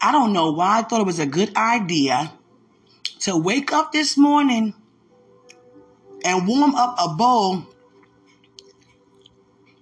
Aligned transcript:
I 0.00 0.12
don't 0.12 0.32
know 0.32 0.52
why 0.52 0.78
I 0.78 0.82
thought 0.82 1.00
it 1.00 1.06
was 1.06 1.18
a 1.18 1.26
good 1.26 1.56
idea 1.56 2.32
to 3.20 3.36
wake 3.36 3.72
up 3.72 3.92
this 3.92 4.16
morning 4.16 4.74
and 6.24 6.46
warm 6.46 6.74
up 6.74 6.96
a 6.98 7.08
bowl 7.08 7.66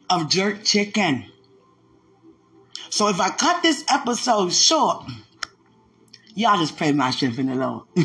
of 0.09 0.29
jerk 0.29 0.63
chicken. 0.65 1.27
So 2.91 3.09
if 3.09 3.19
I 3.21 3.31
cut 3.31 3.63
this 3.63 3.85
episode 3.89 4.53
short, 4.53 5.05
y'all 6.35 6.59
just 6.59 6.77
pray 6.77 6.93
my 6.93 7.11
strength 7.11 7.39
in 7.39 7.47
the 7.47 7.55
Lord. 7.57 7.83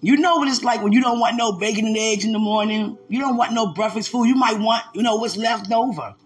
you 0.00 0.16
know 0.16 0.36
what 0.36 0.48
it's 0.48 0.64
like 0.64 0.82
when 0.82 0.92
you 0.92 1.00
don't 1.00 1.20
want 1.20 1.36
no 1.36 1.52
bacon 1.52 1.86
and 1.86 1.96
eggs 1.96 2.24
in 2.24 2.32
the 2.32 2.38
morning. 2.40 2.98
You 3.08 3.20
don't 3.20 3.36
want 3.36 3.52
no 3.52 3.72
breakfast 3.72 4.08
food. 4.08 4.24
You 4.24 4.34
might 4.34 4.58
want, 4.58 4.82
you 4.94 5.02
know, 5.02 5.16
what's 5.16 5.36
left 5.36 5.70
over. 5.70 6.16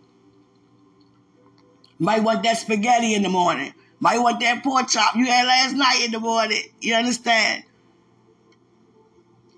Might 1.99 2.23
want 2.23 2.43
that 2.43 2.59
spaghetti 2.59 3.15
in 3.15 3.23
the 3.23 3.29
morning. 3.29 3.73
Might 4.01 4.19
want 4.19 4.41
that 4.41 4.63
pork 4.63 4.89
chop 4.89 5.17
you 5.17 5.27
had 5.27 5.47
last 5.47 5.75
night 5.75 6.03
in 6.05 6.13
the 6.13 6.21
morning. 6.21 6.63
You 6.81 6.95
understand? 6.95 7.65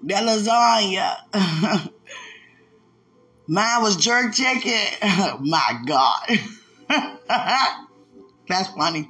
That 0.05 0.23
lasagna. 0.23 1.91
Mine 3.49 3.83
was 3.83 3.97
jerk 3.97 4.35
chicken. 4.35 4.79
My 5.41 5.83
God. 5.87 6.39
That's 8.49 8.69
funny. 8.69 9.09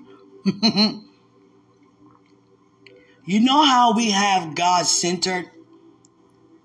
you 3.26 3.40
know 3.40 3.64
how 3.64 3.94
we 3.94 4.12
have 4.12 4.54
God 4.54 4.86
centered? 4.86 5.50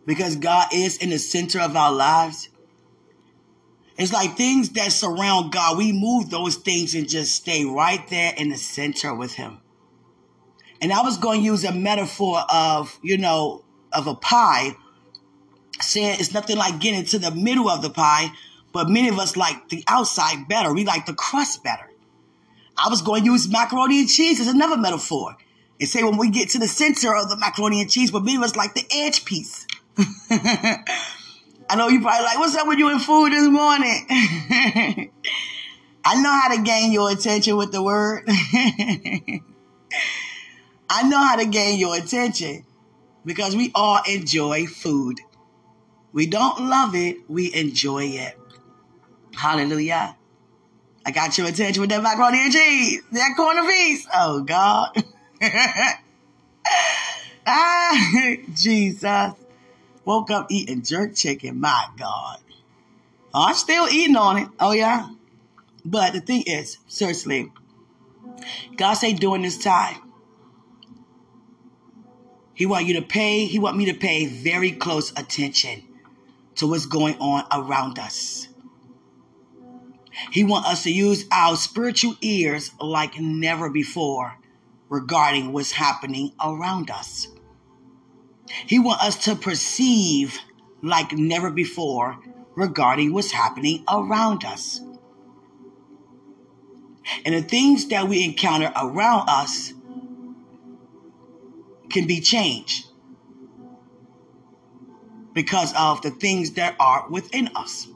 Because 0.05 0.35
God 0.35 0.68
is 0.73 0.98
in 0.98 1.09
the 1.09 1.18
center 1.20 1.59
of 1.59 1.76
our 1.76 1.91
lives. 1.91 2.49
It's 3.98 4.12
like 4.12 4.36
things 4.36 4.70
that 4.72 4.92
surround 4.92 5.52
God, 5.52 5.78
we 5.78 5.92
move 5.92 6.30
those 6.30 6.56
things 6.56 6.96
and 6.96 7.08
just 7.08 7.36
stay 7.36 7.64
right 7.64 8.06
there 8.10 8.34
in 8.36 8.50
the 8.50 8.58
center 8.58 9.13
with 9.13 9.34
Him. 9.34 9.60
And 10.82 10.91
I 10.91 11.02
was 11.02 11.18
going 11.18 11.41
to 11.41 11.46
use 11.46 11.63
a 11.63 11.72
metaphor 11.72 12.41
of, 12.50 12.98
you 13.04 13.18
know, 13.18 13.63
of 13.91 14.08
a 14.08 14.16
pie, 14.16 14.76
saying 15.80 16.18
it's 16.20 16.34
nothing 16.34 16.58
like 16.58 16.80
getting 16.80 17.05
to 17.05 17.20
the 17.20 17.32
middle 17.32 17.70
of 17.70 17.82
the 17.82 17.90
pie, 17.90 18.32
but 18.74 18.90
many 18.90 19.10
of 19.10 19.20
us 19.20 19.38
like 19.38 19.70
the 19.70 19.84
outside 19.88 20.48
better. 20.48 20.74
We 20.74 20.85
like 20.85 21.05
the 21.05 21.13
crust 21.13 21.63
better. 21.63 21.90
I 22.76 22.90
was 22.90 23.04
going 23.04 23.24
to 23.24 23.32
use 23.32 23.48
macaroni 23.50 24.00
and 24.00 24.10
cheese 24.10 24.40
as 24.40 24.48
another 24.48 24.78
metaphor 24.78 25.38
and 25.80 25.88
say 25.88 26.04
when 26.04 26.18
we 26.18 26.30
get 26.30 26.50
to 26.50 26.60
the 26.60 26.68
center 26.68 27.16
of 27.16 27.30
the 27.30 27.38
macaroni 27.38 27.82
and 27.82 27.90
cheese, 27.90 28.10
but 28.10 28.24
many 28.24 28.38
of 28.38 28.44
us 28.44 28.55
like 28.55 28.74
the 28.74 28.85
edge 28.91 29.26
piece. 29.26 29.68
I 31.70 31.76
know 31.76 31.88
you 31.88 32.02
probably 32.02 32.26
like, 32.26 32.38
what's 32.40 32.56
up 32.56 32.68
with 32.68 32.80
you 32.80 32.90
in 32.90 33.00
food 33.00 33.32
this 33.32 33.48
morning? 33.48 34.06
I 36.06 36.22
know 36.22 36.32
how 36.32 36.54
to 36.56 36.62
gain 36.62 36.92
your 36.92 37.10
attention 37.10 37.56
with 37.56 37.72
the 37.72 37.82
word. 37.82 38.24
I 40.90 41.04
know 41.04 41.18
how 41.18 41.38
to 41.38 41.46
gain 41.46 41.80
your 41.80 41.96
attention 41.96 42.66
because 43.26 43.56
we 43.56 43.72
all 43.74 44.02
enjoy 44.08 44.66
food. 44.66 45.22
We 46.12 46.28
don't 46.28 46.70
love 46.70 46.94
it, 46.96 47.18
we 47.28 47.54
enjoy 47.54 48.06
it. 48.06 48.38
Hallelujah. 49.36 50.16
I 51.06 51.12
got 51.12 51.38
your 51.38 51.48
attention 51.48 51.82
with 51.82 51.90
that 51.90 52.04
macaroni 52.04 52.40
and 52.40 52.54
cheese, 52.54 53.02
that 53.12 53.34
corner 53.36 53.64
piece. 53.64 54.08
Oh, 54.14 54.41
God. 54.41 55.04
ah, 57.48 58.36
Jesus. 58.54 59.34
Woke 60.05 60.32
up 60.32 60.48
eating 60.49 60.82
jerk 60.82 61.15
chicken. 61.15 61.59
My 61.59 61.87
God. 61.98 62.40
Oh, 63.34 63.46
I'm 63.48 63.55
still 63.55 63.87
eating 63.90 64.16
on 64.16 64.38
it. 64.38 64.50
Oh, 64.59 64.72
yeah. 64.72 65.09
But 65.85 66.13
the 66.13 66.22
thing 66.22 66.44
is, 66.45 66.78
seriously, 66.88 67.51
God 68.75 68.94
say 68.94 69.13
during 69.13 69.41
this 69.41 69.57
time, 69.57 69.95
He 72.53 72.66
want 72.66 72.85
you 72.85 72.95
to 72.95 73.01
pay, 73.01 73.45
He 73.45 73.59
want 73.59 73.78
me 73.78 73.85
to 73.85 73.94
pay 73.94 74.25
very 74.25 74.72
close 74.72 75.11
attention 75.11 75.83
to 76.55 76.67
what's 76.67 76.85
going 76.85 77.17
on 77.19 77.45
around 77.51 77.97
us. 77.99 78.47
He 80.31 80.44
want 80.44 80.66
us 80.66 80.83
to 80.83 80.91
use 80.91 81.25
our 81.31 81.55
spiritual 81.55 82.16
ears 82.22 82.72
like 82.79 83.19
never 83.19 83.69
before 83.69 84.38
regarding 84.89 85.51
what's 85.51 85.72
happening 85.72 86.33
around 86.44 86.91
us. 86.91 87.28
He 88.47 88.79
wants 88.79 89.03
us 89.03 89.25
to 89.25 89.35
perceive 89.35 90.39
like 90.81 91.13
never 91.13 91.49
before 91.49 92.19
regarding 92.55 93.13
what's 93.13 93.31
happening 93.31 93.83
around 93.89 94.43
us. 94.43 94.81
And 97.25 97.35
the 97.35 97.41
things 97.41 97.87
that 97.87 98.07
we 98.07 98.23
encounter 98.23 98.71
around 98.75 99.29
us 99.29 99.73
can 101.89 102.07
be 102.07 102.21
changed 102.21 102.85
because 105.33 105.73
of 105.77 106.01
the 106.01 106.11
things 106.11 106.51
that 106.51 106.75
are 106.79 107.07
within 107.09 107.49
us 107.55 107.87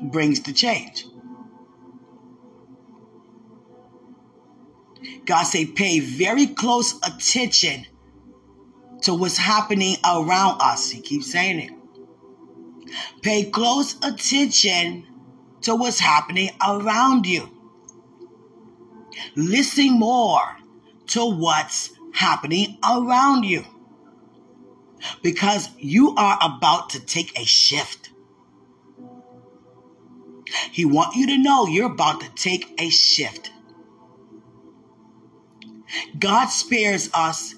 brings 0.00 0.42
the 0.42 0.52
change. 0.52 1.06
God 5.24 5.44
say 5.44 5.64
pay 5.64 6.00
very 6.00 6.46
close 6.46 6.94
attention 7.02 7.86
to 9.02 9.14
what's 9.14 9.36
happening 9.36 9.96
around 10.04 10.60
us. 10.60 10.90
He 10.90 11.00
keeps 11.00 11.30
saying 11.32 11.60
it. 11.60 11.72
Pay 13.22 13.50
close 13.50 13.96
attention 14.02 15.06
to 15.62 15.74
what's 15.74 16.00
happening 16.00 16.50
around 16.66 17.26
you. 17.26 17.48
Listen 19.36 19.98
more 19.98 20.56
to 21.08 21.24
what's 21.24 21.90
happening 22.12 22.78
around 22.88 23.44
you. 23.44 23.64
Because 25.22 25.68
you 25.78 26.14
are 26.16 26.38
about 26.42 26.90
to 26.90 27.00
take 27.00 27.38
a 27.38 27.44
shift. 27.44 28.10
He 30.72 30.84
wants 30.84 31.16
you 31.16 31.26
to 31.28 31.38
know 31.38 31.66
you're 31.66 31.92
about 31.92 32.20
to 32.20 32.28
take 32.34 32.74
a 32.78 32.90
shift. 32.90 33.50
God 36.18 36.46
spares 36.46 37.10
us 37.14 37.54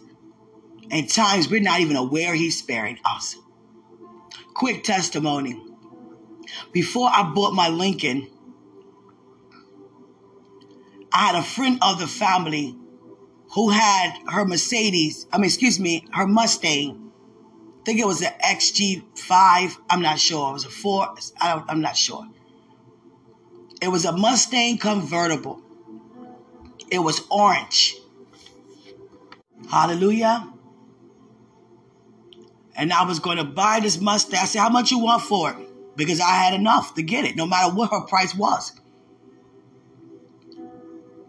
and 0.93 1.09
times 1.09 1.49
we're 1.49 1.61
not 1.61 1.81
even 1.81 1.97
aware 1.97 2.35
he's 2.35 2.59
sparing 2.59 2.99
us. 3.05 3.37
Quick 4.55 4.85
testimony. 4.85 5.61
Before 6.71 7.09
I 7.09 7.33
bought 7.35 7.55
my 7.55 7.71
Lincoln, 7.71 8.29
I 11.11 11.27
had 11.27 11.35
a 11.35 11.43
friend 11.43 11.79
of 11.81 11.99
the 11.99 12.07
family 12.07 12.77
who 13.55 13.71
had 13.71 14.13
her 14.29 14.45
Mercedes, 14.45 15.27
I 15.33 15.39
mean, 15.39 15.47
excuse 15.47 15.81
me, 15.81 16.07
her 16.13 16.27
Mustang. 16.27 17.11
I 17.81 17.85
think 17.85 17.99
it 17.99 18.07
was 18.07 18.23
an 18.23 18.33
XG5. 18.45 19.77
I'm 19.91 20.03
not 20.03 20.19
sure. 20.19 20.51
It 20.51 20.53
was 20.53 20.65
a 20.67 20.71
four. 20.71 21.15
I 21.41 21.63
am 21.69 21.81
not 21.81 21.97
sure. 21.97 22.29
It 23.81 23.89
was 23.89 24.05
a 24.05 24.13
Mustang 24.13 24.79
convertible. 24.79 25.61
It 26.91 26.99
was 26.99 27.23
orange. 27.31 27.97
Hallelujah 29.71 30.53
and 32.75 32.93
I 32.93 33.05
was 33.05 33.19
going 33.19 33.39
to 33.39 33.45
buy 33.45 33.81
this 33.81 34.01
Mustang. 34.01 34.41
I 34.41 34.45
said, 34.45 34.61
How 34.61 34.69
much 34.69 34.91
you 34.91 34.99
want 34.99 35.23
for 35.23 35.51
it? 35.51 35.57
Because 35.97 36.21
I 36.21 36.31
had 36.31 36.55
enough 36.55 36.95
to 36.95 37.03
get 37.03 37.25
it, 37.25 37.37
no 37.37 37.47
matter 37.47 37.75
what 37.75 37.91
her 37.91 38.03
price 38.03 38.35
was. 38.35 38.73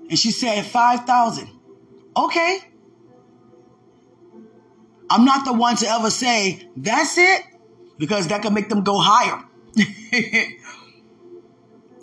And 0.09 0.17
she 0.17 0.31
said, 0.31 0.65
5000 0.65 1.49
Okay. 2.15 2.57
I'm 5.09 5.25
not 5.25 5.45
the 5.45 5.53
one 5.53 5.75
to 5.77 5.87
ever 5.87 6.09
say, 6.09 6.67
That's 6.77 7.17
it, 7.17 7.43
because 7.97 8.27
that 8.27 8.41
could 8.41 8.53
make 8.53 8.69
them 8.69 8.83
go 8.83 8.97
higher. 8.99 9.43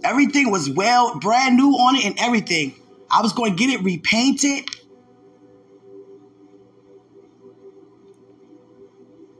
everything 0.05 0.51
was 0.51 0.69
well, 0.69 1.19
brand 1.19 1.57
new 1.57 1.71
on 1.71 1.97
it 1.97 2.05
and 2.05 2.19
everything. 2.19 2.75
I 3.11 3.23
was 3.23 3.33
going 3.33 3.57
to 3.57 3.59
get 3.59 3.71
it 3.71 3.83
repainted. 3.83 4.69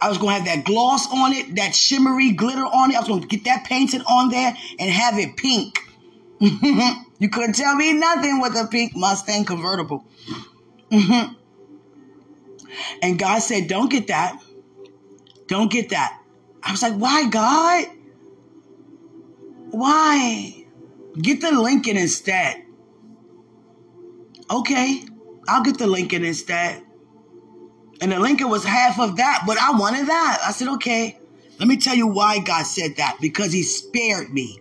I 0.01 0.09
was 0.09 0.19
going 0.19 0.35
to 0.35 0.43
have 0.43 0.47
that 0.47 0.65
gloss 0.65 1.07
on 1.13 1.33
it, 1.33 1.57
that 1.57 1.75
shimmery 1.75 2.33
glitter 2.33 2.65
on 2.65 2.91
it. 2.91 2.97
I 2.97 3.01
was 3.01 3.09
going 3.09 3.21
to 3.21 3.27
get 3.29 3.45
that 3.45 3.65
painted 3.65 4.03
on 4.09 4.31
there 4.31 4.57
and 4.79 4.91
have 4.91 5.19
it 5.19 5.37
pink. 5.37 5.79
you 6.41 7.29
couldn't 7.29 7.55
tell 7.55 7.77
me 7.77 7.93
nothing 7.93 8.41
with 8.41 8.57
a 8.57 8.67
pink 8.67 8.97
Mustang 8.97 9.45
convertible. 9.45 10.05
and 10.91 11.37
God 13.19 13.41
said, 13.41 13.69
Don't 13.69 13.91
get 13.91 14.07
that. 14.07 14.43
Don't 15.49 15.71
get 15.71 15.91
that. 15.91 16.19
I 16.63 16.71
was 16.71 16.83
like, 16.83 16.95
Why, 16.95 17.29
God? 17.29 17.85
Why? 19.71 20.65
Get 21.21 21.41
the 21.41 21.53
Lincoln 21.53 21.97
instead. 21.97 22.63
Okay, 24.51 25.05
I'll 25.47 25.63
get 25.63 25.79
the 25.79 25.87
Lincoln 25.87 26.25
instead. 26.25 26.83
And 28.01 28.13
the 28.13 28.19
Lincoln 28.19 28.49
was 28.49 28.65
half 28.65 28.99
of 28.99 29.17
that, 29.17 29.45
but 29.47 29.59
I 29.59 29.73
wanted 29.73 30.07
that. 30.07 30.41
I 30.45 30.53
said, 30.53 30.69
okay, 30.69 31.19
let 31.59 31.69
me 31.69 31.77
tell 31.77 31.95
you 31.95 32.07
why 32.07 32.39
God 32.39 32.63
said 32.65 32.97
that. 32.97 33.19
Because 33.21 33.53
he 33.53 33.63
spared 33.63 34.33
me. 34.33 34.59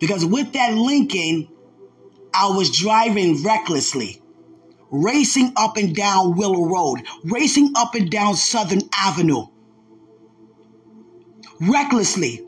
Because 0.00 0.24
with 0.24 0.52
that 0.54 0.74
Lincoln, 0.74 1.48
I 2.32 2.48
was 2.48 2.70
driving 2.70 3.42
recklessly, 3.42 4.22
racing 4.90 5.52
up 5.56 5.76
and 5.76 5.94
down 5.94 6.36
Willow 6.36 6.66
Road, 6.66 7.02
racing 7.24 7.72
up 7.76 7.94
and 7.94 8.10
down 8.10 8.36
Southern 8.36 8.82
Avenue, 8.96 9.46
recklessly, 11.60 12.46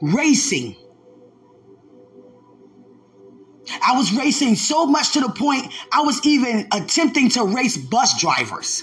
racing. 0.00 0.76
I 3.82 3.96
was 3.96 4.12
racing 4.12 4.56
so 4.56 4.86
much 4.86 5.12
to 5.12 5.20
the 5.20 5.28
point 5.28 5.72
I 5.92 6.02
was 6.02 6.24
even 6.26 6.68
attempting 6.72 7.30
to 7.30 7.44
race 7.44 7.76
bus 7.76 8.20
drivers. 8.20 8.82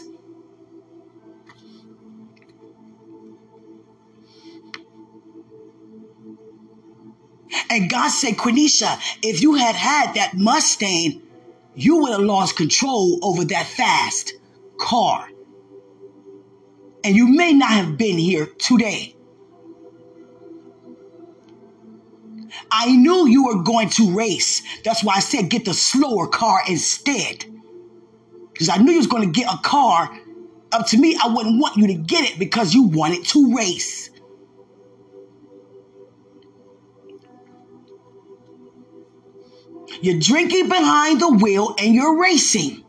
And 7.70 7.90
God 7.90 8.10
said, 8.10 8.36
Quenisha, 8.36 9.00
if 9.22 9.42
you 9.42 9.56
had 9.56 9.76
had 9.76 10.16
that 10.16 10.34
Mustang, 10.36 11.22
you 11.76 11.98
would 11.98 12.12
have 12.12 12.22
lost 12.22 12.56
control 12.56 13.20
over 13.22 13.46
that 13.46 13.66
fast 13.66 14.34
car. 14.78 15.30
And 17.04 17.16
you 17.16 17.28
may 17.28 17.54
not 17.54 17.72
have 17.72 17.98
been 17.98 18.18
here 18.18 18.46
today. 18.46 19.16
I 22.72 22.96
knew 22.96 23.28
you 23.28 23.46
were 23.46 23.62
going 23.64 23.90
to 23.92 24.16
race. 24.16 24.64
That's 24.84 25.04
why 25.04 25.16
I 25.16 25.20
said 25.20 25.50
get 25.50 25.66
the 25.66 25.74
slower 25.74 26.28
car 26.28 26.62
instead. 26.68 27.46
Because 28.54 28.70
I 28.70 28.78
knew 28.78 28.94
you 28.94 28.98
was 28.98 29.08
going 29.08 29.32
to 29.32 29.40
get 29.40 29.54
a 29.54 29.58
car. 29.58 30.10
Up 30.72 30.88
to 30.88 30.98
me, 30.98 31.18
I 31.22 31.28
wouldn't 31.28 31.60
want 31.60 31.76
you 31.76 31.88
to 31.88 31.96
get 31.96 32.24
it 32.24 32.40
because 32.40 32.74
you 32.74 32.84
wanted 32.84 33.26
to 33.26 33.56
race. 33.56 34.10
You're 40.02 40.20
drinking 40.20 40.70
behind 40.70 41.20
the 41.20 41.30
wheel 41.30 41.76
and 41.78 41.94
you're 41.94 42.20
racing. 42.20 42.86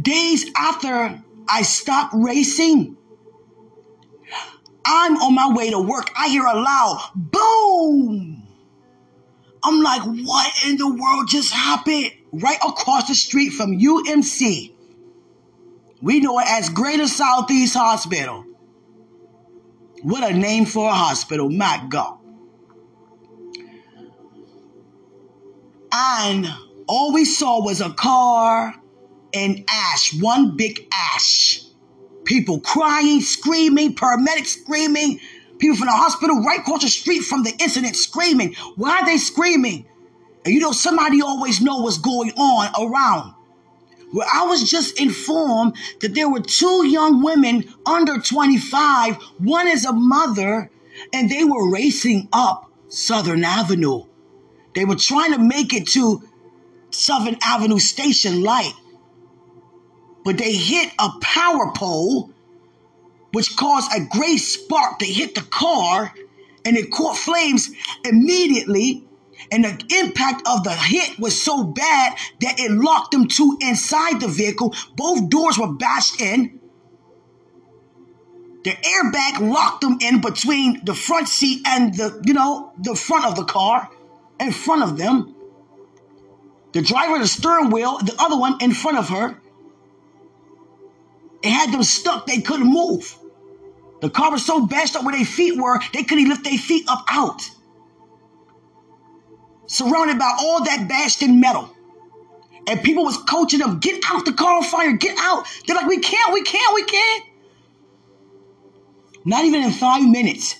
Days 0.00 0.50
after 0.56 1.22
I 1.48 1.62
stopped 1.62 2.14
racing, 2.16 2.96
I'm 4.90 5.18
on 5.18 5.34
my 5.34 5.52
way 5.52 5.70
to 5.70 5.78
work. 5.78 6.10
I 6.16 6.28
hear 6.28 6.44
a 6.44 6.54
loud 6.54 7.10
boom. 7.14 8.42
I'm 9.62 9.82
like, 9.82 10.02
what 10.02 10.52
in 10.66 10.78
the 10.78 10.88
world 10.88 11.28
just 11.28 11.52
happened? 11.52 12.10
Right 12.32 12.58
across 12.66 13.08
the 13.08 13.14
street 13.14 13.50
from 13.50 13.78
UMC. 13.78 14.72
We 16.00 16.20
know 16.20 16.38
it 16.38 16.46
as 16.48 16.70
Greater 16.70 17.06
Southeast 17.06 17.74
Hospital. 17.74 18.46
What 20.02 20.28
a 20.28 20.32
name 20.32 20.64
for 20.64 20.88
a 20.88 20.94
hospital, 20.94 21.50
my 21.50 21.84
God. 21.88 22.18
And 25.92 26.48
all 26.86 27.12
we 27.12 27.26
saw 27.26 27.62
was 27.62 27.82
a 27.82 27.90
car 27.90 28.74
and 29.34 29.64
ash, 29.68 30.14
one 30.18 30.56
big 30.56 30.86
ash. 30.92 31.67
People 32.28 32.60
crying, 32.60 33.22
screaming, 33.22 33.94
paramedics 33.94 34.60
screaming, 34.60 35.18
people 35.58 35.78
from 35.78 35.86
the 35.86 35.92
hospital 35.92 36.42
right 36.42 36.60
across 36.60 36.82
the 36.82 36.90
street 36.90 37.20
from 37.20 37.42
the 37.42 37.54
incident 37.58 37.96
screaming. 37.96 38.54
Why 38.76 38.98
are 38.98 39.06
they 39.06 39.16
screaming? 39.16 39.86
And 40.44 40.52
you 40.52 40.60
know, 40.60 40.72
somebody 40.72 41.22
always 41.22 41.62
know 41.62 41.78
what's 41.78 41.96
going 41.96 42.32
on 42.32 42.70
around 42.78 43.34
where 44.12 44.26
I 44.30 44.44
was 44.44 44.70
just 44.70 45.00
informed 45.00 45.76
that 46.00 46.14
there 46.14 46.28
were 46.28 46.40
two 46.40 46.86
young 46.86 47.22
women 47.22 47.64
under 47.86 48.18
25. 48.18 49.16
One 49.38 49.68
is 49.68 49.86
a 49.86 49.92
mother, 49.92 50.70
and 51.14 51.30
they 51.30 51.44
were 51.44 51.70
racing 51.70 52.28
up 52.32 52.70
Southern 52.88 53.42
Avenue. 53.42 54.04
They 54.74 54.84
were 54.84 54.96
trying 54.96 55.32
to 55.32 55.38
make 55.38 55.72
it 55.72 55.88
to 55.88 56.22
Southern 56.90 57.36
Avenue 57.42 57.78
Station 57.78 58.42
Light, 58.42 58.72
but 60.24 60.38
they 60.38 60.52
hit 60.52 60.92
a 60.98 61.10
power 61.20 61.72
pole, 61.74 62.30
which 63.32 63.56
caused 63.56 63.90
a 63.94 64.04
great 64.04 64.38
spark 64.38 64.98
to 64.98 65.04
hit 65.04 65.34
the 65.34 65.42
car, 65.42 66.12
and 66.64 66.76
it 66.76 66.90
caught 66.90 67.16
flames 67.16 67.70
immediately 68.04 69.08
and 69.50 69.64
the 69.64 69.98
impact 70.00 70.42
of 70.46 70.64
the 70.64 70.74
hit 70.74 71.18
was 71.18 71.40
so 71.40 71.64
bad 71.64 72.16
that 72.40 72.58
it 72.60 72.70
locked 72.70 73.12
them 73.12 73.28
two 73.28 73.56
inside 73.60 74.20
the 74.20 74.28
vehicle. 74.28 74.74
Both 74.96 75.30
doors 75.30 75.58
were 75.58 75.72
bashed 75.72 76.20
in. 76.20 76.60
The 78.64 78.70
airbag 78.72 79.48
locked 79.50 79.82
them 79.82 79.98
in 80.00 80.20
between 80.20 80.84
the 80.84 80.94
front 80.94 81.28
seat 81.28 81.62
and 81.66 81.94
the, 81.94 82.20
you 82.26 82.34
know, 82.34 82.72
the 82.78 82.94
front 82.94 83.24
of 83.24 83.36
the 83.36 83.44
car, 83.44 83.88
in 84.40 84.52
front 84.52 84.82
of 84.82 84.98
them. 84.98 85.34
The 86.72 86.82
driver, 86.82 87.18
the 87.18 87.26
steering 87.26 87.70
wheel, 87.70 87.98
the 87.98 88.14
other 88.18 88.36
one 88.36 88.58
in 88.60 88.72
front 88.72 88.98
of 88.98 89.08
her. 89.08 89.40
It 91.42 91.50
had 91.50 91.72
them 91.72 91.82
stuck, 91.82 92.26
they 92.26 92.40
couldn't 92.40 92.70
move. 92.70 93.16
The 94.00 94.10
car 94.10 94.30
was 94.30 94.44
so 94.44 94.66
bashed 94.66 94.96
up 94.96 95.04
where 95.04 95.16
their 95.16 95.24
feet 95.24 95.56
were, 95.56 95.80
they 95.92 96.04
couldn't 96.04 96.28
lift 96.28 96.44
their 96.44 96.58
feet 96.58 96.84
up 96.88 97.04
out 97.10 97.40
surrounded 99.68 100.18
by 100.18 100.34
all 100.40 100.64
that 100.64 100.88
bashed 100.88 101.22
in 101.22 101.40
metal. 101.40 101.70
And 102.66 102.82
people 102.82 103.04
was 103.04 103.16
coaching 103.16 103.60
them, 103.60 103.78
get 103.78 104.02
out 104.10 104.24
the 104.24 104.32
car 104.32 104.56
on 104.56 104.64
fire, 104.64 104.92
get 104.92 105.16
out. 105.18 105.46
They're 105.66 105.76
like, 105.76 105.86
we 105.86 106.00
can't, 106.00 106.34
we 106.34 106.42
can't, 106.42 106.74
we 106.74 106.82
can't. 106.84 107.24
Not 109.24 109.44
even 109.44 109.62
in 109.62 109.70
five 109.70 110.02
minutes, 110.06 110.56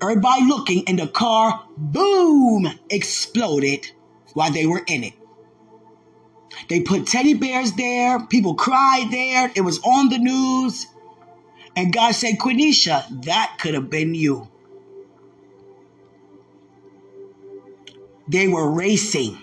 everybody 0.00 0.44
looking, 0.44 0.84
and 0.86 0.98
the 0.98 1.08
car, 1.08 1.64
boom, 1.76 2.66
exploded 2.88 3.90
while 4.34 4.52
they 4.52 4.66
were 4.66 4.82
in 4.86 5.04
it. 5.04 5.14
They 6.68 6.80
put 6.80 7.06
teddy 7.06 7.34
bears 7.34 7.72
there, 7.72 8.20
people 8.26 8.54
cried 8.54 9.08
there, 9.10 9.50
it 9.54 9.62
was 9.62 9.78
on 9.80 10.08
the 10.08 10.18
news. 10.18 10.86
And 11.76 11.92
God 11.92 12.14
said, 12.14 12.38
Quenisha, 12.38 13.24
that 13.24 13.56
could 13.60 13.74
have 13.74 13.90
been 13.90 14.14
you. 14.14 14.48
They 18.28 18.48
were 18.48 18.70
racing. 18.70 19.38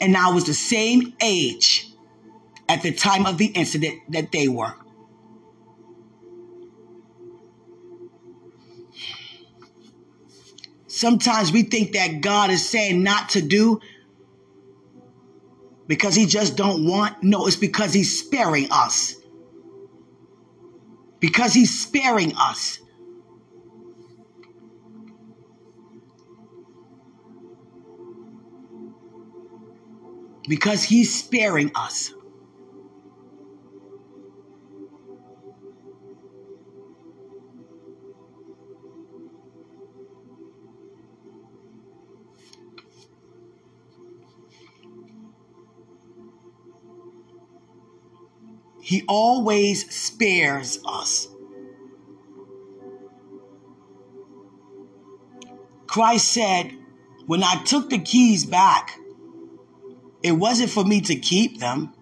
And 0.00 0.16
I 0.16 0.30
was 0.30 0.44
the 0.44 0.54
same 0.54 1.14
age 1.20 1.88
at 2.68 2.82
the 2.82 2.92
time 2.92 3.26
of 3.26 3.38
the 3.38 3.46
incident 3.46 4.00
that 4.08 4.32
they 4.32 4.48
were. 4.48 4.74
Sometimes 11.02 11.50
we 11.50 11.64
think 11.64 11.94
that 11.94 12.20
God 12.20 12.50
is 12.50 12.68
saying 12.68 13.02
not 13.02 13.30
to 13.30 13.42
do 13.42 13.80
because 15.88 16.14
he 16.14 16.26
just 16.26 16.56
don't 16.56 16.86
want. 16.86 17.20
No, 17.24 17.48
it's 17.48 17.56
because 17.56 17.92
he's 17.92 18.20
sparing 18.20 18.68
us. 18.70 19.16
Because 21.18 21.52
he's 21.54 21.76
sparing 21.76 22.34
us. 22.36 22.78
because 30.48 30.82
he's 30.82 31.14
sparing 31.14 31.70
us. 31.74 32.12
He 48.82 49.04
always 49.06 49.88
spares 49.94 50.80
us. 50.84 51.28
Christ 55.86 56.32
said, 56.32 56.76
When 57.26 57.44
I 57.44 57.62
took 57.62 57.90
the 57.90 58.00
keys 58.00 58.44
back, 58.44 58.98
it 60.24 60.32
wasn't 60.32 60.70
for 60.70 60.84
me 60.84 61.00
to 61.02 61.14
keep 61.14 61.60
them. 61.60 61.94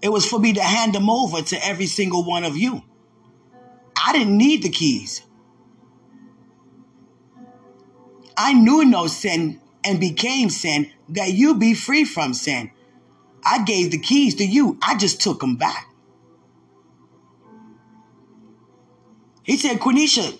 It 0.00 0.08
was 0.08 0.24
for 0.24 0.38
me 0.38 0.54
to 0.54 0.62
hand 0.62 0.94
them 0.94 1.10
over 1.10 1.42
to 1.42 1.66
every 1.66 1.86
single 1.86 2.24
one 2.24 2.44
of 2.44 2.56
you. 2.56 2.82
I 3.94 4.12
didn't 4.14 4.38
need 4.38 4.62
the 4.62 4.70
keys. 4.70 5.20
I 8.38 8.54
knew 8.54 8.86
no 8.86 9.06
sin 9.06 9.60
and 9.84 10.00
became 10.00 10.48
sin 10.48 10.90
that 11.10 11.32
you 11.32 11.56
be 11.56 11.74
free 11.74 12.04
from 12.04 12.32
sin. 12.32 12.70
I 13.44 13.64
gave 13.64 13.90
the 13.90 13.98
keys 13.98 14.36
to 14.36 14.44
you. 14.44 14.78
I 14.82 14.96
just 14.96 15.20
took 15.20 15.40
them 15.40 15.56
back. 15.56 15.88
He 19.42 19.56
said, 19.56 19.78
Quenisha, 19.78 20.38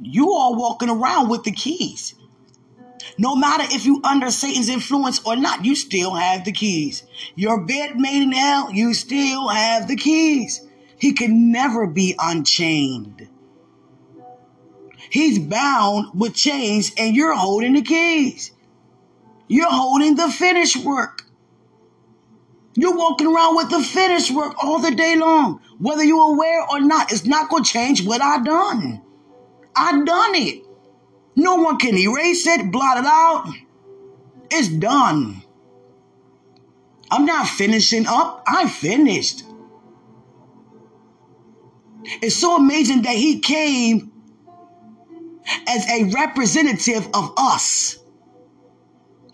you 0.00 0.32
are 0.32 0.54
walking 0.54 0.90
around 0.90 1.28
with 1.28 1.44
the 1.44 1.52
keys. 1.52 2.14
No 3.18 3.36
matter 3.36 3.64
if 3.70 3.84
you 3.84 4.00
under 4.04 4.30
Satan's 4.30 4.68
influence 4.68 5.20
or 5.24 5.36
not, 5.36 5.64
you 5.64 5.74
still 5.74 6.14
have 6.14 6.44
the 6.44 6.52
keys. 6.52 7.02
Your 7.34 7.64
bed 7.64 7.98
made 7.98 8.22
in 8.22 8.32
hell, 8.32 8.70
you 8.72 8.94
still 8.94 9.48
have 9.48 9.88
the 9.88 9.96
keys. 9.96 10.66
He 10.98 11.12
can 11.12 11.50
never 11.50 11.86
be 11.86 12.14
unchained. 12.18 13.28
He's 15.10 15.38
bound 15.38 16.18
with 16.18 16.34
chains 16.34 16.92
and 16.96 17.14
you're 17.14 17.36
holding 17.36 17.74
the 17.74 17.82
keys. 17.82 18.52
You're 19.48 19.70
holding 19.70 20.14
the 20.14 20.30
finished 20.30 20.76
work. 20.76 21.21
You're 22.74 22.96
walking 22.96 23.26
around 23.26 23.56
with 23.56 23.70
the 23.70 23.82
finished 23.82 24.30
work 24.30 24.54
all 24.62 24.78
the 24.78 24.94
day 24.94 25.16
long. 25.16 25.60
Whether 25.78 26.04
you're 26.04 26.32
aware 26.32 26.66
or 26.70 26.80
not, 26.80 27.12
it's 27.12 27.26
not 27.26 27.50
going 27.50 27.64
to 27.64 27.70
change 27.70 28.06
what 28.06 28.22
I 28.22 28.42
done. 28.42 29.02
I 29.76 29.92
done 30.04 30.34
it. 30.34 30.64
No 31.36 31.56
one 31.56 31.78
can 31.78 31.96
erase 31.96 32.46
it, 32.46 32.70
blot 32.70 32.98
it 32.98 33.06
out. 33.06 33.52
It's 34.50 34.68
done. 34.68 35.42
I'm 37.10 37.26
not 37.26 37.46
finishing 37.46 38.06
up. 38.06 38.42
I'm 38.46 38.68
finished. 38.68 39.44
It's 42.04 42.36
so 42.36 42.56
amazing 42.56 43.02
that 43.02 43.14
he 43.16 43.40
came 43.40 44.12
as 45.68 45.88
a 45.88 46.04
representative 46.04 47.08
of 47.14 47.34
us. 47.36 47.98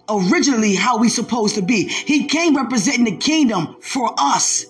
Originally, 0.09 0.75
how 0.75 0.99
we 0.99 1.09
supposed 1.09 1.55
to 1.57 1.63
be. 1.63 1.85
He 1.89 2.27
came 2.27 2.57
representing 2.57 3.05
the 3.05 3.17
kingdom 3.17 3.77
for 3.81 4.15
us. 4.19 4.67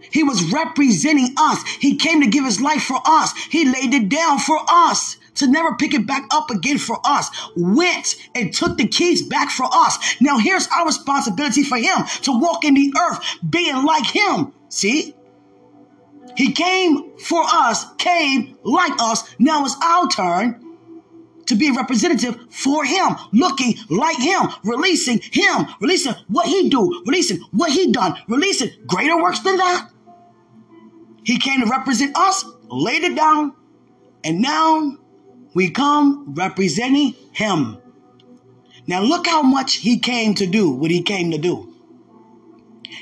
He 0.00 0.22
was 0.22 0.52
representing 0.52 1.34
us. 1.38 1.62
He 1.80 1.96
came 1.96 2.20
to 2.20 2.26
give 2.26 2.44
his 2.44 2.60
life 2.60 2.82
for 2.84 3.00
us. 3.04 3.32
He 3.50 3.64
laid 3.64 3.94
it 3.94 4.08
down 4.08 4.38
for 4.38 4.58
us 4.68 5.16
to 5.36 5.46
never 5.46 5.74
pick 5.76 5.94
it 5.94 6.06
back 6.06 6.26
up 6.30 6.50
again 6.50 6.78
for 6.78 6.98
us, 7.04 7.30
went 7.56 8.16
and 8.34 8.52
took 8.52 8.76
the 8.76 8.86
keys 8.86 9.26
back 9.26 9.50
for 9.50 9.66
us. 9.72 10.16
Now 10.20 10.38
here's 10.38 10.68
our 10.68 10.86
responsibility 10.86 11.62
for 11.62 11.78
him 11.78 12.04
to 12.22 12.38
walk 12.38 12.64
in 12.64 12.74
the 12.74 12.92
earth 12.98 13.20
being 13.48 13.84
like 13.84 14.06
him. 14.06 14.52
See? 14.68 15.14
He 16.36 16.52
came 16.52 17.16
for 17.18 17.42
us, 17.42 17.84
came 17.96 18.56
like 18.62 18.92
us. 19.00 19.34
Now 19.38 19.64
it's 19.64 19.76
our 19.82 20.08
turn 20.08 20.71
to 21.46 21.54
be 21.54 21.68
a 21.68 21.72
representative 21.72 22.38
for 22.50 22.84
him, 22.84 23.16
looking 23.32 23.74
like 23.88 24.18
him, 24.18 24.48
releasing 24.64 25.20
him, 25.20 25.66
releasing 25.80 26.14
what 26.28 26.46
he 26.46 26.68
do, 26.68 27.02
releasing 27.06 27.38
what 27.50 27.70
he 27.72 27.92
done, 27.92 28.16
releasing 28.28 28.70
greater 28.86 29.20
works 29.20 29.40
than 29.40 29.56
that. 29.56 29.90
He 31.24 31.38
came 31.38 31.60
to 31.60 31.66
represent 31.66 32.16
us, 32.16 32.44
laid 32.68 33.04
it 33.04 33.14
down, 33.14 33.54
and 34.24 34.40
now 34.40 34.96
we 35.54 35.70
come 35.70 36.34
representing 36.34 37.14
him. 37.32 37.78
Now 38.86 39.02
look 39.02 39.26
how 39.26 39.42
much 39.42 39.76
he 39.76 39.98
came 39.98 40.34
to 40.34 40.46
do, 40.46 40.70
what 40.70 40.90
he 40.90 41.02
came 41.02 41.30
to 41.30 41.38
do. 41.38 41.72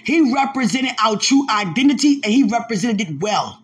He 0.04 0.32
represented 0.34 0.92
our 1.02 1.16
true 1.16 1.46
identity 1.50 2.20
and 2.22 2.32
he 2.32 2.44
represented 2.44 3.00
it 3.00 3.20
well. 3.20 3.59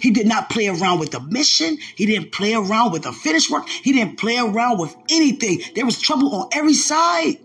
He 0.00 0.10
did 0.10 0.26
not 0.26 0.50
play 0.50 0.68
around 0.68 0.98
with 1.00 1.10
the 1.10 1.20
mission. 1.20 1.78
He 1.96 2.06
didn't 2.06 2.32
play 2.32 2.54
around 2.54 2.92
with 2.92 3.02
the 3.02 3.12
finished 3.12 3.50
work. 3.50 3.68
He 3.68 3.92
didn't 3.92 4.18
play 4.18 4.38
around 4.38 4.78
with 4.78 4.94
anything. 5.10 5.60
There 5.74 5.86
was 5.86 6.00
trouble 6.00 6.34
on 6.34 6.48
every 6.52 6.74
side. 6.74 7.38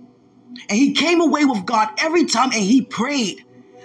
And 0.70 0.78
he 0.78 0.94
came 0.94 1.22
away 1.22 1.46
with 1.46 1.66
God 1.66 1.90
every 1.98 2.26
time 2.26 2.52
and 2.52 2.62
he 2.62 2.82
prayed. 2.82 3.44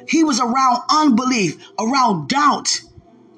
He 0.08 0.24
was 0.24 0.40
around 0.40 0.82
unbelief, 0.90 1.62
around 1.78 2.28
doubt, 2.28 2.80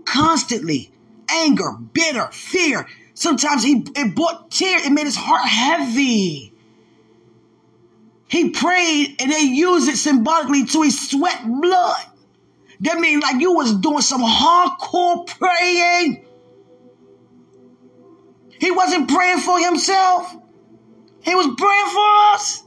constantly 0.04 0.92
anger, 1.30 1.72
bitter, 1.92 2.28
fear. 2.32 2.86
Sometimes 3.14 3.62
he 3.62 3.84
it 3.96 4.14
brought 4.14 4.50
tears. 4.50 4.86
It 4.86 4.92
made 4.92 5.06
his 5.06 5.16
heart 5.16 5.46
heavy. 5.46 6.52
He 8.28 8.50
prayed 8.50 9.16
and 9.20 9.30
they 9.30 9.40
used 9.40 9.88
it 9.88 9.96
symbolically 9.96 10.64
to 10.64 10.90
sweat 10.90 11.42
blood. 11.44 11.96
That 12.80 12.98
means 12.98 13.22
like 13.22 13.40
you 13.40 13.52
was 13.52 13.74
doing 13.74 14.02
some 14.02 14.22
hardcore 14.22 15.26
praying. 15.26 16.26
He 18.58 18.70
wasn't 18.70 19.08
praying 19.08 19.38
for 19.38 19.58
himself. 19.58 20.34
He 21.22 21.34
was 21.34 21.46
praying 21.56 21.86
for 21.92 22.34
us 22.34 22.62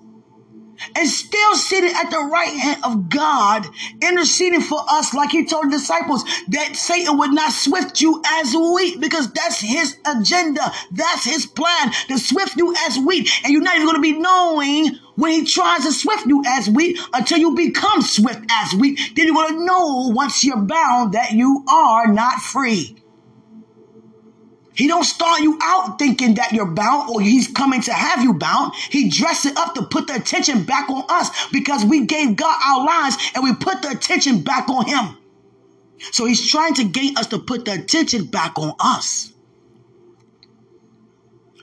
and 0.95 1.07
still 1.07 1.55
sitting 1.55 1.93
at 1.95 2.09
the 2.09 2.19
right 2.19 2.53
hand 2.53 2.83
of 2.83 3.09
God, 3.09 3.65
interceding 4.01 4.61
for 4.61 4.79
us, 4.89 5.13
like 5.13 5.31
he 5.31 5.45
told 5.45 5.65
the 5.65 5.77
disciples, 5.77 6.23
that 6.49 6.75
Satan 6.75 7.17
would 7.17 7.31
not 7.31 7.51
swift 7.51 8.01
you 8.01 8.21
as 8.25 8.53
wheat, 8.53 8.99
because 8.99 9.31
that's 9.31 9.59
his 9.59 9.97
agenda. 10.05 10.71
That's 10.91 11.23
his 11.23 11.45
plan 11.45 11.91
to 12.09 12.17
swift 12.17 12.57
you 12.57 12.75
as 12.87 12.99
wheat. 12.99 13.29
And 13.43 13.53
you're 13.53 13.61
not 13.61 13.75
even 13.75 13.87
going 13.87 13.95
to 13.95 14.01
be 14.01 14.19
knowing 14.19 14.97
when 15.15 15.31
he 15.31 15.45
tries 15.45 15.83
to 15.83 15.91
swift 15.91 16.25
you 16.25 16.43
as 16.45 16.69
wheat 16.69 16.99
until 17.13 17.37
you 17.37 17.55
become 17.55 18.01
swift 18.01 18.43
as 18.49 18.73
wheat. 18.73 18.99
Then 19.15 19.27
you're 19.27 19.35
going 19.35 19.59
to 19.59 19.65
know 19.65 20.11
once 20.13 20.43
you're 20.43 20.57
bound 20.57 21.13
that 21.13 21.31
you 21.31 21.63
are 21.69 22.07
not 22.07 22.39
free. 22.39 22.95
He 24.75 24.87
don't 24.87 25.03
start 25.03 25.41
you 25.41 25.59
out 25.61 25.99
thinking 25.99 26.35
that 26.35 26.51
you're 26.51 26.65
bound 26.65 27.11
or 27.11 27.21
he's 27.21 27.47
coming 27.47 27.81
to 27.81 27.93
have 27.93 28.23
you 28.23 28.33
bound. 28.33 28.73
He 28.89 29.07
dressed 29.09 29.45
it 29.45 29.55
up 29.55 29.75
to 29.75 29.83
put 29.83 30.07
the 30.07 30.15
attention 30.15 30.63
back 30.63 30.89
on 30.89 31.03
us 31.09 31.29
because 31.51 31.85
we 31.85 32.05
gave 32.05 32.35
God 32.35 32.59
our 32.65 32.83
lives 32.83 33.17
and 33.35 33.43
we 33.43 33.53
put 33.53 33.83
the 33.83 33.89
attention 33.89 34.41
back 34.41 34.69
on 34.69 34.85
him. 34.87 35.17
So 36.11 36.25
he's 36.25 36.49
trying 36.49 36.73
to 36.75 36.85
gain 36.85 37.17
us 37.17 37.27
to 37.27 37.39
put 37.39 37.65
the 37.65 37.73
attention 37.73 38.25
back 38.25 38.57
on 38.57 38.73
us. 38.79 39.31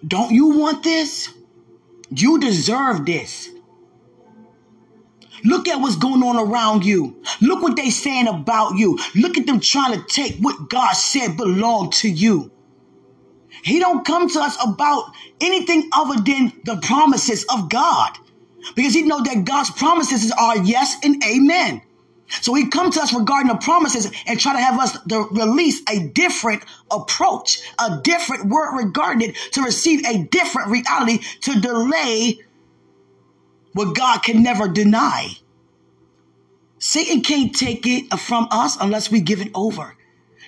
Don't 0.07 0.30
you 0.30 0.59
want 0.59 0.83
this? 0.83 1.28
You 2.14 2.40
deserve 2.40 3.07
this. 3.07 3.50
Look 5.45 5.69
at 5.69 5.81
what's 5.81 5.97
going 5.97 6.23
on 6.23 6.37
around 6.37 6.85
you. 6.85 7.23
Look 7.40 7.62
what 7.62 7.76
they're 7.76 7.90
saying 7.90 8.29
about 8.29 8.76
you. 8.76 8.99
Look 9.14 9.38
at 9.38 9.47
them 9.47 9.61
trying 9.61 9.99
to 9.99 10.07
take 10.07 10.37
what 10.38 10.69
God 10.69 10.93
said 10.93 11.37
belonged 11.37 11.93
to 11.95 12.11
you. 12.11 12.50
He 13.62 13.79
don't 13.79 14.05
come 14.05 14.29
to 14.29 14.40
us 14.40 14.57
about 14.64 15.12
anything 15.40 15.88
other 15.93 16.21
than 16.21 16.52
the 16.64 16.76
promises 16.83 17.45
of 17.50 17.69
God. 17.69 18.12
Because 18.75 18.95
he 18.95 19.02
know 19.02 19.23
that 19.23 19.45
God's 19.45 19.71
promises 19.71 20.33
are 20.33 20.59
yes 20.59 20.97
and 21.02 21.23
amen. 21.25 21.83
So 22.40 22.54
he 22.54 22.68
come 22.68 22.90
to 22.92 23.00
us 23.00 23.12
regarding 23.12 23.49
the 23.49 23.58
promises 23.58 24.10
and 24.26 24.38
try 24.38 24.52
to 24.52 24.60
have 24.60 24.78
us 24.78 24.96
to 25.08 25.28
release 25.30 25.82
a 25.88 26.08
different 26.08 26.64
approach, 26.90 27.60
a 27.78 28.00
different 28.02 28.46
word 28.46 28.76
regarding 28.76 29.30
it 29.30 29.37
to 29.52 29.62
receive 29.62 30.06
a 30.06 30.25
different 30.25 30.70
reality 30.70 31.18
to 31.42 31.60
delay 31.60 32.40
what 33.72 33.94
God 33.94 34.22
can 34.22 34.42
never 34.42 34.68
deny. 34.68 35.28
Satan 36.78 37.22
can't 37.22 37.54
take 37.54 37.87
it 37.87 38.18
from 38.18 38.49
us 38.50 38.76
unless 38.80 39.10
we 39.10 39.20
give 39.20 39.40
it 39.40 39.50
over. 39.54 39.96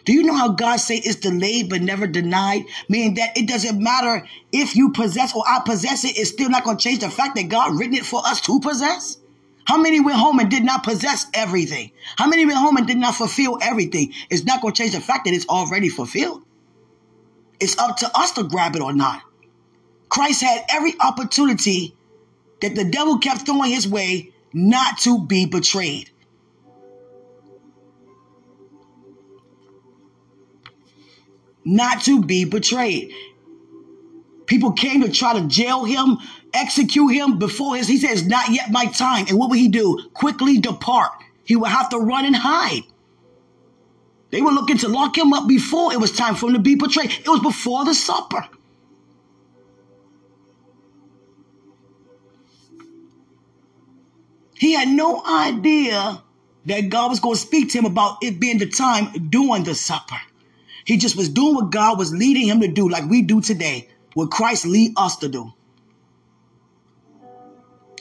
Do 0.05 0.13
you 0.13 0.25
know 0.25 0.35
how 0.35 0.49
God 0.49 0.77
say 0.77 0.97
it's 0.97 1.17
delayed 1.17 1.69
but 1.69 1.83
never 1.83 2.07
denied? 2.07 2.65
Meaning 2.89 3.15
that 3.15 3.37
it 3.37 3.47
doesn't 3.47 3.81
matter 3.81 4.27
if 4.51 4.75
you 4.75 4.91
possess 4.91 5.35
or 5.35 5.45
I 5.47 5.61
possess 5.65 6.05
it, 6.05 6.19
it's 6.19 6.31
still 6.31 6.51
not 6.51 6.65
going 6.65 6.77
to 6.77 6.83
change 6.83 7.01
the 7.01 7.11
fact 7.11 7.37
that 7.37 7.49
God 7.49 7.79
written 7.79 7.95
it 7.95 8.07
for 8.07 8.21
us 8.27 8.41
to 8.43 8.59
possess. 8.61 9.19
How 9.65 9.79
many 9.81 10.01
went 10.01 10.19
home 10.19 10.39
and 10.39 10.51
did 10.51 10.65
not 10.65 10.83
possess 10.83 11.27
everything? 11.35 11.93
How 12.17 12.27
many 12.27 12.45
went 12.45 12.59
home 12.59 12.77
and 12.77 12.87
did 12.87 12.97
not 12.97 13.15
fulfill 13.15 13.59
everything? 13.63 14.13
It's 14.31 14.45
not 14.45 14.61
going 14.61 14.75
to 14.75 14.83
change 14.83 14.95
the 14.95 15.01
fact 15.01 15.25
that 15.25 15.35
it's 15.35 15.49
already 15.49 15.89
fulfilled. 15.89 16.45
It's 17.61 17.79
up 17.79 17.99
to 17.99 18.11
us 18.19 18.33
to 18.33 18.45
grab 18.45 18.75
it 18.75 18.83
or 18.83 18.93
not. 18.93 19.23
Christ 20.09 20.43
had 20.43 20.65
every 20.69 20.95
opportunity 21.01 21.95
that 22.61 22.75
the 22.75 22.85
devil 22.85 23.19
kept 23.19 23.47
throwing 23.47 23.71
his 23.71 23.89
way 23.89 24.33
not 24.53 24.99
to 24.99 25.25
be 25.27 25.47
betrayed. 25.47 26.11
not 31.65 32.03
to 32.03 32.23
be 32.23 32.45
betrayed. 32.45 33.13
People 34.47 34.73
came 34.73 35.03
to 35.03 35.11
try 35.11 35.39
to 35.39 35.47
jail 35.47 35.85
him, 35.85 36.19
execute 36.55 37.13
him 37.13 37.39
before 37.39 37.77
his. 37.77 37.89
He 37.89 37.99
says, 37.99 38.27
Not 38.27 38.51
yet 38.51 38.71
my 38.71 38.87
time. 38.87 39.27
And 39.29 39.39
what 39.39 39.51
would 39.51 39.59
he 39.59 39.69
do? 39.69 39.99
Quickly 40.15 40.59
depart. 40.59 41.13
He 41.45 41.57
would 41.57 41.71
have 41.71 41.91
to 41.91 41.99
run 41.99 42.25
and 42.25 42.37
hide. 42.37 42.83
They 44.31 44.41
were 44.41 44.51
looking 44.51 44.79
to 44.79 44.89
lock 44.89 45.17
him 45.17 45.33
up 45.33 45.47
before 45.47 45.93
it 45.93 46.01
was 46.01 46.13
time 46.13 46.35
for 46.35 46.47
him 46.47 46.55
to 46.55 46.59
be 46.59 46.75
betrayed. 46.75 47.11
It 47.11 47.29
was 47.29 47.41
before 47.41 47.85
the 47.85 47.95
supper. 47.95 48.47
He 54.55 54.75
had 54.75 54.89
no 54.89 55.23
idea 55.27 56.23
that 56.67 56.89
God 56.89 57.11
was 57.11 57.21
going 57.21 57.35
to 57.35 57.41
speak 57.41 57.71
to 57.73 57.79
him 57.79 57.85
about 57.85 58.19
it 58.23 58.39
being 58.39 58.59
the 58.59 58.69
time 58.69 59.13
during 59.29 59.65
the 59.65 59.75
supper. 59.75 60.21
He 60.85 60.97
just 60.97 61.17
was 61.17 61.29
doing 61.29 61.57
what 61.57 61.71
God 61.71 61.99
was 61.99 62.13
leading 62.13 62.47
him 62.47 62.61
to 62.61 62.69
do, 62.69 62.89
like 62.89 63.09
we 63.09 63.23
do 63.23 63.41
today, 63.41 63.89
what 64.15 64.31
Christ 64.31 64.65
lead 64.65 64.93
us 64.97 65.17
to 65.17 65.29
do. 65.29 65.53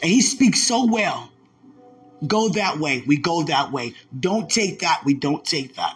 And 0.02 0.10
he 0.10 0.22
speaks 0.22 0.64
so 0.64 0.86
well. 0.86 1.32
Go 2.26 2.50
that 2.50 2.78
way, 2.78 3.04
we 3.06 3.18
go 3.18 3.44
that 3.44 3.72
way. 3.72 3.94
Don't 4.18 4.50
take 4.50 4.80
that, 4.80 5.02
we 5.06 5.14
don't 5.14 5.44
take 5.44 5.76
that. 5.76 5.96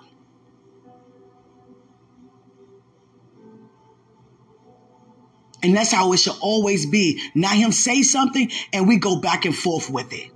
And 5.65 5.75
that's 5.75 5.91
how 5.91 6.13
it 6.13 6.17
should 6.17 6.37
always 6.41 6.85
be. 6.85 7.19
Not 7.33 7.55
him 7.55 7.71
say 7.71 8.03
something 8.03 8.51
and 8.71 8.87
we 8.87 8.97
go 8.97 9.19
back 9.19 9.45
and 9.45 9.55
forth 9.55 9.89
with 9.89 10.13
it. 10.13 10.31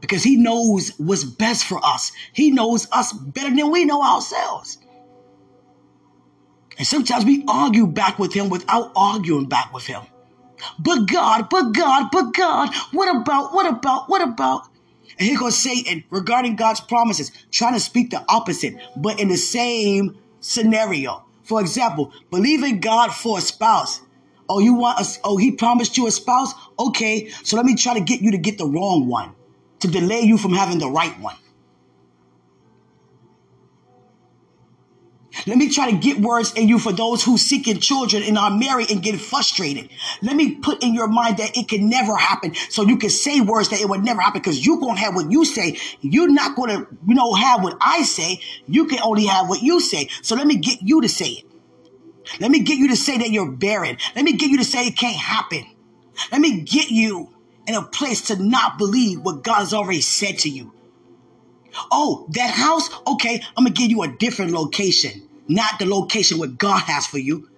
Because 0.00 0.24
he 0.24 0.36
knows 0.36 0.90
what's 0.98 1.22
best 1.22 1.64
for 1.64 1.78
us. 1.84 2.10
He 2.32 2.50
knows 2.50 2.88
us 2.90 3.12
better 3.12 3.54
than 3.54 3.70
we 3.70 3.84
know 3.84 4.02
ourselves. 4.02 4.78
And 6.78 6.86
sometimes 6.86 7.24
we 7.24 7.44
argue 7.46 7.86
back 7.86 8.18
with 8.18 8.32
him 8.32 8.48
without 8.48 8.90
arguing 8.96 9.46
back 9.46 9.72
with 9.72 9.86
him. 9.86 10.02
But 10.78 11.06
God, 11.06 11.48
but 11.48 11.72
God, 11.72 12.08
but 12.12 12.32
God, 12.34 12.74
what 12.92 13.14
about, 13.14 13.52
what 13.54 13.66
about, 13.66 14.08
what 14.08 14.22
about? 14.22 14.68
And 15.18 15.28
here 15.28 15.38
goes 15.38 15.58
Satan 15.58 16.04
regarding 16.10 16.56
God's 16.56 16.80
promises, 16.80 17.30
trying 17.50 17.74
to 17.74 17.80
speak 17.80 18.10
the 18.10 18.24
opposite, 18.28 18.74
but 18.96 19.20
in 19.20 19.28
the 19.28 19.36
same 19.36 20.18
scenario. 20.40 21.24
For 21.42 21.60
example, 21.60 22.12
believe 22.30 22.62
in 22.62 22.80
God 22.80 23.12
for 23.12 23.38
a 23.38 23.40
spouse. 23.40 24.00
Oh, 24.48 24.58
you 24.58 24.74
want 24.74 24.98
us? 24.98 25.18
Oh, 25.22 25.36
he 25.36 25.52
promised 25.52 25.96
you 25.96 26.06
a 26.06 26.10
spouse? 26.10 26.52
Okay, 26.78 27.28
so 27.44 27.56
let 27.56 27.66
me 27.66 27.74
try 27.76 27.94
to 27.94 28.00
get 28.00 28.20
you 28.20 28.30
to 28.32 28.38
get 28.38 28.58
the 28.58 28.66
wrong 28.66 29.06
one 29.06 29.34
to 29.80 29.88
delay 29.88 30.20
you 30.20 30.38
from 30.38 30.52
having 30.52 30.78
the 30.78 30.88
right 30.88 31.18
one. 31.20 31.36
Let 35.46 35.58
me 35.58 35.70
try 35.70 35.90
to 35.90 35.96
get 35.96 36.18
words 36.18 36.52
in 36.54 36.68
you 36.68 36.78
for 36.78 36.92
those 36.92 37.22
who 37.22 37.38
seeking 37.38 37.78
children 37.78 38.22
and 38.22 38.36
are 38.36 38.50
married 38.50 38.90
and 38.90 39.02
get 39.02 39.20
frustrated. 39.20 39.90
Let 40.22 40.36
me 40.36 40.56
put 40.56 40.82
in 40.82 40.94
your 40.94 41.08
mind 41.08 41.38
that 41.38 41.56
it 41.56 41.68
can 41.68 41.88
never 41.88 42.16
happen. 42.16 42.54
So 42.68 42.82
you 42.82 42.98
can 42.98 43.10
say 43.10 43.40
words 43.40 43.68
that 43.70 43.80
it 43.80 43.88
would 43.88 44.04
never 44.04 44.20
happen 44.20 44.40
because 44.40 44.64
you're 44.64 44.78
going 44.78 44.96
to 44.96 45.00
have 45.00 45.14
what 45.14 45.30
you 45.30 45.44
say. 45.44 45.78
You're 46.00 46.30
not 46.30 46.56
going 46.56 46.70
to, 46.70 46.86
you 47.06 47.14
know, 47.14 47.34
have 47.34 47.62
what 47.62 47.76
I 47.80 48.02
say. 48.02 48.40
You 48.66 48.86
can 48.86 49.00
only 49.00 49.26
have 49.26 49.48
what 49.48 49.62
you 49.62 49.80
say. 49.80 50.08
So 50.22 50.34
let 50.36 50.46
me 50.46 50.56
get 50.56 50.78
you 50.82 51.00
to 51.02 51.08
say 51.08 51.28
it. 51.28 51.44
Let 52.38 52.50
me 52.50 52.60
get 52.60 52.78
you 52.78 52.88
to 52.88 52.96
say 52.96 53.18
that 53.18 53.30
you're 53.30 53.50
barren. 53.50 53.96
Let 54.14 54.24
me 54.24 54.34
get 54.34 54.50
you 54.50 54.58
to 54.58 54.64
say 54.64 54.86
it 54.86 54.96
can't 54.96 55.16
happen. 55.16 55.64
Let 56.30 56.40
me 56.40 56.60
get 56.60 56.90
you 56.90 57.30
in 57.66 57.74
a 57.74 57.82
place 57.82 58.22
to 58.22 58.36
not 58.36 58.78
believe 58.78 59.20
what 59.20 59.42
God 59.42 59.60
has 59.60 59.74
already 59.74 60.00
said 60.00 60.38
to 60.40 60.48
you. 60.48 60.72
Oh, 61.90 62.26
that 62.30 62.50
house? 62.50 62.88
Okay, 63.06 63.42
I'm 63.56 63.64
gonna 63.64 63.74
give 63.74 63.90
you 63.90 64.02
a 64.02 64.08
different 64.08 64.52
location, 64.52 65.28
not 65.50 65.78
the 65.78 65.86
location 65.86 66.38
what 66.38 66.58
God 66.58 66.82
has 66.82 67.06
for 67.06 67.18
you. 67.18 67.48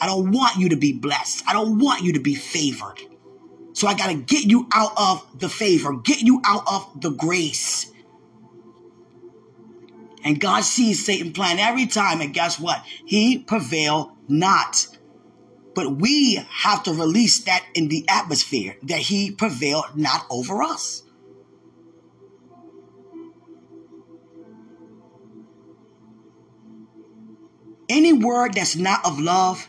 I 0.00 0.06
don't 0.06 0.32
want 0.32 0.56
you 0.56 0.70
to 0.70 0.76
be 0.76 0.92
blessed. 0.92 1.44
I 1.46 1.52
don't 1.52 1.78
want 1.78 2.02
you 2.02 2.14
to 2.14 2.20
be 2.20 2.34
favored. 2.34 3.00
So 3.72 3.86
I 3.86 3.94
gotta 3.94 4.14
get 4.14 4.44
you 4.44 4.68
out 4.74 4.92
of 4.96 5.38
the 5.38 5.48
favor, 5.48 5.94
get 5.96 6.20
you 6.22 6.42
out 6.44 6.64
of 6.66 7.00
the 7.00 7.10
grace. 7.10 7.92
And 10.24 10.40
God 10.40 10.64
sees 10.64 11.04
Satan 11.04 11.32
plan 11.32 11.58
every 11.58 11.86
time, 11.86 12.20
and 12.20 12.34
guess 12.34 12.58
what? 12.58 12.82
He 13.06 13.38
prevail 13.38 14.16
not. 14.28 14.86
But 15.74 15.96
we 15.96 16.34
have 16.34 16.82
to 16.82 16.92
release 16.92 17.44
that 17.44 17.64
in 17.74 17.88
the 17.88 18.04
atmosphere 18.08 18.76
that 18.82 18.98
he 18.98 19.30
prevailed 19.30 19.96
not 19.96 20.26
over 20.28 20.62
us. 20.62 21.04
Any 27.90 28.12
word 28.12 28.54
that's 28.54 28.76
not 28.76 29.04
of 29.04 29.18
love 29.20 29.68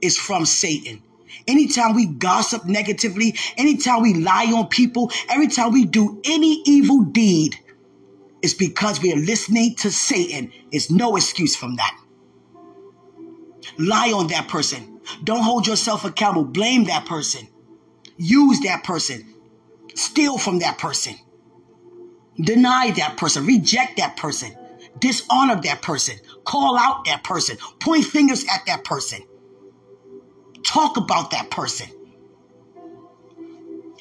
is 0.00 0.18
from 0.18 0.44
Satan. 0.44 1.02
Anytime 1.46 1.94
we 1.94 2.04
gossip 2.04 2.64
negatively, 2.64 3.36
anytime 3.56 4.02
we 4.02 4.14
lie 4.14 4.46
on 4.46 4.66
people, 4.66 5.12
every 5.28 5.46
time 5.46 5.72
we 5.72 5.84
do 5.84 6.20
any 6.24 6.62
evil 6.66 7.02
deed, 7.02 7.56
it's 8.42 8.54
because 8.54 9.00
we 9.00 9.12
are 9.12 9.16
listening 9.16 9.76
to 9.76 9.90
Satan. 9.92 10.52
It's 10.72 10.90
no 10.90 11.14
excuse 11.16 11.54
from 11.54 11.76
that. 11.76 11.96
Lie 13.78 14.12
on 14.12 14.26
that 14.28 14.48
person. 14.48 15.00
Don't 15.22 15.42
hold 15.42 15.68
yourself 15.68 16.04
accountable. 16.04 16.44
Blame 16.44 16.84
that 16.84 17.06
person. 17.06 17.46
Use 18.16 18.60
that 18.62 18.82
person. 18.82 19.32
Steal 19.94 20.38
from 20.38 20.58
that 20.58 20.78
person. 20.78 21.14
Deny 22.40 22.90
that 22.92 23.16
person. 23.16 23.46
Reject 23.46 23.98
that 23.98 24.16
person. 24.16 24.56
Dishonor 24.98 25.60
that 25.62 25.82
person. 25.82 26.16
Call 26.44 26.76
out 26.76 27.04
that 27.06 27.22
person. 27.24 27.56
Point 27.80 28.04
fingers 28.04 28.44
at 28.52 28.66
that 28.66 28.84
person. 28.84 29.20
Talk 30.66 30.96
about 30.96 31.30
that 31.30 31.50
person. 31.50 31.88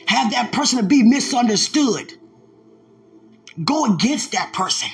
Have 0.07 0.31
that 0.31 0.51
person 0.51 0.87
be 0.87 1.03
misunderstood. 1.03 2.13
Go 3.63 3.93
against 3.93 4.31
that 4.31 4.53
person. 4.53 4.89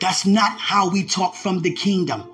That's 0.00 0.26
not 0.26 0.58
how 0.58 0.90
we 0.90 1.04
talk 1.04 1.34
from 1.34 1.60
the 1.60 1.72
kingdom. 1.72 2.30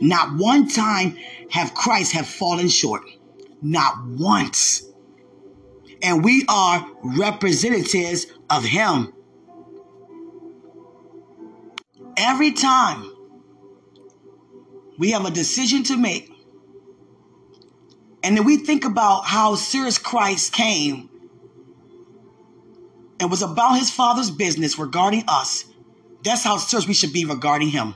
Not 0.00 0.36
one 0.36 0.68
time 0.68 1.16
have 1.50 1.74
Christ 1.74 2.12
have 2.12 2.26
fallen 2.26 2.68
short. 2.68 3.02
Not 3.62 3.94
once. 4.06 4.86
And 6.02 6.24
we 6.24 6.44
are 6.48 6.86
representatives 7.02 8.26
of 8.48 8.64
him. 8.64 9.12
Every 12.20 12.52
time 12.52 13.10
we 14.98 15.12
have 15.12 15.24
a 15.24 15.30
decision 15.30 15.84
to 15.84 15.96
make, 15.96 16.30
and 18.22 18.36
then 18.36 18.44
we 18.44 18.58
think 18.58 18.84
about 18.84 19.24
how 19.24 19.54
serious 19.54 19.96
Christ 19.96 20.52
came 20.52 21.08
and 23.18 23.30
was 23.30 23.40
about 23.40 23.78
his 23.78 23.90
father's 23.90 24.30
business 24.30 24.78
regarding 24.78 25.24
us, 25.28 25.64
that's 26.22 26.44
how 26.44 26.58
serious 26.58 26.86
we 26.86 26.92
should 26.92 27.14
be 27.14 27.24
regarding 27.24 27.68
him. 27.68 27.94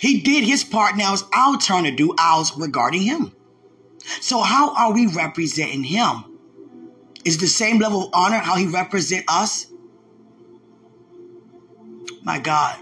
He 0.00 0.20
did 0.20 0.42
his 0.42 0.64
part. 0.64 0.96
Now 0.96 1.12
it's 1.12 1.24
our 1.32 1.58
turn 1.58 1.84
to 1.84 1.92
do 1.92 2.12
ours 2.18 2.52
regarding 2.56 3.02
him. 3.02 3.30
So 4.20 4.40
how 4.40 4.74
are 4.74 4.92
we 4.92 5.06
representing 5.06 5.84
him? 5.84 6.24
Is 7.24 7.38
the 7.38 7.46
same 7.46 7.78
level 7.78 8.06
of 8.06 8.10
honor 8.12 8.38
how 8.38 8.56
he 8.56 8.66
represent 8.66 9.24
us? 9.28 9.71
My 12.22 12.38
God. 12.38 12.76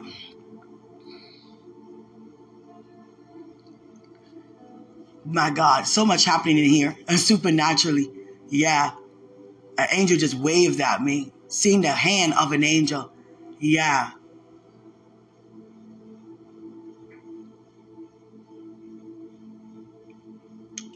My 5.25 5.51
God, 5.51 5.87
so 5.87 6.05
much 6.05 6.25
happening 6.25 6.59
in 6.59 6.65
here 6.65 6.97
and 7.09 7.19
supernaturally. 7.19 8.11
Yeah. 8.49 8.93
An 9.79 9.89
angel 9.93 10.19
just 10.19 10.35
waved 10.35 10.81
at 10.81 11.03
me, 11.03 11.33
seeing 11.49 11.83
the 11.83 11.89
hand 11.89 12.35
of 12.35 12.53
an 12.53 12.65
angel. 12.65 13.13
Yeah. 13.59 14.11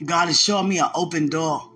God 0.04 0.28
is 0.28 0.40
showing 0.40 0.68
me 0.68 0.78
an 0.78 0.90
open 0.94 1.28
door. 1.28 1.70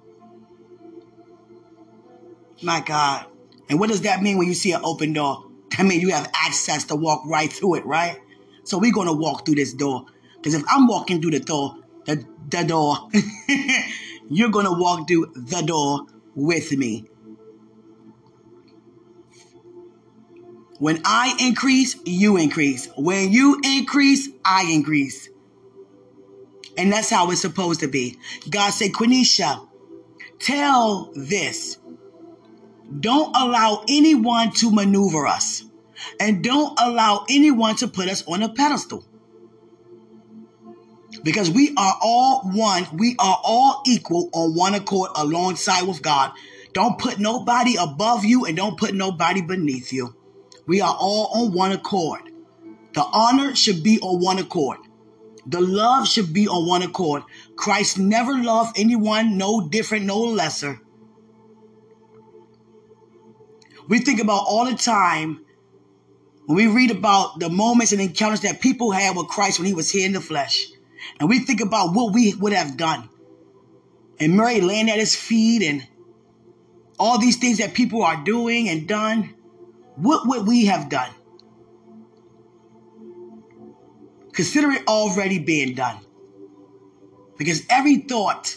My 2.62 2.80
God. 2.80 3.26
And 3.70 3.78
what 3.78 3.88
does 3.88 4.02
that 4.02 4.22
mean 4.22 4.36
when 4.38 4.48
you 4.48 4.54
see 4.54 4.72
an 4.72 4.80
open 4.82 5.12
door? 5.12 5.47
That 5.76 5.86
means 5.86 6.02
you 6.02 6.10
have 6.10 6.30
access 6.34 6.84
to 6.84 6.96
walk 6.96 7.22
right 7.26 7.52
through 7.52 7.76
it, 7.76 7.86
right? 7.86 8.18
So 8.64 8.78
we're 8.78 8.92
to 9.06 9.12
walk 9.12 9.46
through 9.46 9.56
this 9.56 9.72
door. 9.72 10.06
Because 10.36 10.54
if 10.54 10.62
I'm 10.68 10.86
walking 10.86 11.20
through 11.20 11.32
the 11.32 11.40
door, 11.40 11.76
the, 12.04 12.24
the 12.48 12.64
door, 12.64 12.96
you're 14.30 14.50
to 14.66 14.72
walk 14.72 15.08
through 15.08 15.32
the 15.34 15.62
door 15.62 16.06
with 16.34 16.72
me. 16.72 17.06
When 20.78 21.00
I 21.04 21.36
increase, 21.40 21.96
you 22.04 22.36
increase. 22.36 22.88
When 22.96 23.32
you 23.32 23.60
increase, 23.64 24.28
I 24.44 24.70
increase. 24.70 25.28
And 26.76 26.92
that's 26.92 27.10
how 27.10 27.30
it's 27.32 27.40
supposed 27.40 27.80
to 27.80 27.88
be. 27.88 28.18
God 28.48 28.70
said, 28.70 28.92
Quenisha, 28.92 29.66
tell 30.38 31.10
this. 31.16 31.78
Don't 33.00 33.36
allow 33.36 33.84
anyone 33.88 34.52
to 34.52 34.70
maneuver 34.70 35.26
us. 35.26 35.64
And 36.20 36.42
don't 36.42 36.78
allow 36.80 37.24
anyone 37.28 37.76
to 37.76 37.88
put 37.88 38.08
us 38.08 38.24
on 38.26 38.42
a 38.42 38.48
pedestal. 38.48 39.04
Because 41.22 41.50
we 41.50 41.74
are 41.76 41.96
all 42.00 42.42
one. 42.42 42.86
We 42.94 43.16
are 43.18 43.40
all 43.42 43.82
equal 43.86 44.30
on 44.32 44.54
one 44.54 44.74
accord 44.74 45.10
alongside 45.16 45.82
with 45.82 46.02
God. 46.02 46.32
Don't 46.72 46.98
put 46.98 47.18
nobody 47.18 47.76
above 47.76 48.24
you 48.24 48.44
and 48.44 48.56
don't 48.56 48.78
put 48.78 48.94
nobody 48.94 49.42
beneath 49.42 49.92
you. 49.92 50.14
We 50.66 50.80
are 50.80 50.96
all 50.98 51.30
on 51.34 51.52
one 51.52 51.72
accord. 51.72 52.30
The 52.94 53.02
honor 53.02 53.54
should 53.54 53.82
be 53.82 53.98
on 54.00 54.20
one 54.20 54.38
accord. 54.38 54.78
The 55.46 55.60
love 55.60 56.06
should 56.06 56.32
be 56.32 56.46
on 56.46 56.66
one 56.66 56.82
accord. 56.82 57.22
Christ 57.56 57.98
never 57.98 58.34
loved 58.36 58.78
anyone 58.78 59.38
no 59.38 59.66
different, 59.68 60.04
no 60.04 60.18
lesser. 60.18 60.80
We 63.88 64.00
think 64.00 64.20
about 64.20 64.44
all 64.46 64.66
the 64.66 64.76
time 64.76 65.44
when 66.46 66.56
we 66.56 66.66
read 66.66 66.90
about 66.90 67.40
the 67.40 67.48
moments 67.48 67.92
and 67.92 68.00
encounters 68.00 68.40
that 68.42 68.60
people 68.60 68.92
had 68.92 69.16
with 69.16 69.28
Christ 69.28 69.58
when 69.58 69.66
he 69.66 69.74
was 69.74 69.90
here 69.90 70.06
in 70.06 70.12
the 70.12 70.20
flesh. 70.20 70.66
And 71.18 71.28
we 71.28 71.40
think 71.40 71.60
about 71.60 71.94
what 71.94 72.12
we 72.12 72.34
would 72.34 72.52
have 72.52 72.76
done. 72.76 73.08
And 74.20 74.36
Mary 74.36 74.60
laying 74.60 74.90
at 74.90 74.98
his 74.98 75.16
feet 75.16 75.62
and 75.62 75.86
all 76.98 77.18
these 77.18 77.36
things 77.36 77.58
that 77.58 77.74
people 77.74 78.02
are 78.02 78.22
doing 78.24 78.68
and 78.68 78.86
done. 78.86 79.34
What 79.96 80.26
would 80.28 80.46
we 80.46 80.66
have 80.66 80.88
done? 80.88 81.10
Consider 84.32 84.70
it 84.70 84.86
already 84.86 85.38
being 85.38 85.74
done. 85.74 85.98
Because 87.36 87.62
every 87.70 87.96
thought 87.96 88.56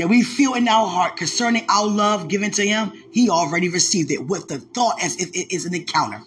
that 0.00 0.08
we 0.08 0.22
feel 0.22 0.54
in 0.54 0.66
our 0.66 0.88
heart 0.88 1.18
concerning 1.18 1.62
our 1.68 1.86
love 1.86 2.26
given 2.28 2.50
to 2.50 2.66
Him, 2.66 2.90
He 3.12 3.28
already 3.28 3.68
received 3.68 4.10
it 4.10 4.26
with 4.26 4.48
the 4.48 4.58
thought 4.58 4.94
as 5.02 5.20
if 5.20 5.28
it 5.36 5.54
is 5.54 5.66
an 5.66 5.74
encounter. 5.74 6.22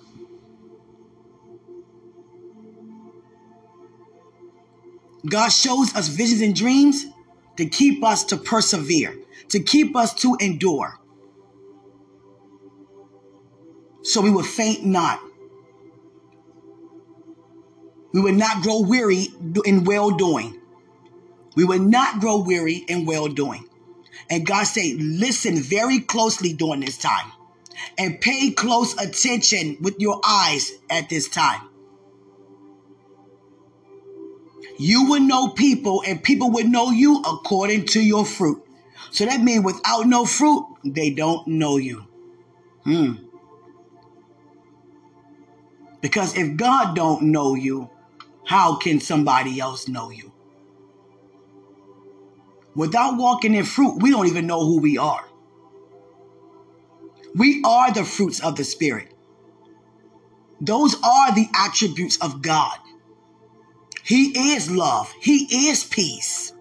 God 5.27 5.49
shows 5.49 5.95
us 5.95 6.07
visions 6.07 6.41
and 6.41 6.55
dreams 6.55 7.03
to 7.57 7.65
keep 7.65 8.03
us 8.03 8.25
to 8.25 8.38
persevere, 8.38 9.17
to 9.49 9.59
keep 9.59 9.95
us 9.95 10.13
to 10.21 10.38
endure. 10.39 10.99
So 14.03 14.21
we 14.21 14.29
would 14.29 14.45
faint 14.45 14.86
not. 14.86 15.19
We 18.13 18.21
would 18.21 18.36
not 18.36 18.62
grow 18.62 18.81
weary 18.81 19.29
in 19.65 19.83
well 19.83 20.12
doing. 20.12 20.59
We 21.55 21.65
will 21.65 21.79
not 21.79 22.19
grow 22.19 22.41
weary 22.41 22.77
in 22.87 23.05
well 23.05 23.27
doing. 23.27 23.67
And 24.29 24.45
God 24.45 24.63
said, 24.63 24.95
listen 24.99 25.57
very 25.57 25.99
closely 25.99 26.53
during 26.53 26.81
this 26.81 26.97
time 26.97 27.31
and 27.97 28.19
pay 28.19 28.51
close 28.51 28.97
attention 28.97 29.77
with 29.81 29.99
your 29.99 30.19
eyes 30.25 30.71
at 30.89 31.09
this 31.09 31.27
time. 31.27 31.61
You 34.77 35.05
will 35.09 35.21
know 35.21 35.49
people 35.49 36.03
and 36.05 36.23
people 36.23 36.51
will 36.51 36.67
know 36.67 36.91
you 36.91 37.19
according 37.19 37.85
to 37.87 38.01
your 38.01 38.25
fruit. 38.25 38.65
So 39.11 39.25
that 39.25 39.41
means 39.41 39.63
without 39.63 40.07
no 40.07 40.25
fruit, 40.25 40.65
they 40.83 41.11
don't 41.11 41.47
know 41.47 41.77
you. 41.77 42.05
Hmm. 42.83 43.13
Because 46.01 46.35
if 46.35 46.57
God 46.57 46.95
don't 46.95 47.23
know 47.23 47.55
you, 47.55 47.89
how 48.45 48.75
can 48.75 48.99
somebody 48.99 49.59
else 49.59 49.87
know 49.87 50.09
you? 50.09 50.32
Without 52.75 53.17
walking 53.17 53.53
in 53.53 53.65
fruit, 53.65 54.01
we 54.01 54.09
don't 54.12 54.27
even 54.27 54.47
know 54.47 54.62
who 54.65 54.79
we 54.79 54.97
are. 54.97 55.25
We 57.36 57.62
are 57.65 57.91
the 57.91 58.03
fruits 58.03 58.39
of 58.39 58.55
the 58.55 58.63
Spirit. 58.63 59.13
Those 60.62 60.95
are 61.03 61.33
the 61.33 61.47
attributes 61.55 62.17
of 62.17 62.41
God. 62.41 62.77
He 64.03 64.53
is 64.53 64.69
love. 64.69 65.13
He 65.21 65.69
is 65.69 65.83
peace. 65.83 66.53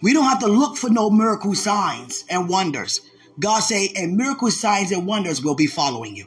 We 0.00 0.12
don't 0.12 0.24
have 0.24 0.40
to 0.40 0.48
look 0.48 0.76
for 0.76 0.90
no 0.90 1.10
miracle 1.10 1.54
signs 1.54 2.24
and 2.30 2.48
wonders. 2.48 3.00
God 3.40 3.60
say, 3.60 3.92
and 3.96 4.16
miracle 4.16 4.50
signs 4.50 4.92
and 4.92 5.06
wonders 5.06 5.42
will 5.42 5.54
be 5.54 5.66
following 5.66 6.16
you. 6.16 6.26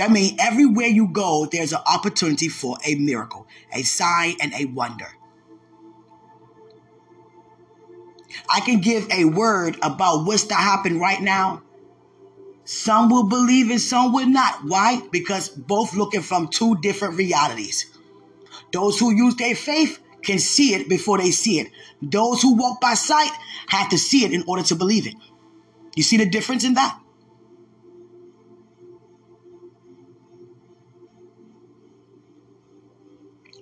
That 0.00 0.10
means 0.10 0.32
everywhere 0.38 0.86
you 0.86 1.08
go, 1.08 1.44
there's 1.44 1.74
an 1.74 1.82
opportunity 1.84 2.48
for 2.48 2.78
a 2.86 2.94
miracle, 2.94 3.46
a 3.70 3.82
sign, 3.82 4.34
and 4.40 4.54
a 4.54 4.64
wonder. 4.64 5.08
I 8.48 8.60
can 8.60 8.80
give 8.80 9.10
a 9.10 9.26
word 9.26 9.76
about 9.82 10.24
what's 10.24 10.44
to 10.44 10.54
happen 10.54 10.98
right 10.98 11.20
now. 11.20 11.60
Some 12.64 13.10
will 13.10 13.24
believe 13.24 13.70
and 13.70 13.78
some 13.78 14.14
will 14.14 14.26
not. 14.26 14.64
Why? 14.64 15.02
Because 15.12 15.50
both 15.50 15.94
looking 15.94 16.22
from 16.22 16.48
two 16.48 16.78
different 16.80 17.18
realities. 17.18 17.84
Those 18.72 18.98
who 18.98 19.14
use 19.14 19.34
their 19.36 19.54
faith 19.54 19.98
can 20.22 20.38
see 20.38 20.72
it 20.72 20.88
before 20.88 21.18
they 21.18 21.30
see 21.30 21.60
it. 21.60 21.72
Those 22.00 22.40
who 22.40 22.54
walk 22.54 22.80
by 22.80 22.94
sight 22.94 23.32
have 23.68 23.90
to 23.90 23.98
see 23.98 24.24
it 24.24 24.32
in 24.32 24.44
order 24.46 24.62
to 24.62 24.76
believe 24.76 25.06
it. 25.06 25.16
You 25.94 26.02
see 26.02 26.16
the 26.16 26.24
difference 26.24 26.64
in 26.64 26.72
that? 26.72 26.98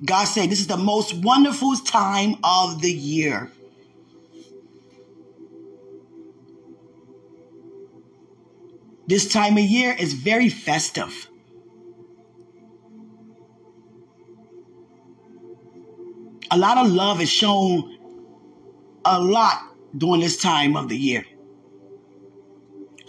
God 0.05 0.25
said, 0.25 0.51
This 0.51 0.61
is 0.61 0.67
the 0.67 0.77
most 0.77 1.15
wonderful 1.15 1.75
time 1.77 2.37
of 2.45 2.81
the 2.81 2.93
year. 2.93 3.51
This 9.07 9.33
time 9.33 9.57
of 9.57 9.65
year 9.65 9.97
is 9.99 10.13
very 10.13 10.51
festive. 10.51 11.29
A 16.51 16.59
lot 16.59 16.79
of 16.79 16.93
love 16.93 17.21
is 17.21 17.31
shown 17.31 17.99
a 19.05 19.21
lot 19.21 19.63
during 19.97 20.21
this 20.21 20.37
time 20.37 20.77
of 20.77 20.89
the 20.89 20.97
year. 20.97 21.25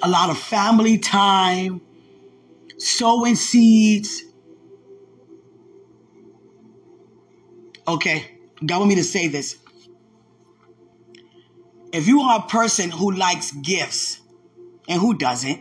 A 0.01 0.09
lot 0.09 0.29
of 0.29 0.37
family 0.37 0.97
time, 0.97 1.81
sowing 2.77 3.35
seeds, 3.35 4.23
Okay, 7.89 8.37
God 8.63 8.77
want 8.77 8.89
me 8.89 8.95
to 8.95 9.03
say 9.03 9.29
this. 9.29 9.57
If 11.91 12.07
you 12.07 12.21
are 12.21 12.37
a 12.37 12.47
person 12.47 12.91
who 12.91 13.11
likes 13.11 13.49
gifts 13.49 14.21
and 14.87 15.01
who 15.01 15.15
doesn't, 15.15 15.59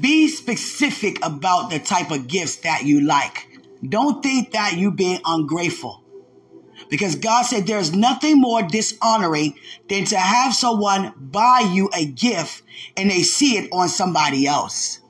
be 0.00 0.28
specific 0.28 1.22
about 1.22 1.68
the 1.68 1.78
type 1.78 2.10
of 2.10 2.26
gifts 2.26 2.56
that 2.56 2.84
you 2.84 3.02
like. 3.02 3.48
Don't 3.86 4.22
think 4.22 4.52
that 4.52 4.78
you 4.78 4.90
being 4.92 5.20
ungrateful. 5.26 6.02
Because 6.88 7.14
God 7.14 7.42
said 7.42 7.66
there's 7.66 7.94
nothing 7.94 8.40
more 8.40 8.62
dishonoring 8.62 9.58
than 9.90 10.06
to 10.06 10.16
have 10.16 10.54
someone 10.54 11.12
buy 11.18 11.68
you 11.70 11.90
a 11.94 12.06
gift 12.06 12.62
and 12.96 13.10
they 13.10 13.20
see 13.22 13.58
it 13.58 13.68
on 13.72 13.90
somebody 13.90 14.46
else. 14.46 15.00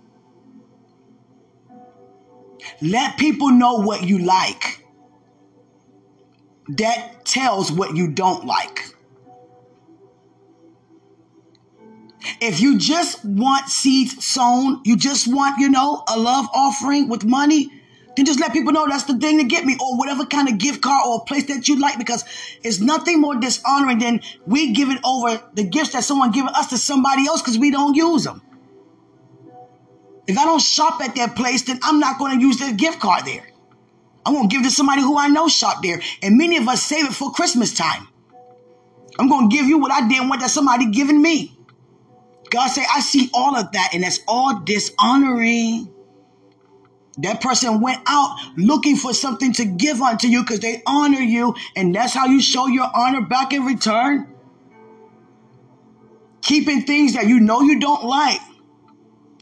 Let 2.81 3.19
people 3.19 3.51
know 3.51 3.75
what 3.77 4.05
you 4.05 4.19
like. 4.19 4.85
That 6.69 7.25
tells 7.25 7.73
what 7.73 7.97
you 7.97 8.09
don't 8.09 8.45
like. 8.45 8.85
If 12.41 12.61
you 12.61 12.79
just 12.79 13.25
want 13.25 13.69
seeds 13.69 14.25
sown, 14.25 14.81
you 14.85 14.97
just 14.97 15.27
want, 15.33 15.59
you 15.59 15.71
know, 15.71 16.03
a 16.09 16.19
love 16.19 16.47
offering 16.55 17.09
with 17.09 17.25
money, 17.25 17.71
then 18.17 18.27
just 18.27 18.41
let 18.41 18.53
people 18.53 18.73
know 18.73 18.87
that's 18.89 19.05
the 19.05 19.17
thing 19.17 19.39
to 19.39 19.45
get 19.45 19.65
me 19.65 19.77
or 19.81 19.97
whatever 19.97 20.27
kind 20.27 20.49
of 20.49 20.59
gift 20.59 20.83
card 20.83 21.05
or 21.07 21.25
place 21.25 21.47
that 21.47 21.69
you 21.69 21.79
like 21.81 21.99
because 21.99 22.25
it's 22.63 22.81
nothing 22.81 23.21
more 23.21 23.37
dishonoring 23.37 23.99
than 23.99 24.21
we 24.47 24.73
giving 24.73 24.99
over 25.05 25.41
the 25.55 25.65
gifts 25.65 25.93
that 25.93 26.05
someone 26.05 26.33
giving 26.33 26.53
us 26.55 26.69
to 26.69 26.79
somebody 26.79 27.27
else 27.27 27.41
because 27.41 27.59
we 27.59 27.71
don't 27.71 27.95
use 27.95 28.25
them. 28.25 28.43
If 30.29 30.37
I 30.37 30.45
don't 30.45 30.61
shop 30.61 31.01
at 31.03 31.17
that 31.17 31.35
place, 31.35 31.63
then 31.63 31.81
I'm 31.83 31.99
not 31.99 32.19
going 32.19 32.39
to 32.39 32.47
use 32.47 32.59
their 32.59 32.75
gift 32.75 33.01
card 33.01 33.25
there. 33.25 33.49
I'm 34.27 34.35
going 34.35 34.49
to 34.49 34.55
give 34.55 34.63
to 34.65 34.71
somebody 34.71 35.01
who 35.01 35.19
I 35.19 35.29
know 35.29 35.49
shop 35.49 35.83
there. 35.83 36.01
And 36.23 36.37
many 36.37 36.59
of 36.59 36.69
us 36.69 36.83
save 36.83 37.07
it 37.07 37.15
for 37.15 37.33
Christmas 37.33 37.73
time. 37.73 38.07
I'm 39.19 39.29
going 39.31 39.49
to 39.49 39.57
give 39.57 39.67
you 39.67 39.79
what 39.79 39.91
I 39.91 40.07
didn't 40.07 40.29
want 40.29 40.43
that 40.43 40.51
somebody 40.51 40.91
giving 40.91 41.21
me. 41.21 41.57
God 42.51 42.69
say, 42.69 42.85
I 42.95 43.01
see 43.01 43.31
all 43.33 43.57
of 43.57 43.73
that, 43.73 43.91
and 43.95 44.03
that's 44.03 44.21
all 44.29 44.61
dishonoring. 44.61 45.89
That 47.19 47.41
person 47.41 47.81
went 47.81 48.01
out 48.07 48.37
looking 48.57 48.97
for 48.97 49.13
something 49.15 49.53
to 49.55 49.65
give 49.65 50.01
unto 50.01 50.29
you 50.29 50.43
because 50.43 50.61
they 50.61 50.83
honor 50.87 51.21
you, 51.21 51.55
and 51.75 51.95
that's 51.95 52.13
how 52.13 52.27
you 52.27 52.41
show 52.41 52.67
your 52.67 52.89
honor 52.95 53.23
back 53.23 53.53
in 53.53 53.65
return. 53.65 54.29
Keeping 56.43 56.83
things 56.83 57.15
that 57.15 57.27
you 57.27 57.41
know 57.41 57.63
you 57.63 57.81
don't 57.81 58.05
like. 58.05 58.41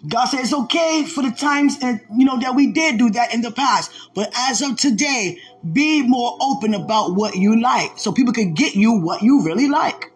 God 0.09 0.27
said 0.27 0.41
it's 0.41 0.53
okay 0.53 1.05
for 1.05 1.23
the 1.23 1.31
times 1.31 1.79
and 1.83 2.01
you 2.17 2.25
know 2.25 2.39
that 2.39 2.55
we 2.55 2.73
did 2.73 2.99
do 2.99 3.11
that 3.11 3.35
in 3.35 3.41
the 3.41 3.51
past. 3.51 3.91
But 4.15 4.31
as 4.37 4.63
of 4.63 4.77
today, 4.77 5.39
be 5.73 6.03
more 6.07 6.37
open 6.41 6.75
about 6.75 7.15
what 7.15 7.37
you 7.37 7.61
like 7.61 7.99
so 7.99 8.13
people 8.13 8.33
can 8.33 8.55
get 8.55 8.75
you 8.75 8.93
what 8.93 9.23
you 9.23 9.45
really 9.45 9.69
like. 9.69 10.13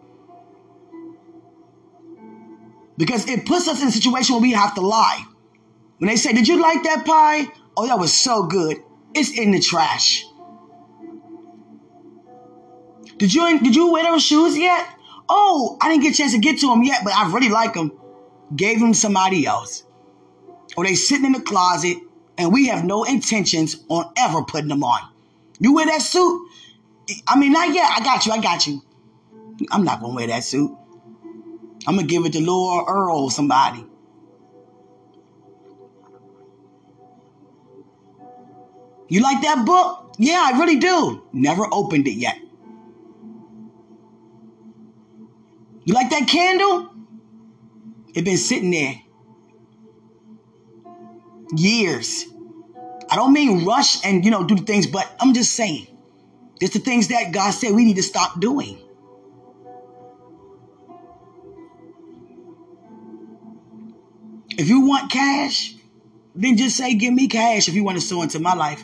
Because 2.97 3.27
it 3.27 3.45
puts 3.45 3.67
us 3.67 3.81
in 3.81 3.87
a 3.87 3.91
situation 3.91 4.35
where 4.35 4.41
we 4.41 4.51
have 4.51 4.75
to 4.75 4.81
lie. 4.81 5.25
When 5.97 6.07
they 6.07 6.15
say, 6.15 6.33
Did 6.33 6.47
you 6.47 6.61
like 6.61 6.83
that 6.83 7.05
pie? 7.05 7.47
Oh, 7.75 7.87
that 7.87 7.99
was 7.99 8.13
so 8.13 8.43
good. 8.43 8.77
It's 9.13 9.37
in 9.37 9.51
the 9.51 9.59
trash. 9.59 10.23
Did 13.17 13.33
you 13.33 13.59
did 13.59 13.75
you 13.75 13.91
wear 13.91 14.03
those 14.03 14.23
shoes 14.23 14.57
yet? 14.57 14.87
Oh, 15.27 15.77
I 15.81 15.89
didn't 15.89 16.03
get 16.03 16.13
a 16.13 16.17
chance 16.17 16.33
to 16.33 16.39
get 16.39 16.59
to 16.59 16.67
them 16.67 16.83
yet, 16.83 17.01
but 17.03 17.13
I 17.13 17.31
really 17.31 17.49
like 17.49 17.73
them 17.73 17.91
gave 18.55 18.79
them 18.79 18.93
somebody 18.93 19.45
else, 19.45 19.83
or 20.75 20.85
they 20.85 20.95
sitting 20.95 21.25
in 21.25 21.31
the 21.33 21.41
closet 21.41 21.97
and 22.37 22.51
we 22.51 22.67
have 22.67 22.83
no 22.83 23.03
intentions 23.03 23.83
on 23.89 24.11
ever 24.17 24.43
putting 24.43 24.69
them 24.69 24.83
on. 24.83 24.99
You 25.59 25.73
wear 25.73 25.85
that 25.85 26.01
suit? 26.01 26.49
I 27.27 27.37
mean, 27.37 27.51
not 27.51 27.73
yet. 27.73 27.89
I 27.89 28.03
got 28.03 28.25
you. 28.25 28.31
I 28.31 28.41
got 28.41 28.65
you. 28.67 28.81
I'm 29.71 29.83
not 29.83 30.01
gonna 30.01 30.15
wear 30.15 30.27
that 30.27 30.43
suit. 30.43 30.75
I'm 31.87 31.95
gonna 31.95 32.07
give 32.07 32.25
it 32.25 32.33
to 32.33 32.41
Lord 32.41 32.85
Earl 32.87 33.25
or 33.25 33.31
somebody. 33.31 33.85
You 39.07 39.21
like 39.21 39.41
that 39.41 39.65
book? 39.65 40.15
Yeah, 40.17 40.41
I 40.45 40.57
really 40.57 40.77
do. 40.77 41.23
Never 41.33 41.65
opened 41.71 42.07
it 42.07 42.13
yet. 42.13 42.37
You 45.83 45.93
like 45.93 46.09
that 46.11 46.27
candle? 46.27 46.90
It 48.13 48.25
been 48.25 48.37
sitting 48.37 48.71
there 48.71 48.95
years. 51.55 52.25
I 53.09 53.15
don't 53.15 53.33
mean 53.33 53.65
rush 53.65 54.05
and, 54.05 54.23
you 54.23 54.31
know, 54.31 54.43
do 54.43 54.55
the 54.55 54.63
things, 54.63 54.87
but 54.87 55.09
I'm 55.19 55.33
just 55.33 55.53
saying. 55.53 55.87
It's 56.59 56.73
the 56.73 56.79
things 56.79 57.07
that 57.09 57.31
God 57.31 57.51
said 57.51 57.73
we 57.73 57.83
need 57.85 57.95
to 57.95 58.03
stop 58.03 58.39
doing. 58.39 58.79
If 64.57 64.69
you 64.69 64.81
want 64.81 65.11
cash, 65.11 65.73
then 66.35 66.57
just 66.57 66.77
say, 66.77 66.93
give 66.93 67.13
me 67.13 67.27
cash 67.27 67.67
if 67.67 67.73
you 67.73 67.83
want 67.83 67.99
to 67.99 68.05
sow 68.05 68.21
into 68.21 68.39
my 68.39 68.53
life. 68.53 68.83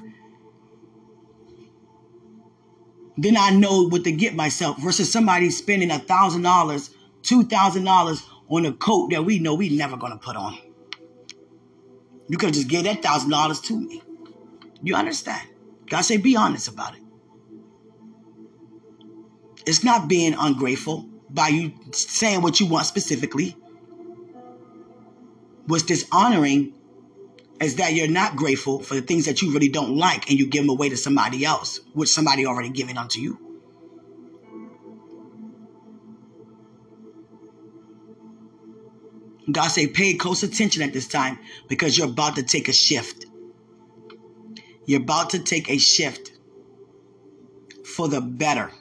Then 3.17 3.37
I 3.37 3.51
know 3.51 3.87
what 3.87 4.03
to 4.03 4.11
get 4.11 4.35
myself 4.35 4.77
versus 4.79 5.11
somebody 5.11 5.49
spending 5.49 5.91
a 5.91 5.99
thousand 5.99 6.43
dollars, 6.43 6.89
two 7.21 7.43
thousand 7.43 7.83
dollars 7.83 8.23
on 8.49 8.65
a 8.65 8.73
coat 8.73 9.11
that 9.11 9.25
we 9.25 9.39
know 9.39 9.55
we 9.55 9.69
never 9.69 9.97
gonna 9.97 10.17
put 10.17 10.35
on. 10.35 10.57
You 12.29 12.37
could 12.37 12.53
just 12.53 12.67
give 12.67 12.83
that 12.85 13.03
thousand 13.03 13.29
dollars 13.29 13.61
to 13.61 13.79
me. 13.79 14.01
You 14.83 14.95
understand? 14.95 15.47
God 15.89 16.01
say 16.01 16.17
be 16.17 16.35
honest 16.35 16.67
about 16.67 16.95
it. 16.95 17.01
It's 19.65 19.83
not 19.83 20.07
being 20.07 20.35
ungrateful 20.37 21.09
by 21.29 21.49
you 21.49 21.73
saying 21.91 22.41
what 22.41 22.59
you 22.59 22.67
want 22.67 22.85
specifically. 22.85 23.57
What's 25.65 25.83
dishonoring 25.83 26.73
is 27.59 27.75
that 27.77 27.93
you're 27.93 28.07
not 28.07 28.35
grateful 28.35 28.79
for 28.79 28.95
the 28.95 29.01
things 29.01 29.25
that 29.25 29.41
you 29.41 29.51
really 29.51 29.69
don't 29.69 29.97
like 29.97 30.29
and 30.29 30.39
you 30.39 30.47
give 30.47 30.63
them 30.63 30.69
away 30.69 30.89
to 30.89 30.97
somebody 30.97 31.43
else, 31.43 31.81
which 31.93 32.09
somebody 32.09 32.45
already 32.45 32.69
given 32.69 32.97
unto 32.97 33.19
you. 33.19 33.46
God 39.49 39.69
say, 39.69 39.87
pay 39.87 40.13
close 40.15 40.43
attention 40.43 40.83
at 40.83 40.91
this 40.91 41.07
time 41.07 41.39
because 41.67 41.97
you're 41.97 42.09
about 42.09 42.35
to 42.35 42.43
take 42.43 42.67
a 42.67 42.73
shift. 42.73 43.25
You're 44.85 45.01
about 45.01 45.29
to 45.31 45.39
take 45.39 45.69
a 45.69 45.77
shift 45.77 46.31
for 47.85 48.09
the 48.09 48.19
better. 48.19 48.71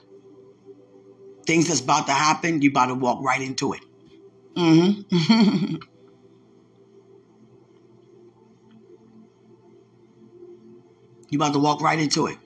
Things 1.45 1.69
that's 1.69 1.79
about 1.79 2.07
to 2.07 2.13
happen, 2.13 2.61
you're 2.61 2.71
about 2.71 2.87
to 2.87 2.95
walk 2.95 3.23
right 3.23 3.41
into 3.41 3.73
it. 3.73 3.81
Mm-hmm. 4.55 5.75
you're 11.29 11.41
about 11.41 11.53
to 11.53 11.59
walk 11.59 11.81
right 11.81 11.99
into 11.99 12.27
it. 12.27 12.37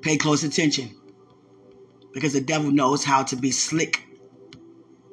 Pay 0.00 0.16
close 0.16 0.42
attention 0.42 0.96
because 2.12 2.34
the 2.34 2.40
devil 2.40 2.70
knows 2.70 3.04
how 3.04 3.22
to 3.24 3.36
be 3.36 3.50
slick, 3.50 4.02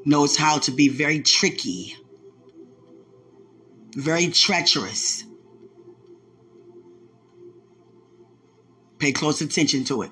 knows 0.05 0.35
how 0.35 0.57
to 0.59 0.71
be 0.71 0.89
very 0.89 1.21
tricky, 1.21 1.95
very 3.95 4.27
treacherous. 4.27 5.23
Pay 8.97 9.13
close 9.13 9.39
attention 9.41 9.85
to 9.85 10.01
it. 10.01 10.11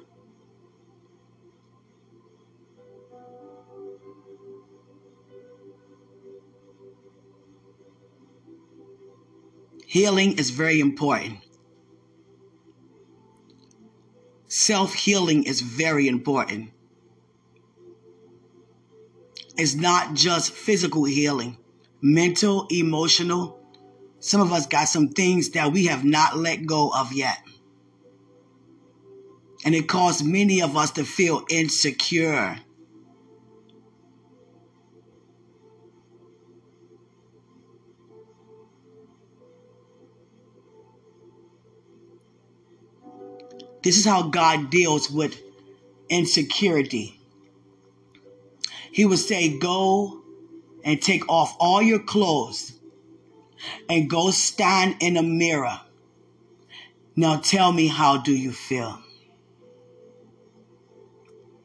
Healing 9.86 10.38
is 10.38 10.52
very 10.52 10.80
important. 10.80 11.40
Self 14.48 14.94
healing 14.94 15.44
is 15.44 15.60
very 15.60 16.08
important 16.08 16.72
is 19.58 19.76
not 19.76 20.14
just 20.14 20.52
physical 20.52 21.04
healing, 21.04 21.58
mental, 22.02 22.68
emotional. 22.70 23.60
Some 24.20 24.42
of 24.42 24.52
us 24.52 24.68
got 24.68 24.86
some 24.86 25.10
things 25.10 25.52
that 25.52 25.72
we 25.72 25.86
have 25.86 26.06
not 26.06 26.38
let 26.38 26.66
go 26.66 26.90
of 26.90 27.14
yet. 27.14 27.40
And 29.66 29.74
it 29.74 29.88
caused 29.88 30.26
many 30.26 30.62
of 30.62 30.78
us 30.78 30.92
to 30.92 31.04
feel 31.04 31.44
insecure. 31.50 32.60
This 43.84 43.98
is 43.98 44.06
how 44.06 44.24
God 44.24 44.70
deals 44.70 45.10
with 45.10 45.42
insecurity. 46.10 47.17
He 48.92 49.06
would 49.06 49.20
say, 49.20 49.58
Go 49.58 50.22
and 50.84 51.02
take 51.02 51.28
off 51.30 51.56
all 51.60 51.82
your 51.82 52.00
clothes 52.00 52.74
and 53.90 54.10
go 54.10 54.32
stand 54.32 54.98
in 55.00 55.18
a 55.18 55.24
mirror. 55.24 55.80
Now 57.16 57.38
tell 57.38 57.72
me, 57.72 57.88
how 57.88 58.18
do 58.18 58.32
you 58.32 58.52
feel? 58.52 59.00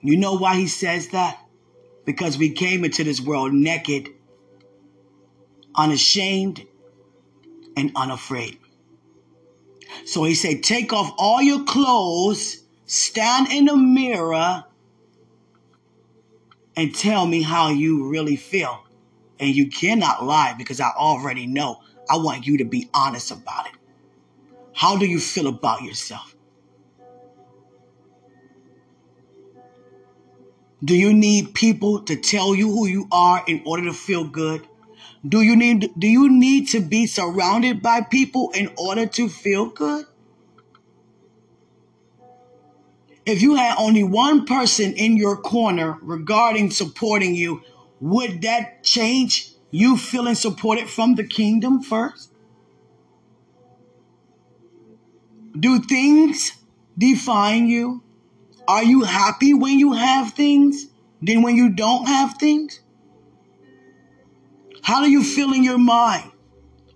You 0.01 0.17
know 0.17 0.35
why 0.35 0.57
he 0.57 0.67
says 0.67 1.09
that? 1.09 1.39
Because 2.05 2.37
we 2.37 2.51
came 2.51 2.85
into 2.85 3.05
this 3.05 3.21
world 3.21 3.53
naked, 3.53 4.09
unashamed, 5.77 6.67
and 7.77 7.93
unafraid. 7.95 8.59
So 10.05 10.25
he 10.25 10.35
said, 10.35 10.63
Take 10.63 10.93
off 10.93 11.15
all 11.19 11.41
your 11.41 11.65
clothes, 11.65 12.65
stand 12.87 13.53
in 13.53 13.69
a 13.69 13.77
mirror, 13.77 14.65
and 16.77 16.95
tell 16.95 17.27
me 17.27 17.43
how 17.43 17.69
you 17.69 18.09
really 18.09 18.37
feel. 18.37 18.85
And 19.39 19.55
you 19.55 19.69
cannot 19.69 20.25
lie 20.25 20.55
because 20.57 20.81
I 20.81 20.91
already 20.91 21.47
know. 21.47 21.81
I 22.09 22.17
want 22.17 22.47
you 22.47 22.59
to 22.59 22.65
be 22.65 22.89
honest 22.95 23.31
about 23.31 23.67
it. 23.67 23.73
How 24.75 24.97
do 24.97 25.07
you 25.07 25.19
feel 25.19 25.49
about 25.49 25.83
yourself? 25.83 26.35
Do 30.85 30.97
you 30.97 31.15
need 31.15 31.55
people 31.55 32.03
to 32.03 32.17
tell 32.17 32.55
you 32.55 32.69
who 32.69 32.87
you 32.87 33.07
are 33.13 33.45
in 33.47 33.63
order 33.65 33.85
to 33.85 33.93
feel 33.93 34.25
good? 34.25 34.67
Do 35.27 35.41
you 35.41 35.55
need 35.55 35.93
do 35.97 36.09
you 36.09 36.29
need 36.29 36.69
to 36.71 36.81
be 36.81 37.07
surrounded 37.07 37.83
by 37.83 38.01
people 38.01 38.51
in 38.51 38.73
order 38.77 39.07
to 39.07 39.29
feel 39.29 39.67
good? 39.67 40.07
If 43.25 43.41
you 43.41 43.55
had 43.55 43.77
only 43.79 44.03
one 44.03 44.47
person 44.47 44.95
in 44.95 45.17
your 45.17 45.37
corner 45.37 45.99
regarding 46.03 46.71
supporting 46.71 47.35
you, 47.35 47.63
would 48.01 48.43
that 48.43 48.83
change 48.83 49.53
you 49.71 49.97
feeling 49.97 50.35
supported 50.35 50.89
from 50.89 51.15
the 51.15 51.25
kingdom 51.25 51.83
first? 51.83 52.33
Do 55.59 55.81
things 55.81 56.53
define 56.99 57.69
you? 57.69 58.03
Are 58.67 58.83
you 58.83 59.03
happy 59.03 59.55
when 59.55 59.79
you 59.79 59.93
have 59.93 60.33
things 60.33 60.87
than 61.21 61.43
when 61.43 61.57
you 61.57 61.71
don't 61.71 62.07
have 62.07 62.39
things? 62.39 62.81
How 64.83 65.03
do 65.03 65.11
you 65.11 65.23
feel 65.23 65.53
in 65.53 65.63
your 65.63 65.79
mind? 65.79 66.33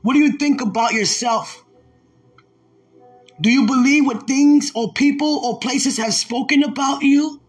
What 0.03 0.15
do 0.15 0.19
you 0.21 0.39
think 0.39 0.61
about 0.61 0.93
yourself? 0.93 1.65
Do 3.41 3.51
you 3.51 3.67
believe 3.67 4.07
what 4.07 4.27
things 4.27 4.73
or 4.75 4.93
people 4.93 5.41
or 5.45 5.59
places 5.59 5.99
have 5.99 6.15
spoken 6.15 6.63
about 6.63 7.03
you? 7.03 7.41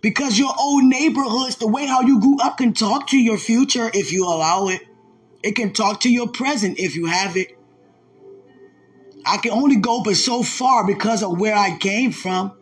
Because 0.00 0.38
your 0.38 0.52
old 0.58 0.84
neighborhoods, 0.84 1.56
the 1.56 1.66
way 1.66 1.86
how 1.86 2.00
you 2.00 2.20
grew 2.20 2.38
up 2.40 2.58
can 2.58 2.72
talk 2.72 3.08
to 3.08 3.18
your 3.18 3.38
future 3.38 3.90
if 3.92 4.12
you 4.12 4.24
allow 4.24 4.68
it. 4.68 4.82
It 5.42 5.52
can 5.52 5.72
talk 5.72 6.00
to 6.00 6.10
your 6.10 6.28
present 6.28 6.78
if 6.78 6.96
you 6.96 7.06
have 7.06 7.36
it. 7.36 7.56
I 9.24 9.36
can 9.38 9.52
only 9.52 9.76
go 9.76 10.02
but 10.02 10.16
so 10.16 10.42
far 10.42 10.86
because 10.86 11.22
of 11.22 11.38
where 11.38 11.54
I 11.54 11.76
came 11.76 12.12
from. 12.12 12.52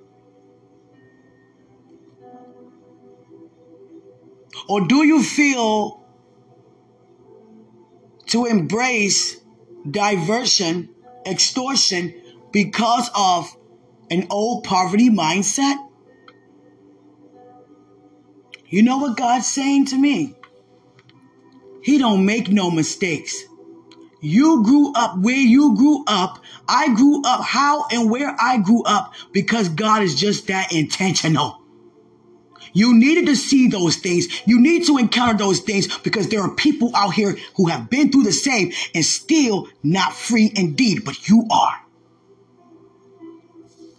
Or 4.68 4.86
do 4.86 5.04
you 5.04 5.22
feel 5.22 6.02
to 8.28 8.46
embrace 8.46 9.36
diversion, 9.88 10.88
extortion, 11.26 12.14
because 12.54 13.10
of 13.16 13.54
an 14.12 14.28
old 14.30 14.62
poverty 14.62 15.10
mindset? 15.10 15.76
You 18.66 18.84
know 18.84 18.98
what 18.98 19.16
God's 19.16 19.46
saying 19.46 19.86
to 19.86 19.98
me? 19.98 20.36
He 21.82 21.98
don't 21.98 22.24
make 22.24 22.48
no 22.48 22.70
mistakes. 22.70 23.42
You 24.20 24.62
grew 24.62 24.92
up 24.94 25.18
where 25.18 25.36
you 25.36 25.76
grew 25.76 26.04
up. 26.06 26.42
I 26.68 26.94
grew 26.94 27.22
up 27.24 27.42
how 27.42 27.86
and 27.90 28.08
where 28.08 28.34
I 28.40 28.58
grew 28.58 28.84
up 28.84 29.12
because 29.32 29.68
God 29.68 30.02
is 30.02 30.14
just 30.14 30.46
that 30.46 30.72
intentional. 30.72 31.60
You 32.72 32.94
needed 32.94 33.26
to 33.26 33.36
see 33.36 33.66
those 33.66 33.96
things. 33.96 34.28
You 34.46 34.60
need 34.60 34.86
to 34.86 34.96
encounter 34.96 35.36
those 35.36 35.58
things 35.58 35.98
because 35.98 36.28
there 36.28 36.40
are 36.40 36.54
people 36.54 36.94
out 36.94 37.14
here 37.14 37.36
who 37.56 37.66
have 37.66 37.90
been 37.90 38.12
through 38.12 38.24
the 38.24 38.32
same 38.32 38.72
and 38.94 39.04
still 39.04 39.68
not 39.82 40.14
free 40.14 40.52
indeed, 40.54 41.04
but 41.04 41.28
you 41.28 41.46
are. 41.50 41.83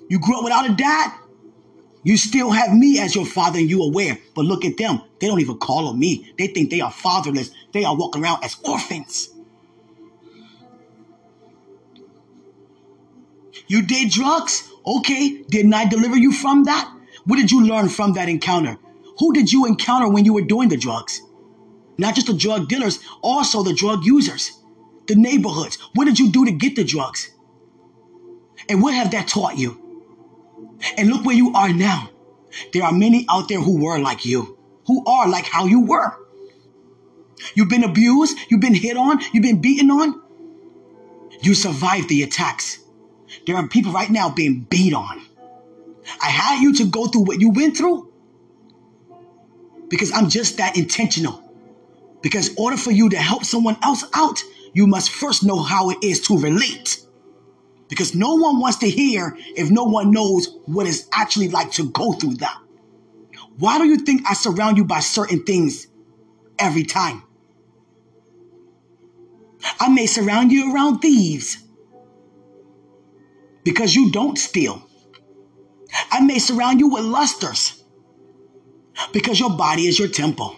You 0.10 0.20
grew 0.20 0.38
up 0.38 0.44
without 0.44 0.70
a 0.70 0.74
dad. 0.74 1.13
You 2.04 2.18
still 2.18 2.52
have 2.52 2.72
me 2.72 3.00
as 3.00 3.15
your 3.15 3.26
father 3.26 3.58
and 3.58 3.70
you 3.70 3.82
aware. 3.82 4.18
But 4.36 4.46
look 4.46 4.63
at 4.63 4.78
them. 4.78 5.02
They 5.20 5.28
don't 5.28 5.41
even 5.41 5.58
call 5.58 5.88
on 5.88 5.98
me. 5.98 6.32
They 6.38 6.48
think 6.48 6.70
they 6.70 6.82
are 6.82 6.91
fatherless. 6.91 7.50
They 7.74 7.84
are 7.84 7.96
walking 7.96 8.24
around 8.24 8.44
as 8.44 8.56
orphans. 8.63 9.30
You 13.68 13.82
did 13.82 14.12
drugs? 14.12 14.70
Okay. 14.86 15.41
Didn't 15.50 15.74
I 15.74 15.86
deliver 15.86 16.15
you 16.15 16.32
from 16.32 16.65
that? 16.65 16.91
What 17.26 17.38
did 17.38 17.52
you 17.52 17.65
learn 17.65 17.89
from 17.89 18.13
that 18.13 18.30
encounter? 18.30 18.78
Who 19.18 19.34
did 19.34 19.52
you 19.52 19.65
encounter 19.65 20.08
when 20.08 20.26
you 20.26 20.34
were 20.34 20.44
doing 20.44 20.70
the 20.70 20.78
drugs? 20.78 21.22
Not 21.98 22.13
just 22.13 22.28
the 22.28 22.34
drug 22.34 22.68
dealers, 22.68 23.00
also 23.22 23.63
the 23.63 23.74
drug 23.74 24.06
users, 24.06 24.52
the 25.08 25.15
neighborhoods. 25.15 25.78
What 25.96 26.06
did 26.06 26.20
you 26.20 26.30
do 26.30 26.46
to 26.46 26.52
get 26.52 26.76
the 26.76 26.84
drugs? 26.84 27.32
And 28.70 28.82
what 28.82 28.94
have 28.94 29.12
that 29.12 29.28
taught 29.28 29.58
you? 29.58 29.85
And 30.98 31.10
look 31.10 31.26
where 31.26 31.36
you 31.36 31.54
are 31.54 31.72
now. 31.74 32.10
There 32.74 32.84
are 32.84 32.92
many 32.92 33.26
out 33.30 33.50
there 33.50 33.60
who 33.60 33.84
were 33.84 34.00
like 34.00 34.26
you, 34.26 34.58
who 34.88 35.06
are 35.06 35.28
like 35.28 35.46
how 35.46 35.66
you 35.66 35.82
were. 35.82 36.14
You've 37.54 37.70
been 37.70 37.84
abused, 37.84 38.38
you've 38.50 38.62
been 38.62 38.74
hit 38.74 38.98
on, 38.98 39.20
you've 39.34 39.44
been 39.44 39.62
beaten 39.62 39.92
on. 39.92 40.22
You 41.42 41.54
survived 41.54 42.10
the 42.10 42.24
attacks. 42.24 42.80
There 43.46 43.56
are 43.56 43.68
people 43.68 43.92
right 43.92 44.10
now 44.10 44.30
being 44.30 44.62
beat 44.70 44.94
on. 44.94 45.22
I 46.22 46.30
had 46.30 46.62
you 46.62 46.74
to 46.76 46.86
go 46.86 47.08
through 47.08 47.24
what 47.24 47.42
you 47.42 47.50
went 47.50 47.78
through 47.78 48.12
because 49.90 50.12
I'm 50.12 50.30
just 50.30 50.58
that 50.58 50.78
intentional. 50.78 51.42
Because 52.22 52.50
in 52.50 52.56
order 52.58 52.78
for 52.78 52.92
you 52.92 53.10
to 53.10 53.18
help 53.18 53.44
someone 53.44 53.78
else 53.84 54.04
out, 54.14 54.42
you 54.74 54.88
must 54.88 55.10
first 55.10 55.44
know 55.44 55.62
how 55.62 55.90
it 55.92 55.98
is 56.02 56.22
to 56.28 56.38
relate. 56.40 57.05
Because 57.88 58.15
no 58.15 58.36
one 58.36 58.60
wants 58.60 58.80
to 58.80 58.89
hear 58.89 59.38
if 59.56 59.69
no 59.69 59.84
one 59.84 60.12
knows 60.12 60.58
what 60.65 60.88
it's 60.88 61.08
actually 61.13 61.50
like 61.50 61.71
to 61.74 61.89
go 61.91 62.13
through 62.13 62.36
that. 62.36 62.58
Why 63.58 63.78
do 63.78 63.86
you 63.86 63.98
think 63.98 64.24
I 64.28 64.34
surround 64.34 64.78
you 64.78 64.86
by 64.86 65.00
certain 65.00 65.43
things 65.43 65.88
every 66.58 66.84
time? 66.84 67.24
I 69.80 69.89
may 69.89 70.06
surround 70.06 70.52
you 70.52 70.74
around 70.74 71.00
thieves 71.00 71.58
because 73.63 73.95
you 73.95 74.12
don't 74.12 74.38
steal. 74.38 74.88
I 76.12 76.21
may 76.21 76.39
surround 76.39 76.80
you 76.80 76.89
with 76.89 77.04
lusters 77.04 77.84
because 79.12 79.39
your 79.39 79.52
body 79.52 79.88
is 79.88 79.98
your 79.98 80.08
temple. 80.08 80.56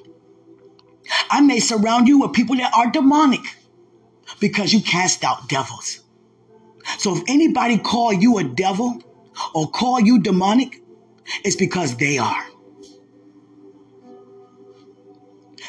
I 1.30 1.42
may 1.42 1.60
surround 1.60 2.08
you 2.08 2.20
with 2.20 2.34
people 2.34 2.56
that 2.58 2.74
are 2.74 2.92
demonic 2.92 3.42
because 4.40 4.74
you 4.74 4.82
cast 4.82 5.24
out 5.24 5.48
devils. 5.48 6.00
So 6.98 7.16
if 7.16 7.24
anybody 7.28 7.78
call 7.78 8.14
you 8.14 8.38
a 8.38 8.44
devil 8.44 9.02
or 9.54 9.70
call 9.70 10.00
you 10.00 10.20
demonic, 10.20 10.82
it's 11.44 11.56
because 11.56 11.96
they 11.98 12.18
are. 12.18 12.46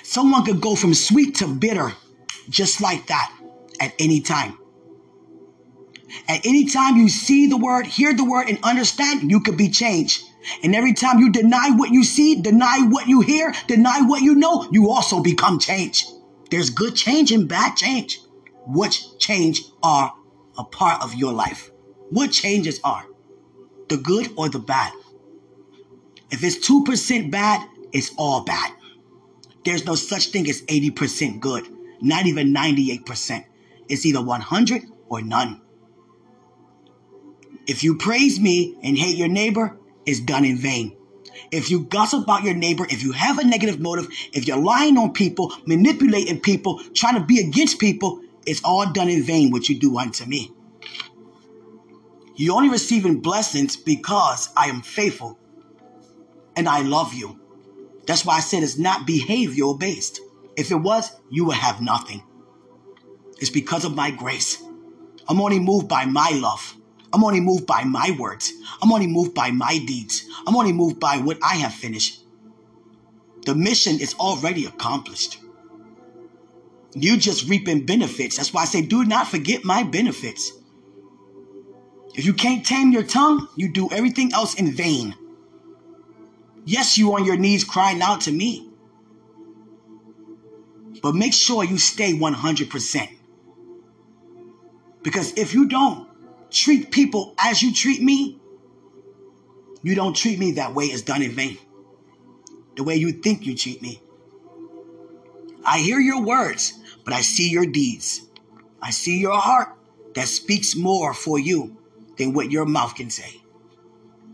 Someone 0.02 0.44
could 0.44 0.60
go 0.60 0.74
from 0.74 0.94
sweet 0.94 1.36
to 1.36 1.46
bitter 1.46 1.92
just 2.48 2.80
like 2.80 3.08
that 3.08 3.32
at 3.80 3.92
any 3.98 4.20
time. 4.20 4.58
At 6.26 6.46
any 6.46 6.66
time 6.66 6.96
you 6.96 7.08
see 7.08 7.46
the 7.46 7.56
word, 7.56 7.86
hear 7.86 8.14
the 8.14 8.24
word, 8.24 8.48
and 8.48 8.58
understand, 8.62 9.30
you 9.30 9.40
could 9.40 9.58
be 9.58 9.68
changed. 9.68 10.22
And 10.62 10.74
every 10.74 10.94
time 10.94 11.18
you 11.18 11.30
deny 11.30 11.70
what 11.70 11.90
you 11.90 12.04
see, 12.04 12.40
deny 12.40 12.78
what 12.88 13.06
you 13.06 13.20
hear, 13.20 13.52
deny 13.66 14.00
what 14.00 14.22
you 14.22 14.34
know, 14.34 14.68
you 14.72 14.90
also 14.90 15.20
become 15.22 15.58
changed. 15.58 16.06
There's 16.50 16.70
good 16.70 16.96
change 16.96 17.30
and 17.30 17.46
bad 17.48 17.76
change. 17.76 18.20
Which 18.66 19.18
change 19.18 19.62
are 19.82 20.14
a 20.58 20.64
part 20.64 21.02
of 21.02 21.14
your 21.14 21.32
life? 21.32 21.70
What 22.10 22.32
changes 22.32 22.80
are? 22.84 23.06
The 23.88 23.96
good 23.96 24.32
or 24.36 24.48
the 24.48 24.58
bad? 24.58 24.92
If 26.30 26.44
it's 26.44 26.68
2% 26.68 27.30
bad, 27.30 27.66
it's 27.92 28.12
all 28.18 28.44
bad. 28.44 28.72
There's 29.64 29.86
no 29.86 29.94
such 29.94 30.28
thing 30.28 30.48
as 30.48 30.62
80% 30.62 31.40
good, 31.40 31.68
not 32.00 32.26
even 32.26 32.54
98%. 32.54 33.44
It's 33.88 34.04
either 34.04 34.22
100 34.22 34.82
or 35.08 35.22
none. 35.22 35.62
If 37.66 37.84
you 37.84 37.96
praise 37.96 38.40
me 38.40 38.78
and 38.82 38.96
hate 38.96 39.16
your 39.16 39.28
neighbor, 39.28 39.78
it's 40.06 40.20
done 40.20 40.44
in 40.44 40.56
vain. 40.56 40.96
If 41.50 41.70
you 41.70 41.80
gossip 41.80 42.24
about 42.24 42.42
your 42.42 42.54
neighbor, 42.54 42.86
if 42.88 43.02
you 43.02 43.12
have 43.12 43.38
a 43.38 43.44
negative 43.44 43.78
motive, 43.78 44.08
if 44.32 44.46
you're 44.46 44.58
lying 44.62 44.96
on 44.98 45.12
people, 45.12 45.52
manipulating 45.66 46.40
people, 46.40 46.80
trying 46.94 47.14
to 47.14 47.24
be 47.24 47.38
against 47.40 47.78
people, 47.78 48.22
it's 48.48 48.64
all 48.64 48.90
done 48.90 49.10
in 49.10 49.22
vain 49.22 49.50
what 49.50 49.68
you 49.68 49.78
do 49.78 49.98
unto 49.98 50.24
me. 50.24 50.50
You're 52.34 52.56
only 52.56 52.70
receiving 52.70 53.20
blessings 53.20 53.76
because 53.76 54.48
I 54.56 54.68
am 54.68 54.80
faithful 54.80 55.38
and 56.56 56.68
I 56.68 56.80
love 56.80 57.12
you. 57.12 57.38
That's 58.06 58.24
why 58.24 58.36
I 58.36 58.40
said 58.40 58.62
it's 58.62 58.78
not 58.78 59.06
behavioral 59.06 59.78
based. 59.78 60.20
If 60.56 60.70
it 60.70 60.76
was, 60.76 61.10
you 61.30 61.44
would 61.44 61.58
have 61.58 61.82
nothing. 61.82 62.22
It's 63.38 63.50
because 63.50 63.84
of 63.84 63.94
my 63.94 64.10
grace. 64.10 64.62
I'm 65.28 65.40
only 65.42 65.58
moved 65.58 65.88
by 65.88 66.06
my 66.06 66.30
love. 66.30 66.74
I'm 67.12 67.24
only 67.24 67.40
moved 67.40 67.66
by 67.66 67.84
my 67.84 68.16
words. 68.18 68.52
I'm 68.80 68.92
only 68.92 69.06
moved 69.06 69.34
by 69.34 69.50
my 69.50 69.78
deeds. 69.78 70.24
I'm 70.46 70.56
only 70.56 70.72
moved 70.72 70.98
by 70.98 71.18
what 71.18 71.38
I 71.42 71.56
have 71.56 71.74
finished. 71.74 72.24
The 73.44 73.54
mission 73.54 74.00
is 74.00 74.14
already 74.14 74.64
accomplished. 74.64 75.38
You 76.94 77.16
just 77.16 77.48
reaping 77.48 77.86
benefits. 77.86 78.36
That's 78.36 78.52
why 78.52 78.62
I 78.62 78.64
say, 78.64 78.82
do 78.82 79.04
not 79.04 79.28
forget 79.28 79.64
my 79.64 79.82
benefits. 79.82 80.52
If 82.14 82.24
you 82.24 82.32
can't 82.32 82.64
tame 82.64 82.92
your 82.92 83.04
tongue, 83.04 83.48
you 83.56 83.68
do 83.68 83.90
everything 83.92 84.32
else 84.32 84.54
in 84.54 84.72
vain. 84.72 85.14
Yes, 86.64 86.98
you 86.98 87.14
on 87.14 87.24
your 87.24 87.36
knees 87.36 87.64
crying 87.64 88.02
out 88.02 88.22
to 88.22 88.32
me. 88.32 88.68
But 91.02 91.14
make 91.14 91.32
sure 91.32 91.62
you 91.64 91.78
stay 91.78 92.12
100%. 92.12 93.08
Because 95.02 95.32
if 95.38 95.54
you 95.54 95.68
don't, 95.68 96.08
treat 96.50 96.90
people 96.90 97.34
as 97.38 97.62
you 97.62 97.72
treat 97.72 98.02
me, 98.02 98.40
you 99.82 99.94
don't 99.94 100.16
treat 100.16 100.38
me 100.38 100.52
that 100.52 100.74
way 100.74 100.86
is 100.86 101.02
done 101.02 101.22
in 101.22 101.32
vain. 101.32 101.56
The 102.76 102.82
way 102.82 102.96
you 102.96 103.12
think 103.12 103.46
you 103.46 103.56
treat 103.56 103.80
me. 103.80 104.00
I 105.64 105.78
hear 105.78 106.00
your 106.00 106.22
words, 106.22 106.77
but 107.08 107.16
I 107.16 107.22
see 107.22 107.48
your 107.48 107.64
deeds. 107.64 108.20
I 108.82 108.90
see 108.90 109.18
your 109.18 109.38
heart 109.38 109.68
that 110.14 110.28
speaks 110.28 110.76
more 110.76 111.14
for 111.14 111.38
you 111.38 111.74
than 112.18 112.34
what 112.34 112.52
your 112.52 112.66
mouth 112.66 112.96
can 112.96 113.08
say. 113.08 113.40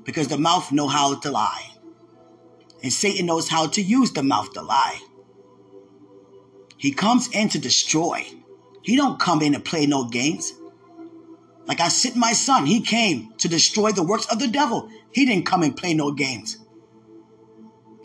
Because 0.02 0.26
the 0.26 0.38
mouth 0.38 0.72
know 0.72 0.88
how 0.88 1.14
to 1.20 1.30
lie. 1.30 1.70
And 2.82 2.92
Satan 2.92 3.26
knows 3.26 3.48
how 3.48 3.68
to 3.68 3.80
use 3.80 4.10
the 4.10 4.24
mouth 4.24 4.52
to 4.54 4.62
lie. 4.62 5.00
He 6.76 6.90
comes 6.90 7.28
in 7.28 7.48
to 7.50 7.60
destroy. 7.60 8.26
He 8.82 8.96
don't 8.96 9.20
come 9.20 9.40
in 9.40 9.52
to 9.52 9.60
play 9.60 9.87
no 9.87 10.08
games. 10.08 10.52
Like 11.66 11.78
I 11.78 11.90
sent 11.90 12.16
my 12.16 12.32
son, 12.32 12.66
he 12.66 12.80
came 12.80 13.34
to 13.38 13.46
destroy 13.46 13.92
the 13.92 14.02
works 14.02 14.26
of 14.26 14.40
the 14.40 14.48
devil. 14.48 14.88
He 15.12 15.24
didn't 15.24 15.46
come 15.46 15.62
and 15.62 15.76
play 15.76 15.94
no 15.94 16.10
games. 16.10 16.58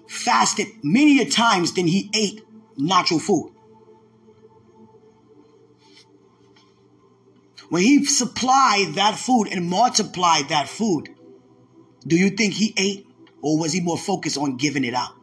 Fasted 0.08 0.68
many 0.84 1.20
a 1.22 1.26
times 1.26 1.74
than 1.74 1.88
he 1.88 2.12
ate 2.14 2.46
natural 2.78 3.20
food. 3.20 3.56
When 7.70 7.84
he 7.84 8.04
supplied 8.06 8.96
that 8.96 9.16
food 9.16 9.48
and 9.52 9.70
multiplied 9.70 10.50
that 10.50 10.68
food, 10.68 11.10
do 12.06 12.16
you 12.18 12.32
think 12.32 12.54
he 12.54 12.74
ate 12.76 13.08
or 13.42 13.58
was 13.58 13.74
he 13.74 13.82
more 13.82 13.98
focused 13.98 14.38
on 14.38 14.58
giving 14.58 14.84
it 14.84 14.94
out? 14.94 15.14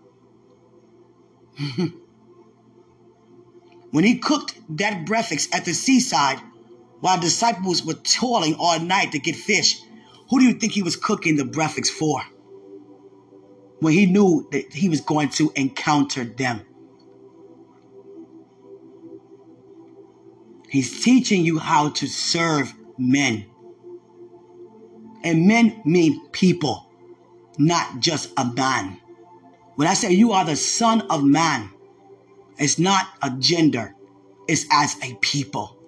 when 3.90 4.04
he 4.04 4.18
cooked 4.18 4.54
that 4.76 5.04
breakfast 5.06 5.54
at 5.54 5.64
the 5.64 5.74
seaside, 5.74 6.38
while 7.00 7.20
disciples 7.20 7.84
were 7.84 7.94
toiling 7.94 8.54
all 8.54 8.78
night 8.78 9.12
to 9.12 9.18
get 9.18 9.34
fish, 9.36 9.80
who 10.30 10.38
do 10.38 10.46
you 10.46 10.54
think 10.54 10.72
he 10.72 10.82
was 10.82 10.96
cooking 10.96 11.36
the 11.36 11.44
breakfast 11.44 11.92
for? 11.92 12.22
When 13.80 13.92
he 13.92 14.06
knew 14.06 14.48
that 14.52 14.72
he 14.72 14.88
was 14.88 15.00
going 15.00 15.28
to 15.30 15.52
encounter 15.56 16.24
them. 16.24 16.62
He's 20.76 21.02
teaching 21.02 21.42
you 21.42 21.58
how 21.58 21.88
to 21.88 22.06
serve 22.06 22.74
men. 22.98 23.46
And 25.24 25.46
men 25.46 25.80
mean 25.86 26.28
people, 26.32 26.86
not 27.56 28.00
just 28.00 28.30
a 28.36 28.44
man. 28.44 29.00
When 29.76 29.88
I 29.88 29.94
say 29.94 30.12
you 30.12 30.32
are 30.32 30.44
the 30.44 30.54
son 30.54 31.00
of 31.08 31.24
man, 31.24 31.70
it's 32.58 32.78
not 32.78 33.08
a 33.22 33.30
gender, 33.30 33.94
it's 34.48 34.66
as 34.70 35.02
a 35.02 35.14
people. 35.22 35.78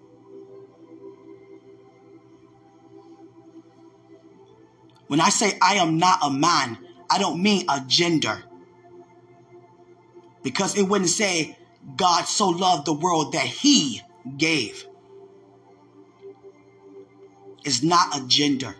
When 5.09 5.20
I 5.20 5.28
say 5.28 5.59
I 5.61 5.74
am 5.74 5.99
not 5.99 6.20
a 6.22 6.30
man, 6.30 6.78
I 7.11 7.18
don't 7.18 7.43
mean 7.43 7.66
a 7.68 7.82
gender. 7.86 8.43
Because 10.43 10.78
it 10.78 10.84
wouldn't 10.84 11.11
say 11.11 11.59
God 11.95 12.24
so 12.24 12.49
loved 12.49 12.86
the 12.86 12.95
world 12.95 13.34
that 13.34 13.45
he 13.45 14.01
gave 14.37 14.87
is 17.64 17.83
not 17.83 18.16
a 18.16 18.26
gender, 18.26 18.74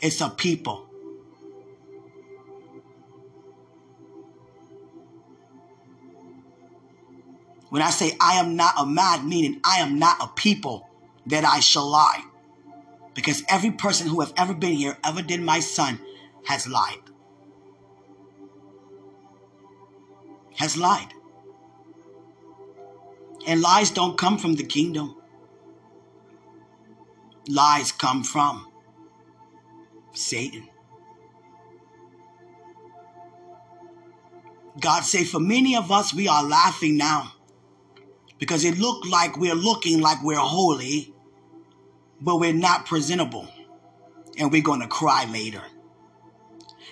it's 0.00 0.20
a 0.20 0.28
people. 0.28 0.86
When 7.68 7.82
I 7.82 7.90
say 7.90 8.16
I 8.20 8.34
am 8.34 8.56
not 8.56 8.74
a 8.78 8.86
man, 8.86 9.28
meaning 9.28 9.60
I 9.64 9.78
am 9.80 9.98
not 9.98 10.16
a 10.22 10.28
people 10.28 10.88
that 11.26 11.44
I 11.44 11.60
shall 11.60 11.88
lie. 11.88 12.24
Because 13.14 13.42
every 13.48 13.70
person 13.70 14.06
who 14.08 14.20
have 14.20 14.32
ever 14.36 14.54
been 14.54 14.74
here, 14.74 14.98
ever 15.04 15.22
did 15.22 15.40
my 15.40 15.60
son, 15.60 15.98
has 16.46 16.68
lied. 16.68 17.00
Has 20.56 20.76
lied. 20.76 21.12
And 23.46 23.60
lies 23.60 23.90
don't 23.90 24.18
come 24.18 24.38
from 24.38 24.54
the 24.54 24.64
kingdom. 24.64 25.16
Lies 27.48 27.92
come 27.92 28.24
from 28.24 28.66
Satan. 30.12 30.68
God 34.80 35.04
say, 35.04 35.24
for 35.24 35.40
many 35.40 35.76
of 35.76 35.90
us, 35.90 36.12
we 36.12 36.28
are 36.28 36.44
laughing 36.44 36.96
now 36.96 37.32
because 38.38 38.64
it 38.64 38.78
looked 38.78 39.06
like 39.06 39.38
we're 39.38 39.54
looking 39.54 40.00
like 40.00 40.22
we're 40.22 40.36
holy, 40.36 41.14
but 42.20 42.36
we're 42.36 42.52
not 42.52 42.84
presentable. 42.86 43.48
And 44.38 44.52
we're 44.52 44.62
going 44.62 44.82
to 44.82 44.88
cry 44.88 45.24
later. 45.24 45.62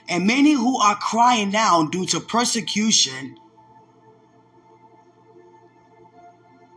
And 0.08 0.26
many 0.26 0.52
who 0.52 0.78
are 0.80 0.96
crying 0.96 1.50
now 1.50 1.84
due 1.84 2.06
to 2.06 2.20
persecution 2.20 3.36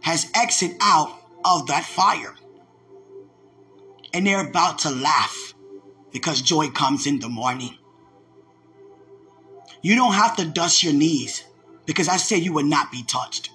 has 0.07 0.31
exit 0.33 0.71
out 0.79 1.11
of 1.43 1.67
that 1.67 1.83
fire. 1.83 2.33
And 4.13 4.25
they're 4.25 4.47
about 4.47 4.79
to 4.79 4.89
laugh 4.89 5.53
because 6.13 6.41
joy 6.41 6.69
comes 6.69 7.05
in 7.05 7.19
the 7.19 7.27
morning. 7.27 7.77
You 9.81 9.97
don't 9.97 10.13
have 10.13 10.37
to 10.37 10.45
dust 10.45 10.81
your 10.81 10.93
knees 10.93 11.43
because 11.85 12.07
I 12.07 12.15
said 12.15 12.39
you 12.39 12.53
would 12.53 12.67
not 12.67 12.89
be 12.89 13.03
touched. 13.03 13.49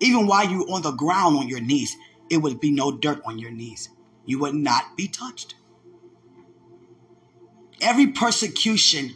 Even 0.00 0.26
while 0.26 0.50
you're 0.50 0.68
on 0.68 0.82
the 0.82 0.90
ground 0.90 1.36
on 1.36 1.46
your 1.46 1.60
knees, 1.60 1.96
it 2.28 2.38
would 2.38 2.58
be 2.58 2.72
no 2.72 2.90
dirt 2.90 3.22
on 3.24 3.38
your 3.38 3.52
knees. 3.52 3.88
You 4.26 4.40
would 4.40 4.56
not 4.56 4.96
be 4.96 5.06
touched. 5.06 5.54
Every 7.80 8.08
persecution 8.08 9.14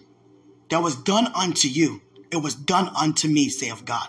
that 0.70 0.80
was 0.80 0.94
done 0.94 1.26
unto 1.34 1.66
you, 1.66 2.02
it 2.30 2.36
was 2.36 2.54
done 2.54 2.88
unto 2.96 3.26
me, 3.26 3.48
saith 3.48 3.84
God. 3.84 4.06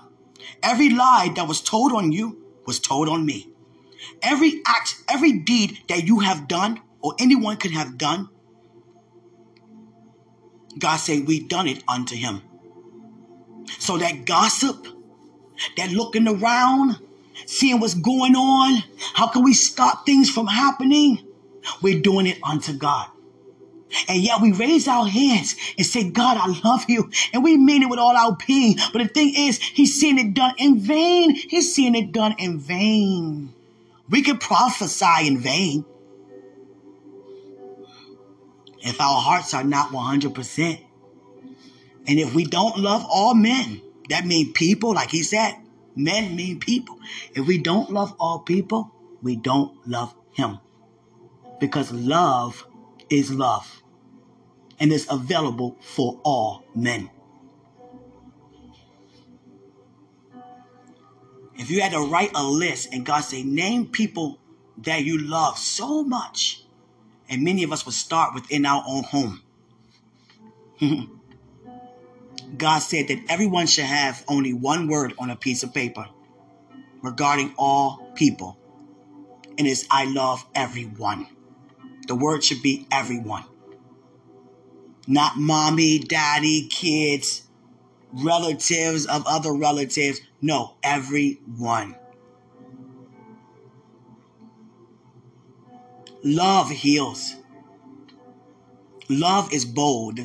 Every 0.61 0.91
lie 0.91 1.31
that 1.35 1.47
was 1.47 1.59
told 1.59 1.93
on 1.93 2.11
you, 2.11 2.42
was 2.65 2.79
told 2.79 3.09
on 3.09 3.25
me. 3.25 3.49
Every 4.21 4.61
act, 4.65 5.01
every 5.09 5.33
deed 5.33 5.79
that 5.89 6.05
you 6.05 6.19
have 6.19 6.47
done 6.47 6.81
or 7.01 7.13
anyone 7.19 7.57
could 7.57 7.71
have 7.71 7.97
done, 7.97 8.29
God 10.77 10.97
said, 10.97 11.27
we 11.27 11.39
done 11.39 11.67
it 11.67 11.83
unto 11.87 12.15
him. 12.15 12.41
So 13.79 13.97
that 13.97 14.25
gossip, 14.25 14.87
that 15.77 15.91
looking 15.91 16.27
around, 16.27 16.99
seeing 17.45 17.79
what's 17.79 17.93
going 17.93 18.35
on, 18.35 18.83
how 19.13 19.27
can 19.27 19.43
we 19.43 19.53
stop 19.53 20.05
things 20.05 20.29
from 20.29 20.47
happening? 20.47 21.25
We're 21.81 22.01
doing 22.01 22.27
it 22.27 22.39
unto 22.43 22.73
God. 22.73 23.09
And 24.07 24.21
yet 24.21 24.41
we 24.41 24.51
raise 24.51 24.87
our 24.87 25.07
hands 25.07 25.55
and 25.77 25.85
say, 25.85 26.09
God, 26.09 26.37
I 26.37 26.47
love 26.67 26.85
you. 26.87 27.09
And 27.33 27.43
we 27.43 27.57
mean 27.57 27.83
it 27.83 27.89
with 27.89 27.99
all 27.99 28.15
our 28.15 28.37
being. 28.47 28.77
But 28.91 29.01
the 29.01 29.07
thing 29.07 29.33
is, 29.35 29.59
he's 29.59 29.99
seeing 29.99 30.19
it 30.19 30.33
done 30.33 30.55
in 30.57 30.79
vain. 30.79 31.35
He's 31.35 31.73
seeing 31.73 31.95
it 31.95 32.11
done 32.11 32.35
in 32.37 32.59
vain. 32.59 33.53
We 34.09 34.21
can 34.21 34.37
prophesy 34.37 35.27
in 35.27 35.37
vain. 35.39 35.85
If 38.79 38.99
our 38.99 39.21
hearts 39.21 39.53
are 39.53 39.63
not 39.63 39.89
100%. 39.89 40.85
And 42.05 42.19
if 42.19 42.33
we 42.33 42.43
don't 42.43 42.77
love 42.77 43.05
all 43.09 43.33
men, 43.33 43.81
that 44.09 44.25
means 44.25 44.51
people, 44.53 44.93
like 44.93 45.09
he 45.09 45.23
said, 45.23 45.55
men 45.95 46.35
mean 46.35 46.59
people. 46.59 46.99
If 47.33 47.47
we 47.47 47.59
don't 47.59 47.91
love 47.91 48.13
all 48.19 48.39
people, 48.39 48.91
we 49.21 49.37
don't 49.37 49.87
love 49.87 50.13
him. 50.33 50.59
Because 51.59 51.93
love 51.93 52.67
is 53.09 53.31
love 53.31 53.82
and 54.83 54.91
is 54.91 55.07
available 55.09 55.77
for 55.79 56.19
all 56.25 56.65
men. 56.75 57.09
If 61.55 61.71
you 61.71 61.79
had 61.81 61.93
to 61.93 62.01
write 62.01 62.31
a 62.35 62.43
list 62.43 62.93
and 62.93 63.05
God 63.05 63.21
say, 63.21 63.43
name 63.43 63.87
people 63.87 64.39
that 64.79 65.05
you 65.05 65.17
love 65.19 65.57
so 65.57 66.03
much, 66.03 66.65
and 67.29 67.43
many 67.43 67.63
of 67.63 67.71
us 67.71 67.85
would 67.85 67.95
start 67.95 68.33
within 68.33 68.65
our 68.65 68.83
own 68.85 69.03
home. 69.03 69.41
God 72.57 72.79
said 72.79 73.07
that 73.07 73.23
everyone 73.29 73.67
should 73.67 73.85
have 73.85 74.21
only 74.27 74.51
one 74.51 74.89
word 74.89 75.13
on 75.17 75.29
a 75.29 75.37
piece 75.37 75.63
of 75.63 75.73
paper 75.73 76.09
regarding 77.01 77.53
all 77.57 78.05
people. 78.15 78.57
And 79.57 79.65
it's 79.65 79.85
I 79.89 80.11
love 80.11 80.45
everyone. 80.53 81.27
The 82.05 82.15
word 82.15 82.43
should 82.43 82.61
be 82.61 82.85
everyone 82.91 83.45
not 85.07 85.37
mommy, 85.37 85.99
daddy, 85.99 86.67
kids, 86.67 87.43
relatives 88.13 89.05
of 89.05 89.25
other 89.25 89.53
relatives. 89.53 90.21
No, 90.41 90.75
everyone. 90.83 91.95
Love 96.23 96.69
heals. 96.69 97.35
Love 99.09 99.51
is 99.53 99.65
bold 99.65 100.19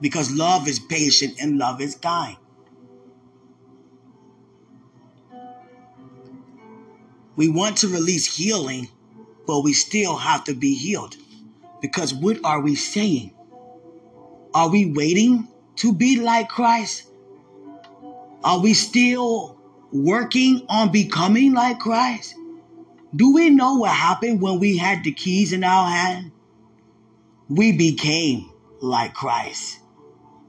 because 0.00 0.30
love 0.30 0.68
is 0.68 0.78
patient 0.78 1.34
and 1.40 1.58
love 1.58 1.80
is 1.80 1.94
kind. 1.94 2.36
We 7.34 7.48
want 7.48 7.78
to 7.78 7.88
release 7.88 8.36
healing, 8.36 8.88
but 9.46 9.60
we 9.60 9.72
still 9.72 10.16
have 10.16 10.44
to 10.44 10.54
be 10.54 10.74
healed. 10.74 11.16
Because 11.82 12.14
what 12.14 12.38
are 12.44 12.60
we 12.60 12.76
saying? 12.76 13.34
Are 14.54 14.70
we 14.70 14.86
waiting 14.86 15.48
to 15.76 15.92
be 15.92 16.20
like 16.20 16.48
Christ? 16.48 17.08
Are 18.44 18.60
we 18.60 18.72
still 18.72 19.58
working 19.92 20.64
on 20.68 20.92
becoming 20.92 21.52
like 21.52 21.80
Christ? 21.80 22.34
Do 23.14 23.34
we 23.34 23.50
know 23.50 23.74
what 23.74 23.90
happened 23.90 24.40
when 24.40 24.58
we 24.58 24.78
had 24.78 25.04
the 25.04 25.12
keys 25.12 25.52
in 25.52 25.64
our 25.64 25.90
hand? 25.90 26.32
We 27.48 27.72
became 27.72 28.50
like 28.80 29.12
Christ. 29.12 29.80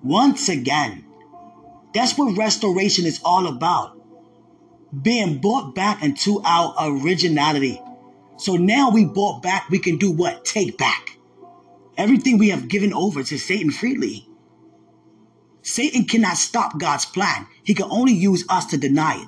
Once 0.04 0.50
again, 0.50 1.04
that's 1.94 2.18
what 2.18 2.38
restoration 2.38 3.06
is 3.06 3.20
all 3.26 3.48
about. 3.48 4.00
Being 5.02 5.40
brought 5.40 5.74
back 5.74 6.04
into 6.04 6.42
our 6.46 6.76
originality. 6.80 7.82
So 8.38 8.56
now 8.56 8.92
we 8.92 9.06
brought 9.06 9.42
back, 9.42 9.70
we 9.70 9.80
can 9.80 9.98
do 9.98 10.12
what? 10.12 10.46
Take 10.46 10.78
back. 10.78 11.13
Everything 11.98 12.38
we 12.38 12.50
have 12.50 12.68
given 12.68 12.94
over 12.94 13.24
to 13.24 13.38
Satan 13.38 13.72
freely. 13.72 14.28
Satan 15.62 16.06
cannot 16.06 16.38
stop 16.38 16.80
God's 16.80 17.06
plan. 17.06 17.48
He 17.64 17.74
can 17.74 17.88
only 17.90 18.14
use 18.14 18.46
us 18.50 18.66
to 18.68 18.78
deny 18.78 19.22
it 19.22 19.28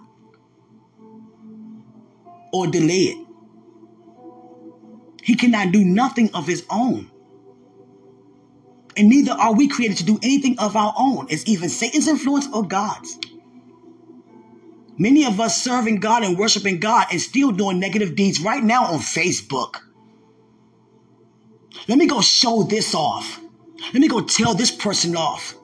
or 2.52 2.68
delay 2.68 3.14
it. 3.14 3.28
He 5.24 5.36
cannot 5.36 5.72
do 5.72 5.84
nothing 5.84 6.30
of 6.34 6.48
his 6.48 6.66
own. 6.70 7.10
And 8.98 9.10
neither 9.10 9.34
are 9.34 9.54
we 9.54 9.68
created 9.68 9.98
to 9.98 10.06
do 10.06 10.20
anything 10.22 10.58
of 10.60 10.76
our 10.76 10.94
own. 10.98 11.28
It's 11.30 11.48
even 11.48 11.70
Satan's 11.70 12.08
influence 12.08 12.48
or 12.54 12.64
God's. 12.64 13.18
Many 14.98 15.26
of 15.26 15.42
us 15.42 15.62
serving 15.62 16.00
God 16.00 16.24
and 16.24 16.38
worshiping 16.38 16.80
God 16.80 17.08
and 17.12 17.20
still 17.20 17.52
doing 17.52 17.80
negative 17.80 18.16
deeds 18.16 18.40
right 18.40 18.64
now 18.64 18.86
on 18.86 19.00
Facebook. 19.00 19.82
Let 21.88 21.98
me 21.98 22.08
go 22.08 22.22
show 22.22 22.64
this 22.64 22.96
off. 22.96 23.40
Let 23.94 24.02
me 24.02 24.08
go 24.08 24.22
tell 24.22 24.54
this 24.54 24.72
person 24.72 25.16
off. 25.16 25.56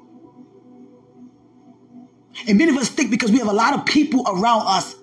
And 2.48 2.58
many 2.58 2.72
of 2.72 2.78
us 2.78 2.90
think 2.90 3.12
because 3.12 3.32
we 3.32 3.40
have 3.40 3.48
a 3.48 3.54
lot 3.54 3.74
of 3.74 3.86
people 3.86 4.24
around 4.28 4.68
us 4.68 4.96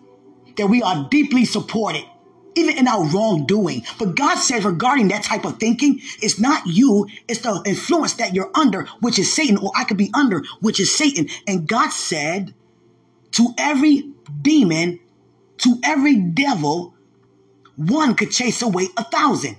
that 0.57 0.67
we 0.67 0.83
are 0.83 1.09
deeply 1.11 1.45
supported, 1.45 2.05
even 2.55 2.77
in 2.79 2.89
our 2.89 3.05
wrongdoing. 3.05 3.85
But 3.99 4.17
God 4.17 4.37
says 4.37 4.65
regarding 4.65 5.09
that 5.09 5.23
type 5.23 5.45
of 5.45 5.59
thinking, 5.59 6.01
it's 6.21 6.41
not 6.41 6.67
you, 6.67 7.07
it's 7.29 7.41
the 7.41 7.63
influence 7.65 8.15
that 8.15 8.35
you're 8.35 8.51
under, 8.55 8.87
which 9.01 9.19
is 9.19 9.33
Satan, 9.33 9.57
or 9.59 9.73
I 9.77 9.85
could 9.85 9.97
be 9.97 10.11
under, 10.15 10.45
which 10.61 10.81
is 10.81 10.95
Satan. 10.95 11.29
And 11.47 11.67
God 11.67 11.91
said 11.91 12.55
to 13.33 13.55
every 13.57 14.11
demon, 14.43 15.01
to 15.59 15.79
every 15.85 16.17
devil, 16.17 16.95
one 17.77 18.15
could 18.15 18.31
chase 18.31 18.63
away 18.63 18.89
a 18.97 19.05
thousand. 19.05 19.57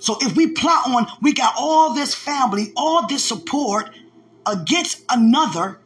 So 0.00 0.18
if 0.20 0.36
we 0.36 0.48
plot 0.48 0.88
on, 0.88 1.06
we 1.20 1.32
got 1.32 1.54
all 1.56 1.94
this 1.94 2.14
family, 2.14 2.72
all 2.76 3.06
this 3.06 3.24
support 3.24 3.90
against 4.46 5.04
another, 5.10 5.80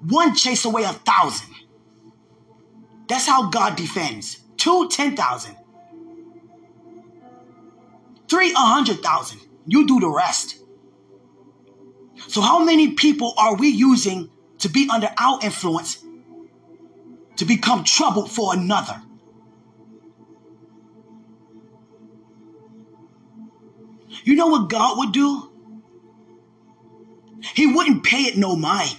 one 0.00 0.34
chase 0.34 0.64
away 0.64 0.84
a 0.84 0.92
thousand. 0.92 1.54
That's 3.08 3.26
how 3.26 3.50
God 3.50 3.76
defends. 3.76 4.40
Two, 4.56 4.88
ten 4.88 5.16
thousand. 5.16 5.56
Three, 8.28 8.52
a 8.52 8.56
hundred 8.56 9.02
thousand. 9.02 9.40
You 9.66 9.86
do 9.86 10.00
the 10.00 10.08
rest. 10.08 10.58
So 12.28 12.40
how 12.40 12.64
many 12.64 12.92
people 12.92 13.34
are 13.36 13.56
we 13.56 13.68
using 13.68 14.30
to 14.58 14.68
be 14.68 14.88
under 14.92 15.10
our 15.18 15.40
influence 15.42 16.02
to 17.36 17.44
become 17.44 17.82
troubled 17.84 18.30
for 18.30 18.54
another. 18.54 19.02
You 24.24 24.36
know 24.36 24.46
what 24.46 24.68
God 24.68 24.98
would 24.98 25.12
do? 25.12 25.50
He 27.54 27.66
wouldn't 27.66 28.04
pay 28.04 28.22
it 28.22 28.36
no 28.36 28.54
mind. 28.54 28.98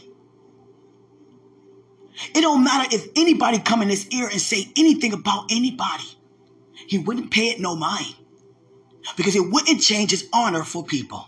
It 2.35 2.41
don't 2.41 2.63
matter 2.63 2.93
if 2.93 3.07
anybody 3.15 3.59
come 3.59 3.81
in 3.81 3.89
his 3.89 4.07
ear 4.09 4.27
and 4.27 4.39
say 4.41 4.67
anything 4.75 5.13
about 5.13 5.51
anybody. 5.51 6.03
He 6.87 6.97
wouldn't 6.99 7.31
pay 7.31 7.49
it 7.49 7.59
no 7.59 7.75
mind. 7.75 8.15
Because 9.17 9.35
it 9.35 9.51
wouldn't 9.51 9.81
change 9.81 10.11
his 10.11 10.27
honor 10.33 10.63
for 10.63 10.83
people. 10.83 11.27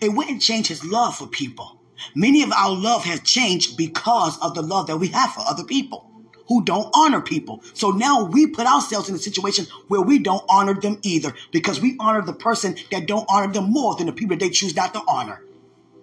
It 0.00 0.10
wouldn't 0.10 0.42
change 0.42 0.68
his 0.68 0.84
love 0.84 1.16
for 1.16 1.26
people. 1.26 1.80
Many 2.14 2.42
of 2.42 2.52
our 2.52 2.74
love 2.74 3.04
has 3.04 3.20
changed 3.20 3.76
because 3.76 4.38
of 4.40 4.54
the 4.54 4.62
love 4.62 4.86
that 4.88 4.96
we 4.96 5.08
have 5.08 5.32
for 5.32 5.40
other 5.40 5.64
people 5.64 6.13
who 6.48 6.64
don't 6.64 6.90
honor 6.94 7.20
people. 7.20 7.62
So 7.72 7.90
now 7.90 8.24
we 8.24 8.46
put 8.46 8.66
ourselves 8.66 9.08
in 9.08 9.14
a 9.14 9.18
situation 9.18 9.66
where 9.88 10.02
we 10.02 10.18
don't 10.18 10.44
honor 10.48 10.74
them 10.74 10.98
either 11.02 11.34
because 11.52 11.80
we 11.80 11.96
honor 11.98 12.22
the 12.22 12.32
person 12.32 12.76
that 12.90 13.06
don't 13.06 13.26
honor 13.28 13.52
them 13.52 13.70
more 13.70 13.94
than 13.96 14.06
the 14.06 14.12
people 14.12 14.36
that 14.36 14.44
they 14.44 14.50
choose 14.50 14.76
not 14.76 14.92
to 14.94 15.02
honor. 15.08 15.42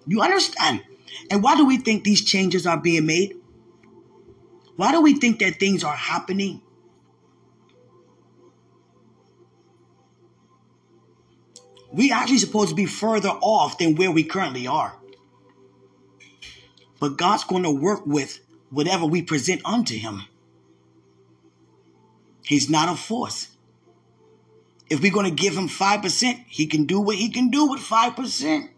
You 0.06 0.20
understand? 0.20 0.82
And 1.30 1.42
why 1.42 1.56
do 1.56 1.64
we 1.64 1.78
think 1.78 2.04
these 2.04 2.24
changes 2.24 2.66
are 2.66 2.76
being 2.80 3.06
made? 3.06 3.36
Why 4.76 4.90
do 4.92 5.00
we 5.00 5.14
think 5.14 5.38
that 5.40 5.60
things 5.60 5.84
are 5.84 5.94
happening? 5.94 6.62
We 11.92 12.10
actually 12.10 12.38
supposed 12.38 12.70
to 12.70 12.74
be 12.74 12.86
further 12.86 13.28
off 13.28 13.76
than 13.76 13.96
where 13.96 14.10
we 14.10 14.24
currently 14.24 14.66
are. 14.66 14.96
But 16.98 17.18
God's 17.18 17.44
going 17.44 17.64
to 17.64 17.70
work 17.70 18.06
with 18.06 18.40
whatever 18.70 19.04
we 19.04 19.22
present 19.22 19.60
unto 19.64 19.96
him. 19.96 20.22
He's 22.44 22.68
not 22.68 22.88
a 22.88 22.96
force. 22.96 23.48
If 24.90 25.00
we're 25.00 25.12
going 25.12 25.34
to 25.34 25.42
give 25.42 25.56
him 25.56 25.68
5%, 25.68 26.44
he 26.48 26.66
can 26.66 26.84
do 26.84 27.00
what 27.00 27.16
he 27.16 27.30
can 27.30 27.48
do 27.50 27.66
with 27.66 27.80
5%. 27.80 28.68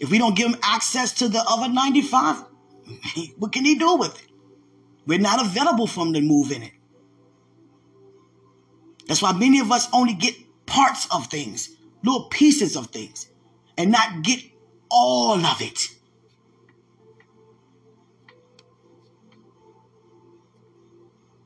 If 0.00 0.10
we 0.10 0.18
don't 0.18 0.36
give 0.36 0.48
him 0.48 0.58
access 0.62 1.12
to 1.14 1.28
the 1.28 1.44
other 1.46 1.72
95, 1.72 2.44
what 3.38 3.52
can 3.52 3.64
he 3.64 3.74
do 3.74 3.96
with 3.96 4.18
it? 4.18 4.30
We're 5.06 5.18
not 5.18 5.44
available 5.44 5.86
for 5.86 6.06
him 6.06 6.14
to 6.14 6.20
move 6.20 6.50
in 6.50 6.62
it. 6.62 6.72
That's 9.06 9.20
why 9.20 9.32
many 9.32 9.60
of 9.60 9.70
us 9.70 9.88
only 9.92 10.14
get 10.14 10.34
parts 10.66 11.06
of 11.10 11.26
things, 11.26 11.76
little 12.02 12.28
pieces 12.30 12.76
of 12.76 12.86
things, 12.86 13.28
and 13.76 13.92
not 13.92 14.22
get 14.22 14.40
all 14.90 15.44
of 15.44 15.60
it. 15.60 15.88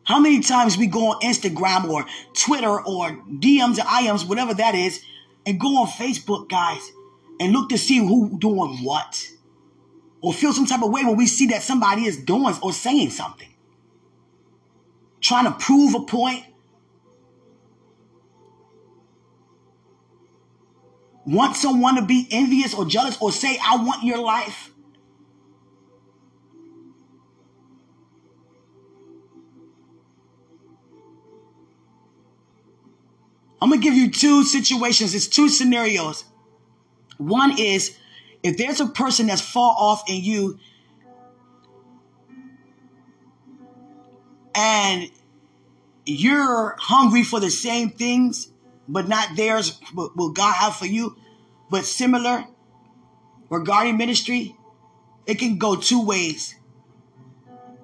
How 0.08 0.18
many 0.18 0.40
times 0.40 0.78
we 0.78 0.86
go 0.86 1.10
on 1.10 1.20
Instagram 1.20 1.84
or 1.90 2.06
Twitter 2.32 2.80
or 2.80 3.10
DMs 3.10 3.76
or 3.76 3.82
IMs, 3.82 4.26
whatever 4.26 4.54
that 4.54 4.74
is, 4.74 5.04
and 5.44 5.60
go 5.60 5.82
on 5.82 5.86
Facebook, 5.86 6.48
guys, 6.48 6.80
and 7.38 7.52
look 7.52 7.68
to 7.68 7.76
see 7.76 7.98
who 7.98 8.38
doing 8.38 8.78
what. 8.82 9.28
Or 10.22 10.32
feel 10.32 10.54
some 10.54 10.64
type 10.64 10.82
of 10.82 10.90
way 10.90 11.04
when 11.04 11.18
we 11.18 11.26
see 11.26 11.48
that 11.48 11.62
somebody 11.62 12.06
is 12.06 12.16
doing 12.16 12.54
or 12.62 12.72
saying 12.72 13.10
something. 13.10 13.52
Trying 15.20 15.44
to 15.44 15.50
prove 15.50 15.94
a 15.94 16.00
point. 16.00 16.46
Want 21.26 21.54
someone 21.54 21.96
to 21.96 22.02
be 22.02 22.26
envious 22.30 22.72
or 22.72 22.86
jealous 22.86 23.20
or 23.20 23.30
say, 23.30 23.58
I 23.62 23.76
want 23.76 24.04
your 24.04 24.22
life. 24.22 24.67
I'm 33.60 33.70
going 33.70 33.80
to 33.80 33.84
give 33.84 33.94
you 33.94 34.10
two 34.10 34.44
situations. 34.44 35.14
It's 35.14 35.26
two 35.26 35.48
scenarios. 35.48 36.24
One 37.16 37.58
is 37.58 37.96
if 38.42 38.56
there's 38.56 38.80
a 38.80 38.86
person 38.86 39.26
that's 39.26 39.40
far 39.40 39.74
off 39.76 40.08
in 40.08 40.22
you 40.22 40.58
and 44.54 45.10
you're 46.06 46.76
hungry 46.78 47.24
for 47.24 47.40
the 47.40 47.50
same 47.50 47.90
things, 47.90 48.48
but 48.88 49.08
not 49.08 49.36
theirs, 49.36 49.78
what 49.92 50.16
will 50.16 50.30
God 50.30 50.54
have 50.54 50.76
for 50.76 50.86
you, 50.86 51.16
but 51.70 51.84
similar 51.84 52.44
regarding 53.50 53.96
ministry, 53.96 54.56
it 55.26 55.38
can 55.38 55.58
go 55.58 55.76
two 55.76 56.04
ways. 56.04 56.54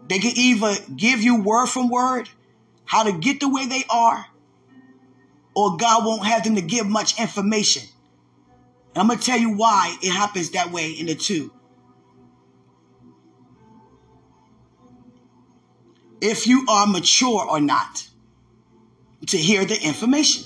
They 0.08 0.18
can 0.18 0.32
either 0.36 0.74
give 0.94 1.22
you 1.22 1.42
word 1.42 1.66
from 1.66 1.88
word 1.88 2.28
how 2.84 3.02
to 3.04 3.12
get 3.12 3.40
the 3.40 3.48
way 3.48 3.66
they 3.66 3.84
are, 3.90 4.26
or 5.54 5.76
God 5.76 6.04
won't 6.04 6.26
have 6.26 6.44
them 6.44 6.56
to 6.56 6.62
give 6.62 6.86
much 6.86 7.20
information. 7.20 7.82
And 8.94 9.02
I'm 9.02 9.06
going 9.08 9.18
to 9.18 9.24
tell 9.24 9.38
you 9.38 9.56
why 9.56 9.96
it 10.02 10.12
happens 10.12 10.50
that 10.50 10.70
way 10.70 10.90
in 10.90 11.06
the 11.06 11.14
two. 11.14 11.52
If 16.20 16.46
you 16.46 16.64
are 16.68 16.86
mature 16.86 17.44
or 17.44 17.60
not 17.60 18.08
to 19.26 19.38
hear 19.38 19.64
the 19.64 19.80
information. 19.80 20.44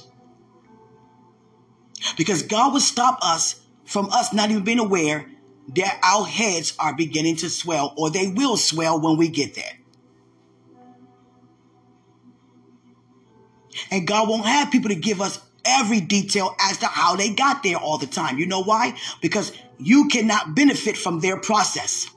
Because 2.16 2.42
God 2.42 2.72
will 2.72 2.80
stop 2.80 3.18
us 3.22 3.60
from 3.84 4.10
us 4.10 4.32
not 4.32 4.50
even 4.50 4.64
being 4.64 4.78
aware 4.78 5.26
that 5.74 6.00
our 6.02 6.24
heads 6.24 6.74
are 6.78 6.94
beginning 6.94 7.36
to 7.36 7.50
swell 7.50 7.94
or 7.96 8.10
they 8.10 8.28
will 8.28 8.56
swell 8.56 9.00
when 9.00 9.16
we 9.16 9.28
get 9.28 9.54
there. 9.54 9.77
And 13.90 14.06
God 14.06 14.28
won't 14.28 14.46
have 14.46 14.70
people 14.70 14.90
to 14.90 14.94
give 14.94 15.20
us 15.20 15.40
every 15.64 16.00
detail 16.00 16.54
as 16.60 16.78
to 16.78 16.86
how 16.86 17.16
they 17.16 17.30
got 17.30 17.62
there 17.62 17.76
all 17.76 17.98
the 17.98 18.06
time. 18.06 18.38
You 18.38 18.46
know 18.46 18.62
why? 18.62 18.96
Because 19.20 19.52
you 19.78 20.08
cannot 20.08 20.54
benefit 20.54 20.96
from 20.96 21.20
their 21.20 21.38
process. 21.38 22.08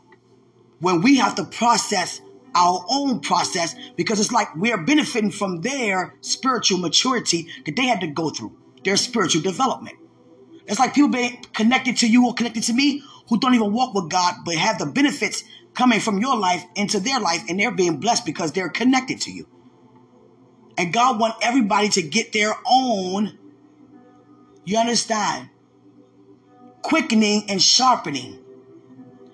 When 0.80 1.02
we 1.02 1.18
have 1.18 1.36
to 1.36 1.44
process 1.44 2.22
our 2.56 2.86
own 2.90 3.20
process, 3.20 3.76
because 3.96 4.20
it's 4.20 4.32
like 4.32 4.56
we're 4.56 4.84
benefiting 4.84 5.32
from 5.32 5.62
their 5.62 6.16
spiritual 6.22 6.80
maturity 6.80 7.48
that 7.66 7.76
they 7.76 7.86
had 7.86 8.02
to 8.02 8.08
go 8.08 8.30
through, 8.30 8.58
their 8.84 8.98
spiritual 8.98 9.42
development. 9.42 9.98
It's 10.68 10.80
like 10.80 10.94
people 10.94 11.10
being 11.10 11.44
connected 11.54 11.98
to 11.98 12.08
you 12.08 12.28
or 12.28 12.34
connected 12.34 12.64
to 12.64 12.74
me 12.74 13.04
who 13.30 13.40
don't 13.40 13.54
even 13.54 13.74
walk 13.74 13.94
with 13.94 14.10
God, 14.10 14.36
but 14.46 14.56
have 14.56 14.80
the 14.80 14.86
benefits 14.86 15.44
coming 15.74 16.00
from 16.00 16.20
your 16.20 16.36
life 16.36 16.64
into 16.76 17.00
their 17.00 17.20
life, 17.20 17.44
and 17.48 17.60
they're 17.60 17.72
being 17.72 17.98
blessed 17.98 18.26
because 18.26 18.52
they're 18.52 18.70
connected 18.70 19.22
to 19.22 19.32
you. 19.32 19.48
And 20.82 20.92
God 20.92 21.20
want 21.20 21.36
everybody 21.44 21.90
to 21.90 22.02
get 22.02 22.34
their 22.34 22.56
own, 22.66 23.38
you 24.66 24.80
understand, 24.80 25.48
quickening 26.82 27.44
and 27.50 27.62
sharpening. 27.62 28.40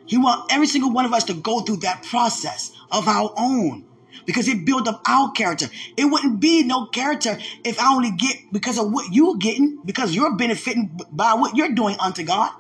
He 0.08 0.18
want 0.18 0.52
every 0.52 0.68
single 0.68 0.92
one 0.92 1.06
of 1.06 1.14
us 1.14 1.24
to 1.24 1.34
go 1.34 1.62
through 1.62 1.78
that 1.78 2.04
process 2.04 2.74
of 2.92 3.08
our 3.08 3.34
own 3.38 3.86
because 4.26 4.50
it 4.50 4.66
built 4.66 4.90
up 4.90 5.02
our 5.08 5.32
character. 5.32 5.68
It 5.96 6.04
wouldn't 6.04 6.42
be 6.42 6.64
no 6.64 6.88
character 6.88 7.38
if 7.64 7.80
I 7.80 7.96
only 7.96 8.12
get 8.12 8.36
because 8.52 8.78
of 8.78 8.92
what 8.92 9.14
you're 9.14 9.38
getting, 9.38 9.80
because 9.86 10.14
you're 10.14 10.36
benefiting 10.36 11.00
by 11.14 11.36
what 11.36 11.56
you're 11.56 11.72
doing 11.72 11.96
unto 11.98 12.26
God. 12.26 12.52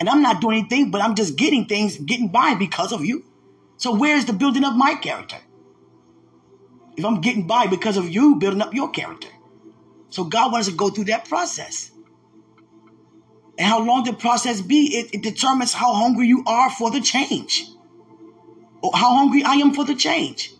And 0.00 0.06
I'm 0.10 0.20
not 0.20 0.42
doing 0.42 0.58
anything, 0.58 0.90
but 0.90 1.00
I'm 1.00 1.14
just 1.14 1.36
getting 1.36 1.64
things, 1.64 1.96
getting 1.96 2.28
by 2.28 2.56
because 2.56 2.92
of 2.92 3.06
you. 3.06 3.24
So 3.78 3.94
where's 3.94 4.26
the 4.26 4.34
building 4.34 4.64
of 4.64 4.76
my 4.76 4.96
character? 4.96 5.38
If 6.96 7.04
I'm 7.04 7.20
getting 7.20 7.46
by 7.46 7.66
because 7.66 7.96
of 7.96 8.08
you 8.08 8.36
building 8.36 8.62
up 8.62 8.74
your 8.74 8.90
character. 8.90 9.28
So 10.10 10.24
God 10.24 10.52
wants 10.52 10.68
to 10.68 10.74
go 10.74 10.90
through 10.90 11.04
that 11.04 11.28
process. 11.28 11.90
And 13.58 13.66
how 13.66 13.84
long 13.84 14.04
the 14.04 14.12
process 14.12 14.60
be, 14.60 14.96
it, 14.96 15.14
it 15.14 15.22
determines 15.22 15.72
how 15.72 15.94
hungry 15.94 16.26
you 16.26 16.42
are 16.46 16.70
for 16.70 16.90
the 16.90 17.00
change. 17.00 17.66
Or 18.82 18.90
how 18.94 19.14
hungry 19.14 19.42
I 19.44 19.54
am 19.54 19.72
for 19.72 19.84
the 19.84 19.94
change. 19.94 20.52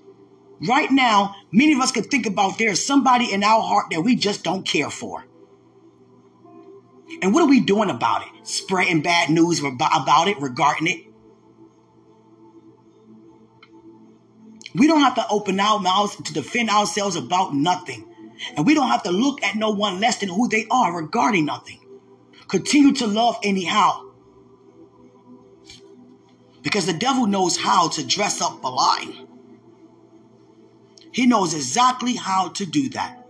Right 0.66 0.90
now, 0.90 1.34
many 1.52 1.74
of 1.74 1.80
us 1.80 1.92
could 1.92 2.06
think 2.06 2.26
about 2.26 2.58
there's 2.58 2.84
somebody 2.84 3.32
in 3.32 3.42
our 3.42 3.60
heart 3.60 3.86
that 3.90 4.02
we 4.02 4.16
just 4.16 4.44
don't 4.44 4.66
care 4.66 4.90
for. 4.90 5.24
And 7.22 7.34
what 7.34 7.42
are 7.42 7.48
we 7.48 7.60
doing 7.60 7.90
about 7.90 8.22
it? 8.22 8.46
Spreading 8.46 9.02
bad 9.02 9.30
news 9.30 9.60
about 9.60 10.28
it, 10.28 10.40
regarding 10.40 10.86
it. 10.86 11.04
We 14.74 14.88
don't 14.88 15.00
have 15.00 15.14
to 15.14 15.26
open 15.28 15.60
our 15.60 15.78
mouths 15.78 16.16
to 16.16 16.32
defend 16.32 16.68
ourselves 16.68 17.16
about 17.16 17.54
nothing. 17.54 18.08
And 18.56 18.66
we 18.66 18.74
don't 18.74 18.88
have 18.88 19.04
to 19.04 19.10
look 19.10 19.42
at 19.42 19.54
no 19.54 19.70
one 19.70 20.00
less 20.00 20.18
than 20.18 20.28
who 20.28 20.48
they 20.48 20.66
are 20.70 20.96
regarding 20.96 21.44
nothing. 21.44 21.80
Continue 22.48 22.92
to 22.94 23.06
love 23.06 23.38
anyhow. 23.42 24.02
Because 26.62 26.86
the 26.86 26.92
devil 26.92 27.26
knows 27.26 27.56
how 27.56 27.88
to 27.88 28.04
dress 28.04 28.40
up 28.40 28.64
a 28.64 28.68
lie. 28.68 29.26
He 31.12 31.26
knows 31.26 31.54
exactly 31.54 32.14
how 32.14 32.48
to 32.48 32.66
do 32.66 32.88
that. 32.90 33.24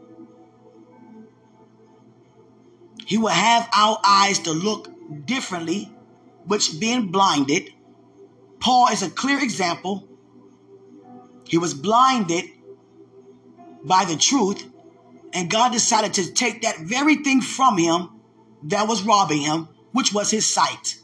He 3.05 3.19
will 3.19 3.29
have 3.29 3.69
our 3.77 4.01
eyes 4.07 4.39
to 4.41 4.53
look 4.53 4.89
differently, 5.27 5.93
which 6.47 6.81
being 6.81 7.09
blinded. 7.09 7.71
Paul 8.61 8.89
is 8.89 9.03
a 9.03 9.11
clear 9.11 9.43
example 9.43 10.09
He 11.45 11.59
was 11.59 11.75
blinded 11.75 12.45
by 13.85 14.05
the 14.05 14.17
truth, 14.17 14.65
and 15.33 15.51
God 15.51 15.73
decided 15.73 16.15
to 16.15 16.33
take 16.33 16.63
that 16.63 16.81
very 16.81 17.17
thing 17.17 17.41
from 17.41 17.77
him 17.77 18.09
that 18.65 18.89
was 18.89 19.03
robbing 19.03 19.43
him, 19.43 19.69
which 19.93 20.13
was 20.13 20.31
his 20.31 20.47
sight. 20.47 20.99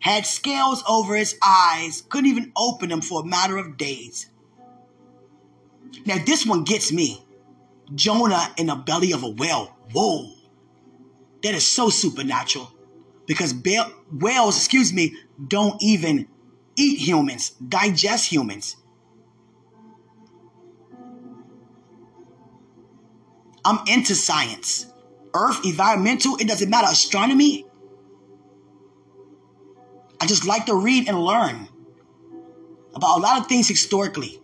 Had 0.00 0.26
scales 0.26 0.82
over 0.88 1.16
his 1.16 1.36
eyes, 1.44 2.02
couldn't 2.08 2.30
even 2.30 2.52
open 2.56 2.88
them 2.88 3.00
for 3.00 3.22
a 3.22 3.24
matter 3.24 3.56
of 3.56 3.76
days. 3.76 4.30
Now, 6.06 6.18
this 6.24 6.46
one 6.46 6.64
gets 6.64 6.92
me. 6.92 7.24
Jonah 7.94 8.52
in 8.56 8.66
the 8.66 8.76
belly 8.76 9.12
of 9.12 9.22
a 9.22 9.28
whale. 9.28 9.74
Whoa. 9.92 10.32
That 11.42 11.54
is 11.54 11.66
so 11.66 11.88
supernatural. 11.88 12.72
Because 13.26 13.54
whales, 14.12 14.56
excuse 14.56 14.92
me, 14.92 15.16
don't 15.46 15.82
even 15.82 16.28
eat 16.76 16.98
humans, 16.98 17.50
digest 17.50 18.30
humans. 18.30 18.76
I'm 23.68 23.80
into 23.86 24.14
science. 24.14 24.86
Earth, 25.34 25.62
environmental, 25.62 26.36
it 26.36 26.48
doesn't 26.48 26.70
matter. 26.70 26.86
Astronomy. 26.90 27.66
I 30.18 30.26
just 30.26 30.46
like 30.46 30.64
to 30.66 30.74
read 30.74 31.06
and 31.06 31.22
learn 31.22 31.68
about 32.94 33.18
a 33.18 33.20
lot 33.20 33.38
of 33.38 33.46
things 33.46 33.68
historically 33.68 34.40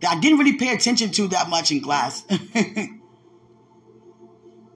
that 0.00 0.16
I 0.16 0.20
didn't 0.20 0.38
really 0.38 0.56
pay 0.56 0.72
attention 0.72 1.10
to 1.10 1.28
that 1.28 1.50
much 1.50 1.70
in 1.70 1.82
class. 1.82 2.24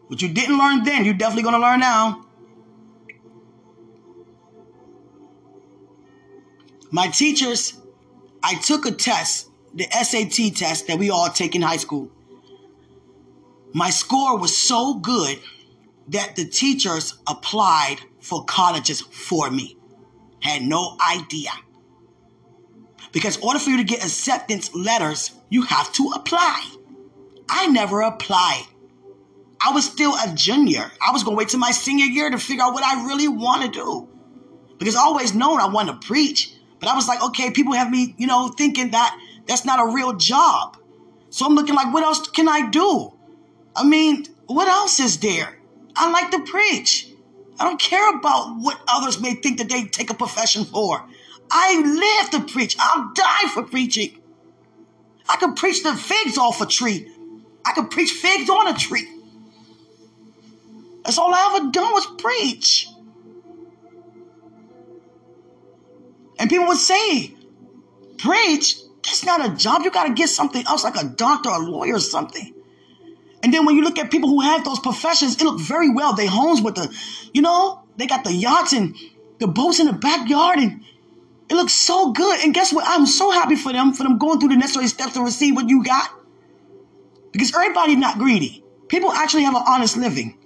what 0.09 0.21
you 0.21 0.29
didn't 0.29 0.59
learn 0.59 0.85
then, 0.85 1.07
you're 1.07 1.15
definitely 1.15 1.45
going 1.45 1.55
to 1.55 1.61
learn 1.61 1.81
now. 1.81 2.27
My 6.91 7.09
teachers, 7.09 7.81
I 8.43 8.57
took 8.57 8.85
a 8.85 8.91
test, 8.91 9.49
the 9.73 9.85
SAT 9.85 10.55
test 10.55 10.87
that 10.89 10.99
we 10.99 11.09
all 11.09 11.31
take 11.31 11.57
in 11.57 11.63
high 11.63 11.79
school. 11.79 12.11
My 13.73 13.91
score 13.91 14.39
was 14.39 14.57
so 14.57 14.95
good 14.95 15.39
that 16.09 16.37
the 16.37 16.45
teachers 16.47 17.19
applied 17.27 17.97
for 18.21 18.45
colleges 18.45 19.01
for 19.01 19.51
me. 19.51 19.77
Had 20.41 20.63
no 20.63 20.97
idea. 21.07 21.51
Because 23.13 23.37
in 23.37 23.43
order 23.43 23.59
for 23.59 23.71
you 23.71 23.79
to 23.79 23.85
get 23.85 24.03
acceptance 24.03 24.75
letters, 24.75 25.33
you 25.51 25.63
have 25.63 25.93
to 25.95 26.13
apply. 26.15 26.75
I 27.49 27.67
never 27.69 28.01
applied. 28.03 28.65
I 29.61 29.73
was 29.73 29.85
still 29.85 30.15
a 30.15 30.33
junior. 30.35 30.91
I 31.07 31.13
was 31.13 31.25
going 31.25 31.35
to 31.35 31.39
wait 31.39 31.49
till 31.49 31.59
my 31.59 31.73
senior 31.73 32.05
year 32.05 32.31
to 32.31 32.39
figure 32.39 32.63
out 32.63 32.75
what 32.75 32.85
I 32.85 33.07
really 33.07 33.29
want 33.29 33.63
to 33.63 33.71
do. 33.71 34.09
Because 34.79 34.95
I 34.95 35.01
always 35.01 35.35
known 35.35 35.61
I 35.61 35.67
wanted 35.67 36.01
to 36.01 36.07
preach. 36.07 36.55
But 36.79 36.89
I 36.89 36.95
was 36.95 37.09
like, 37.09 37.23
okay, 37.23 37.51
people 37.51 37.73
have 37.73 37.91
me, 37.91 38.15
you 38.19 38.27
know, 38.27 38.49
thinking 38.49 38.93
that 38.93 39.19
that's 39.47 39.65
not 39.65 39.81
a 39.81 39.93
real 39.93 40.13
job. 40.13 40.77
So 41.31 41.45
I'm 41.45 41.55
looking 41.55 41.75
like, 41.75 41.93
what 41.93 42.05
else 42.05 42.29
can 42.29 42.49
I 42.49 42.71
do? 42.71 43.18
I 43.77 43.85
mean, 43.85 44.27
what 44.47 44.69
else 44.69 45.01
is 45.01 45.19
there? 45.19 45.59
I 45.95 46.11
like 46.11 46.31
to 46.31 46.41
preach. 46.51 47.13
I 47.59 47.65
don't 47.65 47.81
care 47.81 48.17
about 48.17 48.57
what 48.61 48.81
others 48.89 49.21
may 49.21 49.35
think 49.35 49.59
that 49.59 49.69
they 49.69 49.85
take 49.85 50.11
a 50.11 50.15
profession 50.15 50.65
for. 50.65 51.05
I 51.51 51.81
live 51.81 52.31
to 52.31 52.53
preach. 52.53 52.77
I'll 52.79 53.13
die 53.15 53.49
for 53.53 53.63
preaching. 53.65 54.21
I 55.29 55.37
can 55.37 55.55
preach 55.55 55.83
the 55.83 55.95
figs 55.95 56.39
off 56.39 56.61
a 56.61 56.67
tree. 56.67 57.13
I 57.65 57.73
can 57.73 57.89
preach 57.89 58.11
figs 58.11 58.49
on 58.49 58.69
a 58.69 58.79
tree. 58.79 59.07
That's 61.05 61.19
all 61.19 61.33
I 61.35 61.57
ever 61.57 61.71
done 61.71 61.93
was 61.93 62.07
preach. 62.19 62.89
And 66.39 66.49
people 66.49 66.67
would 66.69 66.79
say, 66.79 67.35
preach? 68.19 68.79
That's 69.03 69.25
not 69.25 69.45
a 69.45 69.55
job. 69.55 69.83
You 69.83 69.91
got 69.91 70.07
to 70.07 70.15
get 70.15 70.29
something 70.29 70.65
else, 70.67 70.85
like 70.85 70.97
a 70.97 71.05
doctor, 71.05 71.49
a 71.49 71.59
lawyer, 71.59 71.97
or 71.97 72.01
something. 72.01 72.55
And 73.43 73.55
then 73.55 73.65
when 73.65 73.77
you 73.77 73.83
look 73.83 73.99
at 73.99 74.11
people 74.11 74.29
who 74.29 74.41
have 74.41 74.65
those 74.65 74.81
professions, 74.81 75.37
it 75.37 75.45
look 75.45 75.61
very 75.61 75.91
well. 75.91 76.15
They 76.15 76.27
homes 76.27 76.61
with 76.61 76.75
the, 76.75 76.93
you 77.33 77.43
know, 77.43 77.85
they 77.97 78.07
got 78.07 78.25
the 78.25 78.33
yachts 78.33 78.73
and 78.73 78.97
the 79.39 79.47
boats 79.47 79.79
in 79.79 79.87
the 79.87 79.93
backyard 79.93 80.59
and 80.59 80.83
it 81.49 81.55
looks 81.55 81.73
so 81.73 82.13
good. 82.13 82.41
And 82.45 82.53
guess 82.53 82.73
what? 82.73 82.85
I'm 82.87 83.07
so 83.07 83.31
happy 83.31 83.57
for 83.57 83.73
them, 83.73 83.93
for 83.93 84.03
them 84.03 84.19
going 84.19 84.41
through 84.41 84.51
the 84.51 84.57
necessary 84.57 84.89
steps 84.89 85.15
to 85.15 85.23
receive 85.23 85.55
what 85.55 85.69
you 85.69 85.85
got. 85.85 86.11
Because 87.33 87.55
everybody's 87.55 87.97
not 87.97 88.19
greedy. 88.19 88.65
People 88.89 89.13
actually 89.13 89.45
have 89.45 89.55
an 89.55 89.63
honest 89.67 89.97
living. 89.97 90.37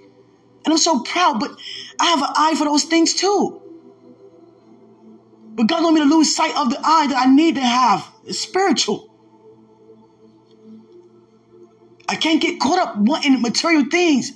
And 0.64 0.72
I'm 0.72 0.78
so 0.78 1.01
proud, 1.01 1.40
but 1.40 1.51
I 1.99 2.07
have 2.07 2.18
an 2.20 2.28
eye 2.36 2.55
for 2.57 2.64
those 2.64 2.84
things 2.84 3.14
too. 3.14 3.61
But 5.55 5.66
God 5.66 5.82
want 5.82 5.95
me 5.95 6.03
to 6.03 6.09
lose 6.09 6.34
sight 6.34 6.55
of 6.57 6.70
the 6.70 6.80
eye 6.82 7.07
that 7.09 7.26
I 7.26 7.34
need 7.34 7.57
to 7.57 7.61
have. 7.61 8.09
It's 8.24 8.38
spiritual. 8.38 9.12
I 12.13 12.17
can't 12.17 12.43
get 12.43 12.61
caught 12.61 12.79
up 12.79 12.97
wanting 12.99 13.41
material 13.41 13.87
things. 13.91 14.33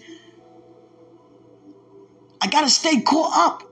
I 2.41 2.47
got 2.47 2.63
to 2.63 2.71
stay 2.71 3.03
caught 3.03 3.37
up 3.37 3.71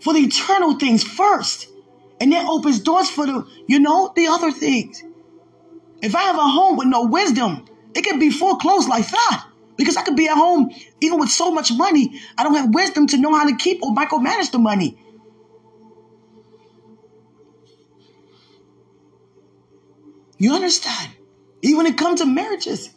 for 0.00 0.12
the 0.12 0.20
eternal 0.20 0.78
things 0.78 1.02
first. 1.02 1.66
And 2.20 2.32
that 2.34 2.46
opens 2.46 2.80
doors 2.80 3.08
for 3.08 3.24
the, 3.24 3.46
you 3.66 3.78
know, 3.78 4.12
the 4.14 4.26
other 4.26 4.52
things. 4.52 5.02
If 6.02 6.14
I 6.14 6.24
have 6.24 6.36
a 6.36 6.40
home 6.40 6.76
with 6.76 6.88
no 6.88 7.06
wisdom, 7.06 7.64
it 7.94 8.02
can 8.02 8.18
be 8.18 8.28
foreclosed 8.28 8.90
like 8.90 9.08
that. 9.08 9.46
Because 9.76 9.96
I 9.96 10.02
could 10.02 10.16
be 10.16 10.28
at 10.28 10.36
home 10.36 10.70
even 11.00 11.18
with 11.18 11.30
so 11.30 11.50
much 11.50 11.72
money, 11.72 12.20
I 12.36 12.44
don't 12.44 12.56
have 12.56 12.74
wisdom 12.74 13.06
to 13.06 13.16
know 13.16 13.34
how 13.34 13.48
to 13.48 13.56
keep 13.56 13.82
or 13.82 13.94
micromanage 13.94 14.50
the 14.50 14.58
money. 14.58 14.98
You 20.36 20.52
understand? 20.52 21.12
Even 21.62 21.78
when 21.78 21.86
it 21.86 21.96
comes 21.96 22.20
to 22.20 22.26
marriages, 22.26 22.90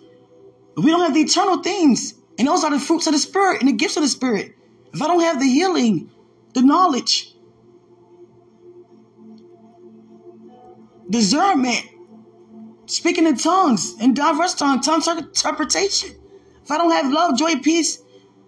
we 0.84 0.91
don't 0.91 1.01
have 1.01 1.13
the 1.13 1.21
eternal 1.21 1.61
things, 1.61 2.13
and 2.38 2.47
those 2.47 2.63
are 2.63 2.71
the 2.71 2.80
fruits 2.80 3.07
of 3.07 3.13
the 3.13 3.19
Spirit 3.19 3.61
and 3.61 3.69
the 3.69 3.73
gifts 3.73 3.97
of 3.97 4.03
the 4.03 4.09
Spirit, 4.09 4.55
if 4.93 5.01
I 5.01 5.07
don't 5.07 5.21
have 5.21 5.39
the 5.39 5.45
healing, 5.45 6.09
the 6.53 6.61
knowledge, 6.61 7.34
discernment, 11.09 11.84
speaking 12.86 13.27
in 13.27 13.36
tongues, 13.38 13.99
in 13.99 14.13
diverse 14.13 14.55
tongues, 14.55 14.86
tongue 14.86 15.17
interpretation, 15.17 16.11
if 16.63 16.71
I 16.71 16.77
don't 16.77 16.91
have 16.91 17.11
love, 17.11 17.38
joy, 17.38 17.55
peace, 17.57 17.99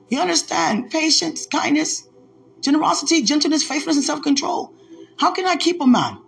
you 0.09 0.19
understand, 0.19 0.91
patience, 0.91 1.45
kindness, 1.47 2.07
generosity, 2.61 3.23
gentleness, 3.23 3.63
faithfulness, 3.63 3.97
and 3.97 4.05
self 4.05 4.21
control, 4.21 4.73
how 5.17 5.32
can 5.32 5.45
I 5.45 5.55
keep 5.55 5.82
a 5.82 5.88
man? 5.88 6.19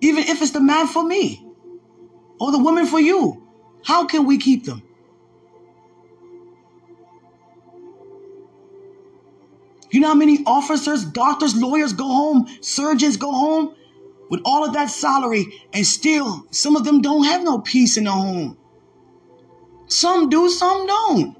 Even 0.00 0.24
if 0.24 0.42
it's 0.42 0.52
the 0.52 0.60
man 0.60 0.86
for 0.86 1.04
me 1.04 1.46
or 2.40 2.52
the 2.52 2.58
woman 2.58 2.86
for 2.86 3.00
you, 3.00 3.43
how 3.84 4.06
can 4.06 4.26
we 4.26 4.38
keep 4.38 4.64
them? 4.64 4.82
You 9.90 10.00
know 10.00 10.08
how 10.08 10.14
many 10.14 10.40
officers, 10.44 11.04
doctors, 11.04 11.54
lawyers 11.54 11.92
go 11.92 12.08
home, 12.08 12.48
surgeons 12.60 13.16
go 13.16 13.30
home 13.30 13.76
with 14.28 14.40
all 14.44 14.64
of 14.64 14.72
that 14.72 14.90
salary, 14.90 15.46
and 15.72 15.86
still 15.86 16.46
some 16.50 16.74
of 16.74 16.84
them 16.84 17.00
don't 17.00 17.24
have 17.24 17.44
no 17.44 17.60
peace 17.60 17.96
in 17.96 18.04
the 18.04 18.10
home. 18.10 18.58
Some 19.86 20.28
do, 20.28 20.50
some 20.50 20.86
don't. 20.86 21.36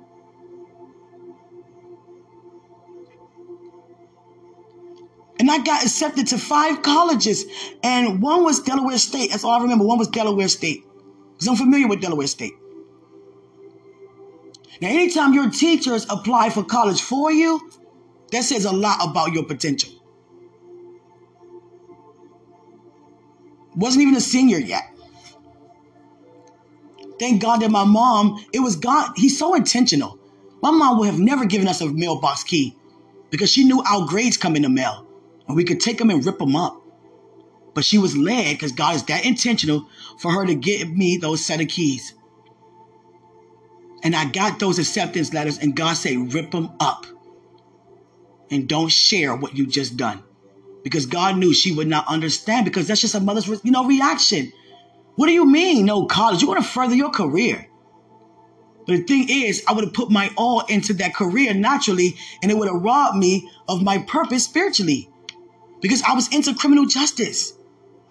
And 5.40 5.50
I 5.50 5.58
got 5.58 5.82
accepted 5.82 6.28
to 6.28 6.38
five 6.38 6.82
colleges, 6.82 7.44
and 7.82 8.22
one 8.22 8.44
was 8.44 8.60
Delaware 8.60 8.98
State. 8.98 9.30
That's 9.30 9.42
all 9.42 9.58
I 9.58 9.62
remember. 9.62 9.84
One 9.84 9.98
was 9.98 10.08
Delaware 10.08 10.48
State. 10.48 10.84
Because 11.34 11.48
I'm 11.48 11.56
familiar 11.56 11.88
with 11.88 12.00
Delaware 12.00 12.26
State. 12.26 12.54
Now, 14.80 14.88
anytime 14.88 15.34
your 15.34 15.50
teachers 15.50 16.06
apply 16.10 16.50
for 16.50 16.64
college 16.64 17.02
for 17.02 17.30
you, 17.30 17.70
that 18.32 18.42
says 18.42 18.64
a 18.64 18.72
lot 18.72 18.98
about 19.02 19.32
your 19.32 19.44
potential. 19.44 19.90
Wasn't 23.76 24.02
even 24.02 24.16
a 24.16 24.20
senior 24.20 24.58
yet. 24.58 24.84
Thank 27.18 27.42
God 27.42 27.60
that 27.60 27.70
my 27.70 27.84
mom, 27.84 28.44
it 28.52 28.60
was 28.60 28.76
God, 28.76 29.12
he's 29.16 29.38
so 29.38 29.54
intentional. 29.54 30.18
My 30.62 30.70
mom 30.70 30.98
would 30.98 31.06
have 31.06 31.18
never 31.18 31.44
given 31.44 31.68
us 31.68 31.80
a 31.80 31.86
mailbox 31.86 32.42
key 32.42 32.76
because 33.30 33.50
she 33.50 33.64
knew 33.64 33.82
our 33.82 34.06
grades 34.06 34.36
come 34.36 34.56
in 34.56 34.62
the 34.62 34.68
mail 34.68 35.06
and 35.46 35.56
we 35.56 35.64
could 35.64 35.80
take 35.80 35.98
them 35.98 36.10
and 36.10 36.24
rip 36.24 36.38
them 36.38 36.56
up. 36.56 36.83
But 37.74 37.84
she 37.84 37.98
was 37.98 38.16
led 38.16 38.54
because 38.54 38.72
God 38.72 38.94
is 38.94 39.04
that 39.04 39.24
intentional 39.24 39.88
for 40.18 40.30
her 40.32 40.46
to 40.46 40.54
give 40.54 40.90
me 40.90 41.16
those 41.16 41.44
set 41.44 41.60
of 41.60 41.68
keys. 41.68 42.14
And 44.02 44.14
I 44.14 44.26
got 44.26 44.58
those 44.58 44.78
acceptance 44.78 45.32
letters, 45.32 45.58
and 45.58 45.74
God 45.74 45.94
said, 45.94 46.34
rip 46.34 46.50
them 46.50 46.70
up 46.78 47.06
and 48.50 48.68
don't 48.68 48.92
share 48.92 49.34
what 49.34 49.56
you 49.56 49.66
just 49.66 49.96
done. 49.96 50.22
Because 50.82 51.06
God 51.06 51.38
knew 51.38 51.54
she 51.54 51.72
would 51.72 51.88
not 51.88 52.06
understand 52.06 52.66
because 52.66 52.86
that's 52.86 53.00
just 53.00 53.14
a 53.14 53.20
mother's, 53.20 53.48
you 53.64 53.70
know, 53.70 53.86
reaction. 53.86 54.52
What 55.16 55.26
do 55.26 55.32
you 55.32 55.46
mean, 55.46 55.86
no 55.86 56.04
college? 56.04 56.42
You 56.42 56.48
want 56.48 56.62
to 56.62 56.68
further 56.68 56.94
your 56.94 57.10
career. 57.10 57.66
But 58.86 58.96
the 58.96 59.02
thing 59.04 59.26
is, 59.30 59.64
I 59.66 59.72
would 59.72 59.84
have 59.84 59.94
put 59.94 60.10
my 60.10 60.30
all 60.36 60.60
into 60.66 60.92
that 60.94 61.14
career 61.14 61.54
naturally, 61.54 62.16
and 62.42 62.52
it 62.52 62.58
would 62.58 62.68
have 62.68 62.82
robbed 62.82 63.16
me 63.16 63.50
of 63.66 63.82
my 63.82 63.98
purpose 63.98 64.44
spiritually 64.44 65.08
because 65.80 66.02
I 66.02 66.12
was 66.12 66.28
into 66.28 66.54
criminal 66.54 66.84
justice. 66.84 67.54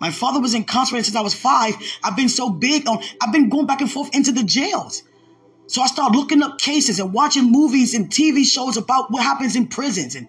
My 0.04 0.12
father 0.12 0.41
was 0.41 0.54
incarcerated 0.54 1.06
since 1.06 1.16
I 1.16 1.22
was 1.22 1.34
five. 1.34 1.76
I've 2.04 2.18
been 2.18 2.28
so 2.28 2.49
big 2.49 2.89
on, 2.89 3.01
I've 3.22 3.32
been 3.32 3.47
going 3.47 3.68
back 3.68 3.80
and 3.80 3.89
forth 3.89 4.14
into 4.14 4.34
the 4.34 4.43
jails. 4.43 5.01
So 5.68 5.82
I 5.82 5.88
started 5.88 6.18
looking 6.18 6.43
up 6.43 6.60
cases 6.60 6.99
and 6.99 7.14
watching 7.14 7.49
movies 7.49 7.93
and 7.93 8.10
TV 8.10 8.43
shows 8.43 8.76
about 8.76 9.12
what 9.12 9.24
happens 9.24 9.56
in 9.56 9.68
prisons. 9.68 10.16
And 10.16 10.28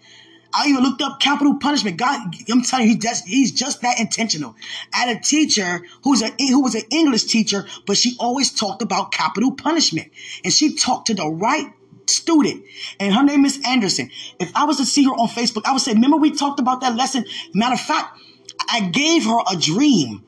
I 0.53 0.68
even 0.68 0.85
looked 0.85 1.03
up 1.03 1.18
capital 1.18 1.57
punishment. 1.57 1.97
God, 1.97 2.20
I'm 2.49 2.62
telling 2.62 2.87
you, 2.87 2.93
he 2.93 2.99
just, 3.01 3.27
he's 3.27 3.51
just 3.51 3.83
that 3.83 3.99
intentional. 3.99 4.55
I 4.93 4.99
had 4.99 5.16
a 5.16 5.20
teacher 5.20 5.81
who's 6.05 6.22
a, 6.22 6.31
who 6.39 6.62
was 6.62 6.77
an 6.77 6.85
English 6.93 7.25
teacher, 7.25 7.66
but 7.85 7.97
she 7.97 8.14
always 8.20 8.53
talked 8.53 8.81
about 8.81 9.11
capital 9.11 9.51
punishment. 9.57 10.12
And 10.45 10.53
she 10.53 10.77
talked 10.77 11.09
to 11.09 11.14
the 11.14 11.27
right 11.27 11.66
student. 12.07 12.62
And 13.01 13.12
her 13.12 13.25
name 13.25 13.45
is 13.45 13.61
Anderson. 13.66 14.12
If 14.39 14.55
I 14.55 14.66
was 14.66 14.77
to 14.77 14.87
see 14.87 15.03
her 15.03 15.11
on 15.11 15.27
Facebook, 15.27 15.62
I 15.64 15.72
would 15.72 15.81
say, 15.81 15.95
remember 15.95 16.16
we 16.16 16.31
talked 16.31 16.61
about 16.61 16.81
that 16.83 16.95
lesson? 16.95 17.25
Matter 17.53 17.75
of 17.75 17.81
fact, 17.81 18.20
I 18.68 18.88
gave 18.88 19.24
her 19.24 19.38
a 19.50 19.56
dream 19.56 20.24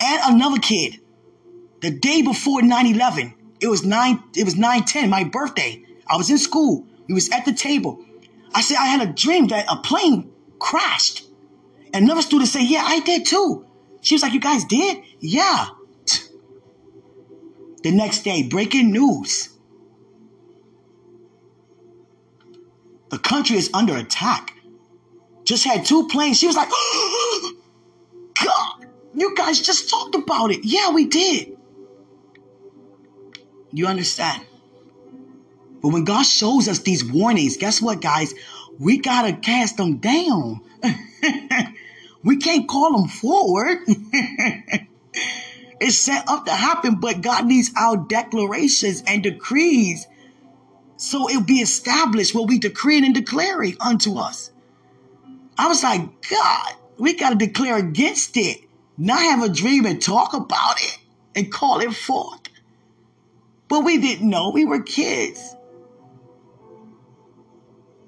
and 0.00 0.34
another 0.34 0.58
kid 0.58 1.00
the 1.80 1.90
day 1.90 2.22
before 2.22 2.60
9-11. 2.60 3.34
It 3.60 3.68
was 3.68 3.84
9, 3.84 4.22
it 4.36 4.44
was 4.44 4.54
9-10, 4.54 5.08
my 5.08 5.24
birthday. 5.24 5.84
I 6.08 6.16
was 6.16 6.30
in 6.30 6.38
school. 6.38 6.86
We 7.08 7.14
was 7.14 7.30
at 7.30 7.44
the 7.44 7.52
table. 7.52 8.04
I 8.54 8.62
said, 8.62 8.76
I 8.76 8.86
had 8.86 9.08
a 9.08 9.12
dream 9.12 9.48
that 9.48 9.66
a 9.70 9.76
plane 9.76 10.30
crashed. 10.58 11.26
And 11.92 12.04
another 12.04 12.22
student 12.22 12.48
said, 12.48 12.62
yeah, 12.62 12.84
I 12.86 13.00
did 13.00 13.26
too. 13.26 13.66
She 14.00 14.14
was 14.14 14.22
like, 14.22 14.32
you 14.32 14.40
guys 14.40 14.64
did? 14.64 15.02
Yeah. 15.18 15.68
The 17.82 17.90
next 17.90 18.24
day, 18.24 18.42
breaking 18.42 18.92
news. 18.92 19.50
The 23.10 23.18
country 23.18 23.56
is 23.56 23.70
under 23.74 23.96
attack. 23.96 24.54
Just 25.44 25.64
had 25.64 25.84
two 25.84 26.06
planes. 26.08 26.38
She 26.38 26.46
was 26.46 26.56
like, 26.56 26.68
God, 26.68 26.74
oh, 26.76 27.54
you 29.20 29.34
guys 29.36 29.60
just 29.60 29.88
talked 29.88 30.14
about 30.14 30.50
it. 30.50 30.60
Yeah, 30.64 30.90
we 30.90 31.06
did. 31.06 31.56
You 33.72 33.86
understand? 33.86 34.44
But 35.80 35.88
when 35.88 36.04
God 36.04 36.24
shows 36.24 36.68
us 36.68 36.80
these 36.80 37.04
warnings, 37.04 37.56
guess 37.56 37.80
what, 37.80 38.00
guys? 38.00 38.34
We 38.78 38.98
got 38.98 39.22
to 39.22 39.32
cast 39.32 39.76
them 39.76 39.98
down. 39.98 40.60
we 42.24 42.38
can't 42.38 42.68
call 42.68 42.98
them 42.98 43.08
forward. 43.08 43.78
it's 45.80 45.98
set 45.98 46.28
up 46.28 46.46
to 46.46 46.52
happen, 46.52 46.96
but 46.96 47.20
God 47.20 47.46
needs 47.46 47.70
our 47.76 47.96
declarations 47.96 49.02
and 49.06 49.22
decrees 49.22 50.06
so 51.00 51.30
it'll 51.30 51.42
be 51.42 51.60
established 51.60 52.34
what 52.34 52.46
we 52.46 52.58
decreeing 52.58 53.06
and 53.06 53.14
declaring 53.14 53.74
unto 53.80 54.18
us. 54.18 54.50
I 55.56 55.66
was 55.66 55.82
like, 55.82 56.02
God, 56.28 56.72
we 56.98 57.14
got 57.14 57.30
to 57.30 57.36
declare 57.36 57.78
against 57.78 58.36
it, 58.36 58.60
not 58.98 59.20
have 59.20 59.42
a 59.42 59.48
dream 59.48 59.86
and 59.86 60.00
talk 60.00 60.34
about 60.34 60.80
it 60.80 60.98
and 61.34 61.52
call 61.52 61.80
it 61.80 61.92
forth. 61.92 62.40
But 63.68 63.84
we 63.84 63.98
didn't 63.98 64.28
know. 64.28 64.50
We 64.50 64.64
were 64.64 64.82
kids. 64.82 65.54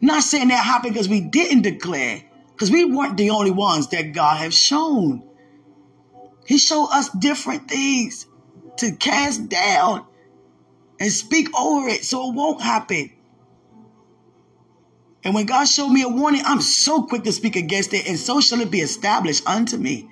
Not 0.00 0.22
saying 0.22 0.48
that 0.48 0.64
happened 0.64 0.94
because 0.94 1.08
we 1.08 1.20
didn't 1.20 1.62
declare, 1.62 2.24
because 2.52 2.70
we 2.70 2.84
weren't 2.84 3.16
the 3.16 3.30
only 3.30 3.52
ones 3.52 3.88
that 3.88 4.12
God 4.12 4.38
has 4.38 4.52
shown. 4.52 5.22
He 6.44 6.58
showed 6.58 6.86
us 6.86 7.08
different 7.10 7.68
things 7.68 8.26
to 8.78 8.92
cast 8.96 9.48
down 9.48 10.04
and 10.98 11.12
speak 11.12 11.48
over 11.56 11.88
it 11.88 12.04
so 12.04 12.28
it 12.28 12.34
won't 12.34 12.60
happen. 12.60 13.12
And 15.24 15.34
when 15.34 15.46
God 15.46 15.66
showed 15.66 15.90
me 15.90 16.02
a 16.02 16.08
warning, 16.08 16.42
I'm 16.44 16.60
so 16.60 17.04
quick 17.04 17.22
to 17.24 17.32
speak 17.32 17.54
against 17.54 17.94
it, 17.94 18.08
and 18.08 18.18
so 18.18 18.40
shall 18.40 18.60
it 18.60 18.72
be 18.72 18.80
established 18.80 19.46
unto 19.46 19.76
me. 19.76 20.08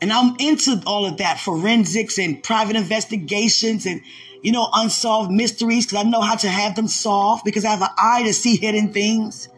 And 0.00 0.12
I'm 0.12 0.36
into 0.38 0.80
all 0.86 1.06
of 1.06 1.16
that 1.18 1.40
forensics 1.40 2.18
and 2.18 2.42
private 2.42 2.76
investigations 2.76 3.84
and 3.84 4.00
you 4.42 4.52
know, 4.52 4.68
unsolved 4.72 5.30
mysteries 5.30 5.86
because 5.86 6.04
I 6.04 6.08
know 6.08 6.20
how 6.20 6.36
to 6.36 6.48
have 6.48 6.76
them 6.76 6.88
solved 6.88 7.44
because 7.44 7.64
I 7.64 7.70
have 7.70 7.82
an 7.82 7.88
eye 7.96 8.22
to 8.24 8.32
see 8.32 8.56
hidden 8.56 8.92
things. 8.92 9.48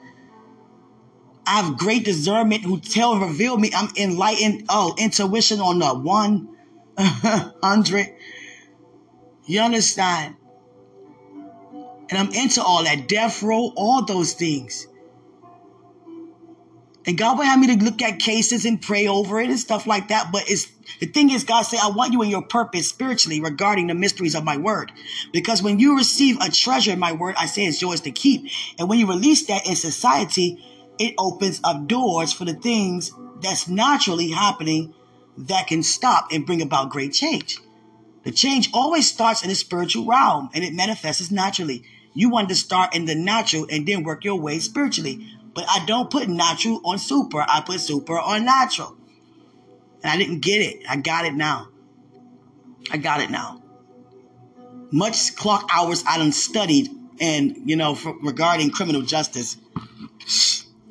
I 1.46 1.62
have 1.62 1.78
great 1.78 2.04
discernment 2.04 2.62
who 2.64 2.80
tell 2.80 3.18
reveal 3.18 3.56
me. 3.56 3.70
I'm 3.74 3.88
enlightened. 3.96 4.66
Oh, 4.68 4.94
intuition 4.98 5.60
on 5.60 5.78
the 5.78 5.94
one 5.94 6.56
hundred. 6.98 8.14
You 9.46 9.60
understand? 9.60 10.36
And 12.08 12.18
I'm 12.18 12.32
into 12.32 12.62
all 12.62 12.84
that 12.84 13.08
death 13.08 13.42
row, 13.42 13.72
all 13.76 14.04
those 14.04 14.32
things. 14.32 14.86
And 17.06 17.16
God 17.16 17.38
will 17.38 17.46
have 17.46 17.58
me 17.58 17.74
to 17.74 17.82
look 17.82 18.02
at 18.02 18.18
cases 18.18 18.66
and 18.66 18.80
pray 18.80 19.08
over 19.08 19.40
it 19.40 19.48
and 19.48 19.58
stuff 19.58 19.86
like 19.86 20.08
that. 20.08 20.30
But 20.30 20.50
it's 20.50 20.70
the 20.98 21.06
thing 21.06 21.30
is, 21.30 21.44
God 21.44 21.62
say, 21.62 21.78
I 21.82 21.88
want 21.88 22.12
you 22.12 22.22
in 22.22 22.28
your 22.28 22.42
purpose 22.42 22.88
spiritually 22.88 23.40
regarding 23.40 23.86
the 23.86 23.94
mysteries 23.94 24.34
of 24.34 24.44
my 24.44 24.58
word. 24.58 24.92
Because 25.32 25.62
when 25.62 25.78
you 25.78 25.96
receive 25.96 26.38
a 26.40 26.50
treasure 26.50 26.92
in 26.92 26.98
my 26.98 27.12
word, 27.12 27.36
I 27.38 27.46
say 27.46 27.64
it's 27.64 27.80
yours 27.80 28.02
to 28.02 28.10
keep. 28.10 28.50
And 28.78 28.88
when 28.88 28.98
you 28.98 29.08
release 29.08 29.46
that 29.46 29.66
in 29.66 29.76
society, 29.76 30.62
it 30.98 31.14
opens 31.16 31.60
up 31.64 31.86
doors 31.86 32.32
for 32.32 32.44
the 32.44 32.54
things 32.54 33.12
that's 33.40 33.68
naturally 33.68 34.30
happening 34.30 34.92
that 35.38 35.68
can 35.68 35.82
stop 35.82 36.28
and 36.30 36.44
bring 36.44 36.60
about 36.60 36.90
great 36.90 37.14
change. 37.14 37.58
The 38.24 38.32
change 38.32 38.68
always 38.74 39.10
starts 39.10 39.42
in 39.42 39.48
the 39.48 39.54
spiritual 39.54 40.06
realm 40.06 40.50
and 40.52 40.62
it 40.62 40.74
manifests 40.74 41.30
naturally. 41.30 41.84
You 42.12 42.28
want 42.28 42.50
to 42.50 42.54
start 42.54 42.94
in 42.94 43.06
the 43.06 43.14
natural 43.14 43.66
and 43.70 43.86
then 43.86 44.02
work 44.02 44.24
your 44.24 44.38
way 44.38 44.58
spiritually. 44.58 45.26
But 45.54 45.64
I 45.68 45.84
don't 45.84 46.10
put 46.10 46.28
natural 46.28 46.80
on 46.84 46.98
super. 46.98 47.44
I 47.46 47.60
put 47.60 47.80
super 47.80 48.18
on 48.18 48.44
natural. 48.44 48.96
And 50.02 50.12
I 50.12 50.16
didn't 50.16 50.40
get 50.40 50.60
it. 50.62 50.84
I 50.88 50.96
got 50.96 51.24
it 51.24 51.34
now. 51.34 51.68
I 52.90 52.96
got 52.96 53.20
it 53.20 53.30
now. 53.30 53.62
Much 54.90 55.36
clock 55.36 55.68
hours 55.72 56.04
I 56.06 56.18
done 56.18 56.32
studied 56.32 56.88
and, 57.20 57.68
you 57.68 57.76
know, 57.76 57.94
for, 57.94 58.16
regarding 58.22 58.70
criminal 58.70 59.02
justice. 59.02 59.56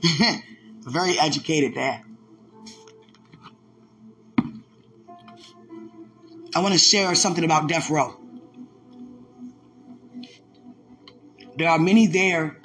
Very 0.82 1.20
educated 1.20 1.76
there. 1.76 2.04
I 6.56 6.62
want 6.62 6.74
to 6.74 6.80
share 6.80 7.14
something 7.16 7.44
about 7.44 7.68
death 7.68 7.90
row. 7.90 8.16
There 11.58 11.70
are 11.70 11.78
many 11.78 12.08
there 12.08 12.59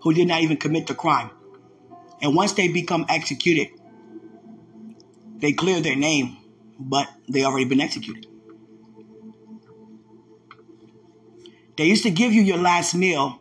who 0.00 0.12
did 0.12 0.28
not 0.28 0.42
even 0.42 0.56
commit 0.56 0.86
the 0.86 0.94
crime. 0.94 1.30
And 2.20 2.34
once 2.34 2.52
they 2.52 2.68
become 2.68 3.06
executed, 3.08 3.68
they 5.36 5.52
clear 5.52 5.80
their 5.80 5.96
name, 5.96 6.36
but 6.78 7.08
they 7.28 7.44
already 7.44 7.64
been 7.64 7.80
executed. 7.80 8.26
They 11.76 11.84
used 11.84 12.02
to 12.02 12.10
give 12.10 12.32
you 12.32 12.42
your 12.42 12.58
last 12.58 12.94
meal, 12.94 13.40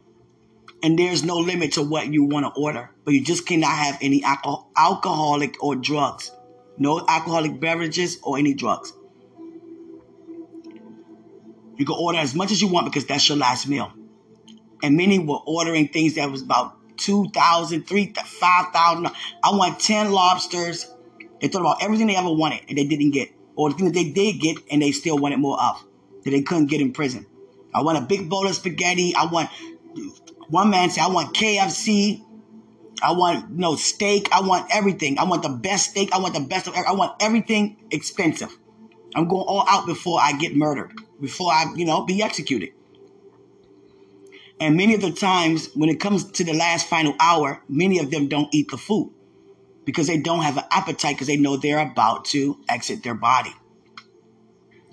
and 0.83 0.97
there's 0.97 1.23
no 1.23 1.37
limit 1.37 1.73
to 1.73 1.81
what 1.81 2.07
you 2.13 2.23
want 2.23 2.45
to 2.45 2.61
order, 2.61 2.91
but 3.03 3.15
you 3.15 3.23
just 3.23 3.47
cannot 3.47 3.71
have 3.71 3.97
any 3.99 4.23
alcohol, 4.23 4.71
alcoholic 4.77 5.61
or 5.63 5.75
drugs. 5.75 6.31
No 6.77 7.03
alcoholic 7.07 7.59
beverages 7.59 8.19
or 8.21 8.37
any 8.37 8.53
drugs. 8.53 8.93
You 11.77 11.85
can 11.85 11.95
order 11.97 12.19
as 12.19 12.35
much 12.35 12.51
as 12.51 12.61
you 12.61 12.67
want 12.67 12.85
because 12.85 13.05
that's 13.05 13.27
your 13.27 13.39
last 13.39 13.67
meal 13.67 13.91
and 14.83 14.95
many 14.95 15.19
were 15.19 15.39
ordering 15.45 15.87
things 15.87 16.15
that 16.15 16.29
was 16.29 16.41
about 16.41 16.75
two 16.97 17.29
thousand, 17.29 17.87
three, 17.87 18.13
five 18.13 18.67
thousand. 18.73 19.07
I 19.43 19.51
want 19.51 19.79
ten 19.79 20.11
lobsters. 20.11 20.91
They 21.41 21.47
thought 21.47 21.61
about 21.61 21.83
everything 21.83 22.07
they 22.07 22.15
ever 22.15 22.31
wanted 22.31 22.61
and 22.67 22.77
they 22.77 22.85
didn't 22.85 23.11
get, 23.11 23.29
or 23.55 23.69
the 23.69 23.75
thing 23.75 23.85
that 23.85 23.93
they 23.93 24.09
did 24.11 24.39
get 24.39 24.57
and 24.71 24.81
they 24.81 24.91
still 24.91 25.17
wanted 25.17 25.37
more 25.37 25.61
of 25.61 25.83
that 26.23 26.31
they 26.31 26.41
couldn't 26.41 26.67
get 26.67 26.81
in 26.81 26.91
prison. 26.91 27.25
I 27.73 27.81
want 27.81 27.97
a 27.97 28.01
big 28.01 28.29
bowl 28.29 28.47
of 28.47 28.55
spaghetti. 28.55 29.15
I 29.15 29.25
want 29.25 29.49
one 30.49 30.69
man 30.69 30.89
said 30.89 31.03
I 31.03 31.09
want 31.09 31.35
KFC. 31.35 32.23
I 33.01 33.11
want 33.11 33.49
you 33.51 33.57
no 33.57 33.71
know, 33.71 33.75
steak. 33.75 34.29
I 34.31 34.41
want 34.41 34.67
everything. 34.71 35.19
I 35.19 35.25
want 35.25 35.43
the 35.43 35.49
best 35.49 35.91
steak. 35.91 36.09
I 36.13 36.19
want 36.19 36.33
the 36.33 36.39
best 36.39 36.67
of. 36.67 36.75
I 36.75 36.93
want 36.93 37.15
everything 37.21 37.77
expensive. 37.91 38.49
I'm 39.15 39.27
going 39.27 39.45
all 39.47 39.65
out 39.67 39.85
before 39.85 40.19
I 40.21 40.33
get 40.33 40.55
murdered. 40.55 40.91
Before 41.19 41.51
I, 41.51 41.65
you 41.75 41.85
know, 41.85 42.05
be 42.05 42.21
executed. 42.21 42.73
And 44.59 44.75
many 44.75 44.95
of 44.95 45.01
the 45.01 45.11
times 45.11 45.69
when 45.75 45.89
it 45.89 45.99
comes 45.99 46.31
to 46.31 46.43
the 46.43 46.53
last 46.53 46.87
final 46.87 47.15
hour, 47.19 47.61
many 47.69 47.99
of 47.99 48.09
them 48.09 48.27
don't 48.27 48.53
eat 48.53 48.69
the 48.71 48.77
food 48.77 49.13
because 49.85 50.07
they 50.07 50.17
don't 50.17 50.41
have 50.41 50.57
an 50.57 50.63
appetite 50.71 51.15
because 51.15 51.27
they 51.27 51.37
know 51.37 51.57
they're 51.57 51.79
about 51.79 52.25
to 52.25 52.59
exit 52.67 53.03
their 53.03 53.13
body. 53.13 53.53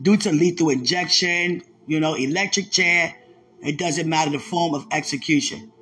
Due 0.01 0.17
to 0.19 0.33
lethal 0.33 0.71
injection, 0.71 1.63
you 1.87 1.99
know, 1.99 2.15
electric 2.15 2.71
chair, 2.71 3.15
it 3.63 3.79
doesn't 3.79 4.09
matter 4.09 4.31
the 4.31 4.39
form 4.39 4.75
of 4.75 4.87
execution. 4.91 5.73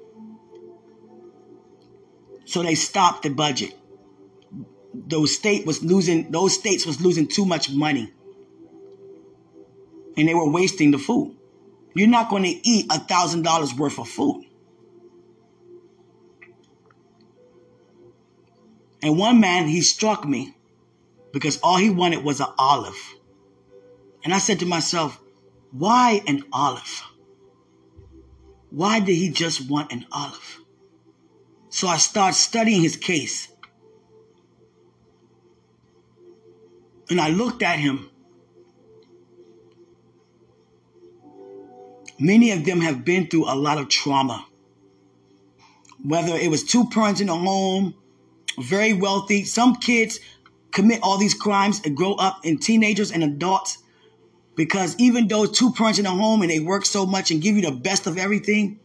So 2.45 2.63
they 2.63 2.75
stopped 2.75 3.25
the 3.25 3.31
budget. 3.31 3.75
Those 4.95 5.35
state 5.35 5.67
was 5.67 5.83
losing 5.83 6.31
those 6.31 6.55
states 6.55 6.87
was 6.87 7.01
losing 7.01 7.27
too 7.27 7.45
much 7.45 7.71
money. 7.71 8.13
And 10.17 10.29
they 10.29 10.35
were 10.35 10.51
wasting 10.51 10.91
the 10.91 10.99
food. 10.99 11.37
You're 11.95 12.09
not 12.09 12.31
going 12.31 12.45
to 12.45 12.69
eat 12.69 12.87
a 12.91 12.99
thousand 12.99 13.43
dollars 13.43 13.75
worth 13.75 13.99
of 13.99 14.09
food. 14.09 14.45
And 19.03 19.19
one 19.19 19.41
man, 19.41 19.67
he 19.67 19.83
struck 19.83 20.25
me 20.25 20.57
because 21.33 21.59
all 21.63 21.77
he 21.77 21.91
wanted 21.91 22.23
was 22.25 22.41
an 22.41 22.47
olive. 22.59 22.97
And 24.25 24.33
I 24.33 24.39
said 24.39 24.61
to 24.61 24.67
myself, 24.67 25.21
why 25.73 26.23
an 26.27 26.45
olive? 26.53 27.03
Why 28.71 29.01
did 29.01 29.15
he 29.17 29.31
just 29.31 29.69
want 29.69 29.93
an 29.93 30.07
olive? 30.13 30.61
So 31.71 31.89
I 31.89 31.97
started 31.97 32.37
studying 32.37 32.81
his 32.81 32.97
case. 32.97 33.49
And 37.11 37.21
I 37.21 37.31
looked 37.31 37.63
at 37.63 37.79
him. 37.79 38.09
Many 42.23 42.53
of 42.53 42.65
them 42.65 42.81
have 42.83 43.05
been 43.05 43.27
through 43.27 43.51
a 43.51 43.57
lot 43.57 43.79
of 43.79 43.89
trauma. 43.89 44.47
Whether 46.05 46.37
it 46.37 46.53
was 46.53 46.63
two 46.63 46.89
parents 46.89 47.21
in 47.21 47.29
a 47.29 47.35
home, 47.35 47.97
very 48.61 48.93
wealthy, 48.93 49.43
some 49.43 49.75
kids 49.75 50.21
commit 50.71 51.01
all 51.03 51.19
these 51.19 51.35
crimes 51.35 51.81
and 51.85 51.97
grow 51.97 52.15
up 52.15 52.39
in 52.45 52.59
teenagers 52.59 53.11
and 53.11 53.25
adults 53.25 53.79
because 54.55 54.95
even 55.01 55.27
though 55.27 55.47
two 55.47 55.73
parents 55.73 55.99
in 55.99 56.07
a 56.07 56.11
home 56.11 56.43
and 56.43 56.51
they 56.53 56.61
work 56.61 56.85
so 56.85 57.07
much 57.07 57.33
and 57.33 57.43
give 57.43 57.57
you 57.57 57.63
the 57.63 57.73
best 57.73 58.07
of 58.07 58.17
everything, 58.17 58.79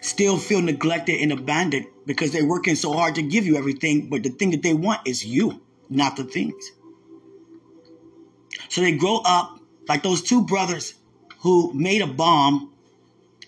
still 0.00 0.38
feel 0.38 0.62
neglected 0.62 1.20
and 1.20 1.30
abandoned 1.30 1.84
because 2.06 2.32
they're 2.32 2.46
working 2.46 2.74
so 2.74 2.94
hard 2.94 3.16
to 3.16 3.22
give 3.22 3.44
you 3.44 3.58
everything, 3.58 4.08
but 4.08 4.22
the 4.22 4.30
thing 4.30 4.50
that 4.52 4.62
they 4.62 4.72
want 4.72 5.06
is 5.06 5.26
you, 5.26 5.60
not 5.90 6.16
the 6.16 6.24
things. 6.24 6.70
So 8.70 8.80
they 8.80 8.92
grow 8.92 9.20
up 9.26 9.59
like 9.90 10.04
those 10.04 10.22
two 10.22 10.44
brothers 10.44 10.94
who 11.40 11.72
made 11.74 12.00
a 12.00 12.06
bomb 12.06 12.72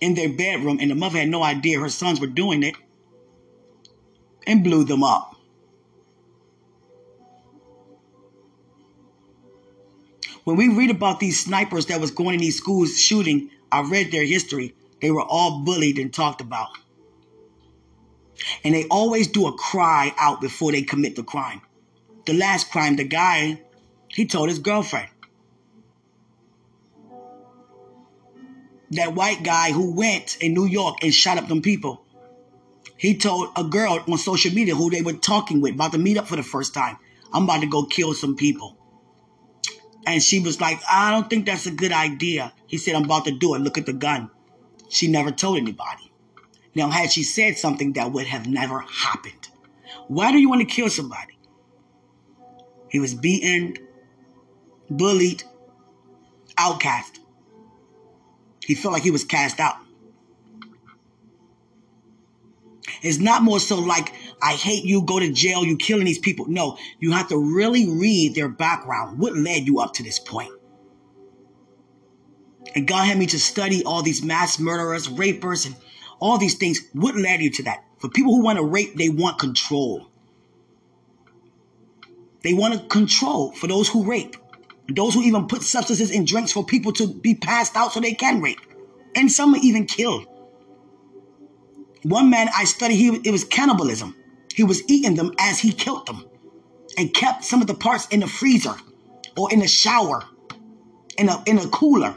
in 0.01 0.14
their 0.14 0.28
bedroom, 0.28 0.78
and 0.80 0.90
the 0.90 0.95
mother 0.97 1.20
had 1.20 1.28
no 1.28 1.40
idea 1.40 1.78
her 1.78 1.88
sons 1.88 2.20
were 2.20 2.26
doing 2.26 2.64
it 2.64 2.74
and 4.45 4.64
blew 4.64 4.82
them 4.82 5.05
up. 5.05 5.36
When 10.43 10.57
we 10.57 10.66
read 10.66 10.90
about 10.90 11.20
these 11.20 11.38
snipers 11.38 11.86
that 11.86 12.01
was 12.01 12.11
going 12.11 12.34
in 12.34 12.40
these 12.40 12.57
schools 12.57 12.99
shooting, 12.99 13.49
I 13.70 13.82
read 13.82 14.11
their 14.11 14.24
history. 14.24 14.74
They 15.01 15.12
were 15.12 15.22
all 15.22 15.61
bullied 15.61 15.97
and 15.97 16.12
talked 16.12 16.40
about. 16.40 16.70
And 18.64 18.74
they 18.74 18.86
always 18.88 19.28
do 19.28 19.47
a 19.47 19.53
cry 19.53 20.12
out 20.18 20.40
before 20.40 20.72
they 20.72 20.82
commit 20.82 21.14
the 21.14 21.22
crime. 21.22 21.61
The 22.26 22.32
last 22.32 22.72
crime, 22.72 22.97
the 22.97 23.05
guy, 23.05 23.62
he 24.09 24.26
told 24.26 24.49
his 24.49 24.59
girlfriend. 24.59 25.12
That 28.93 29.14
white 29.14 29.43
guy 29.43 29.72
who 29.72 29.95
went 29.95 30.36
in 30.40 30.55
New 30.55 30.66
York 30.66 31.03
and 31.03 31.12
shot 31.12 31.38
up 31.38 31.49
them 31.49 31.62
people. 31.62 32.05
He 32.97 33.16
told 33.16 33.49
a 33.57 33.64
girl 33.64 33.99
on 34.07 34.18
social 34.18 34.53
media 34.53 34.74
who 34.74 34.90
they 34.90 35.03
were 35.03 35.14
talking 35.14 35.61
with, 35.61 35.74
about 35.74 35.93
to 35.93 35.99
meet 35.99 36.18
up 36.18 36.28
for 36.28 36.36
the 36.36 36.43
first 36.43 36.72
time, 36.72 36.99
I'm 37.32 37.45
about 37.45 37.62
to 37.62 37.66
go 37.66 37.84
kill 37.84 38.14
some 38.14 38.36
people. 38.36 38.76
And 40.07 40.22
she 40.22 40.40
was 40.40 40.61
like, 40.61 40.80
I 40.90 41.11
don't 41.11 41.28
think 41.30 41.47
that's 41.47 41.66
a 41.66 41.70
good 41.70 41.93
idea. 41.93 42.53
He 42.66 42.76
said, 42.76 42.95
I'm 42.95 43.05
about 43.05 43.24
to 43.24 43.30
do 43.32 43.55
it. 43.55 43.61
Look 43.61 43.78
at 43.78 43.86
the 43.86 43.93
gun. 43.93 44.30
She 44.88 45.09
never 45.09 45.30
told 45.30 45.57
anybody. 45.57 46.12
Now, 46.74 46.90
had 46.90 47.12
she 47.12 47.22
said 47.22 47.57
something, 47.57 47.95
that 47.95 48.12
would 48.12 48.26
have 48.26 48.47
never 48.47 48.80
happened. 48.80 49.49
Why 50.09 50.32
do 50.32 50.38
you 50.38 50.49
want 50.49 50.61
to 50.61 50.74
kill 50.74 50.90
somebody? 50.90 51.38
He 52.88 53.01
was 53.01 53.14
beaten, 53.14 53.76
bullied, 54.90 55.45
outcast. 56.59 57.12
He 58.73 58.77
felt 58.77 58.95
like 58.95 59.03
he 59.03 59.11
was 59.11 59.23
cast 59.23 59.61
out. 59.61 59.77
It's 63.03 63.18
not 63.18 63.43
more 63.43 63.61
so 63.61 63.79
like, 63.79 64.14
I 64.41 64.55
hate 64.55 64.87
you, 64.87 65.03
go 65.03 65.20
to 65.20 65.31
jail, 65.31 65.62
you 65.62 65.77
killing 65.77 66.07
these 66.07 66.18
people. 66.18 66.47
No, 66.49 66.79
you 66.99 67.12
have 67.12 67.29
to 67.29 67.37
really 67.37 67.87
read 67.87 68.35
their 68.35 68.49
background. 68.49 69.18
What 69.18 69.37
led 69.37 69.66
you 69.66 69.81
up 69.81 69.93
to 69.93 70.03
this 70.03 70.18
point? 70.18 70.53
And 72.75 72.89
God 72.89 73.05
had 73.05 73.18
me 73.18 73.27
to 73.27 73.39
study 73.39 73.85
all 73.85 74.03
these 74.03 74.23
mass 74.23 74.59
murderers, 74.59 75.07
rapers, 75.07 75.66
and 75.66 75.77
all 76.18 76.39
these 76.39 76.55
things. 76.55 76.81
What 76.95 77.14
led 77.14 77.43
you 77.43 77.51
to 77.51 77.64
that? 77.64 77.85
For 77.99 78.09
people 78.09 78.35
who 78.35 78.43
want 78.43 78.57
to 78.59 78.64
rape, 78.64 78.97
they 78.97 79.11
want 79.11 79.39
control. 79.39 80.09
They 82.43 82.55
want 82.55 82.73
to 82.73 82.81
control 82.87 83.53
for 83.53 83.66
those 83.66 83.91
who 83.91 84.05
rape. 84.05 84.35
Those 84.89 85.14
who 85.14 85.22
even 85.22 85.47
put 85.47 85.62
substances 85.62 86.11
in 86.11 86.24
drinks 86.24 86.53
for 86.53 86.64
people 86.64 86.93
to 86.95 87.07
be 87.07 87.35
passed 87.35 87.76
out 87.76 87.93
so 87.93 88.01
they 88.01 88.14
can 88.14 88.41
rape. 88.41 88.61
And 89.14 89.30
some 89.30 89.55
even 89.57 89.87
killed. 89.87 90.26
One 92.03 92.30
man 92.30 92.49
I 92.55 92.64
studied, 92.64 92.97
he, 92.97 93.20
it 93.24 93.30
was 93.30 93.45
cannibalism. 93.45 94.16
He 94.55 94.64
was 94.64 94.83
eating 94.89 95.14
them 95.14 95.33
as 95.39 95.61
he 95.61 95.72
killed 95.72 96.07
them 96.07 96.24
and 96.99 97.14
kept 97.14 97.45
some 97.45 97.61
of 97.61 97.68
the 97.68 97.74
parts 97.74 98.07
in 98.09 98.20
the 98.20 98.26
freezer 98.26 98.74
or 99.37 99.53
in 99.53 99.61
the 99.61 99.68
shower, 99.68 100.24
in 101.16 101.28
a, 101.28 101.43
in 101.47 101.59
a 101.59 101.68
cooler 101.68 102.14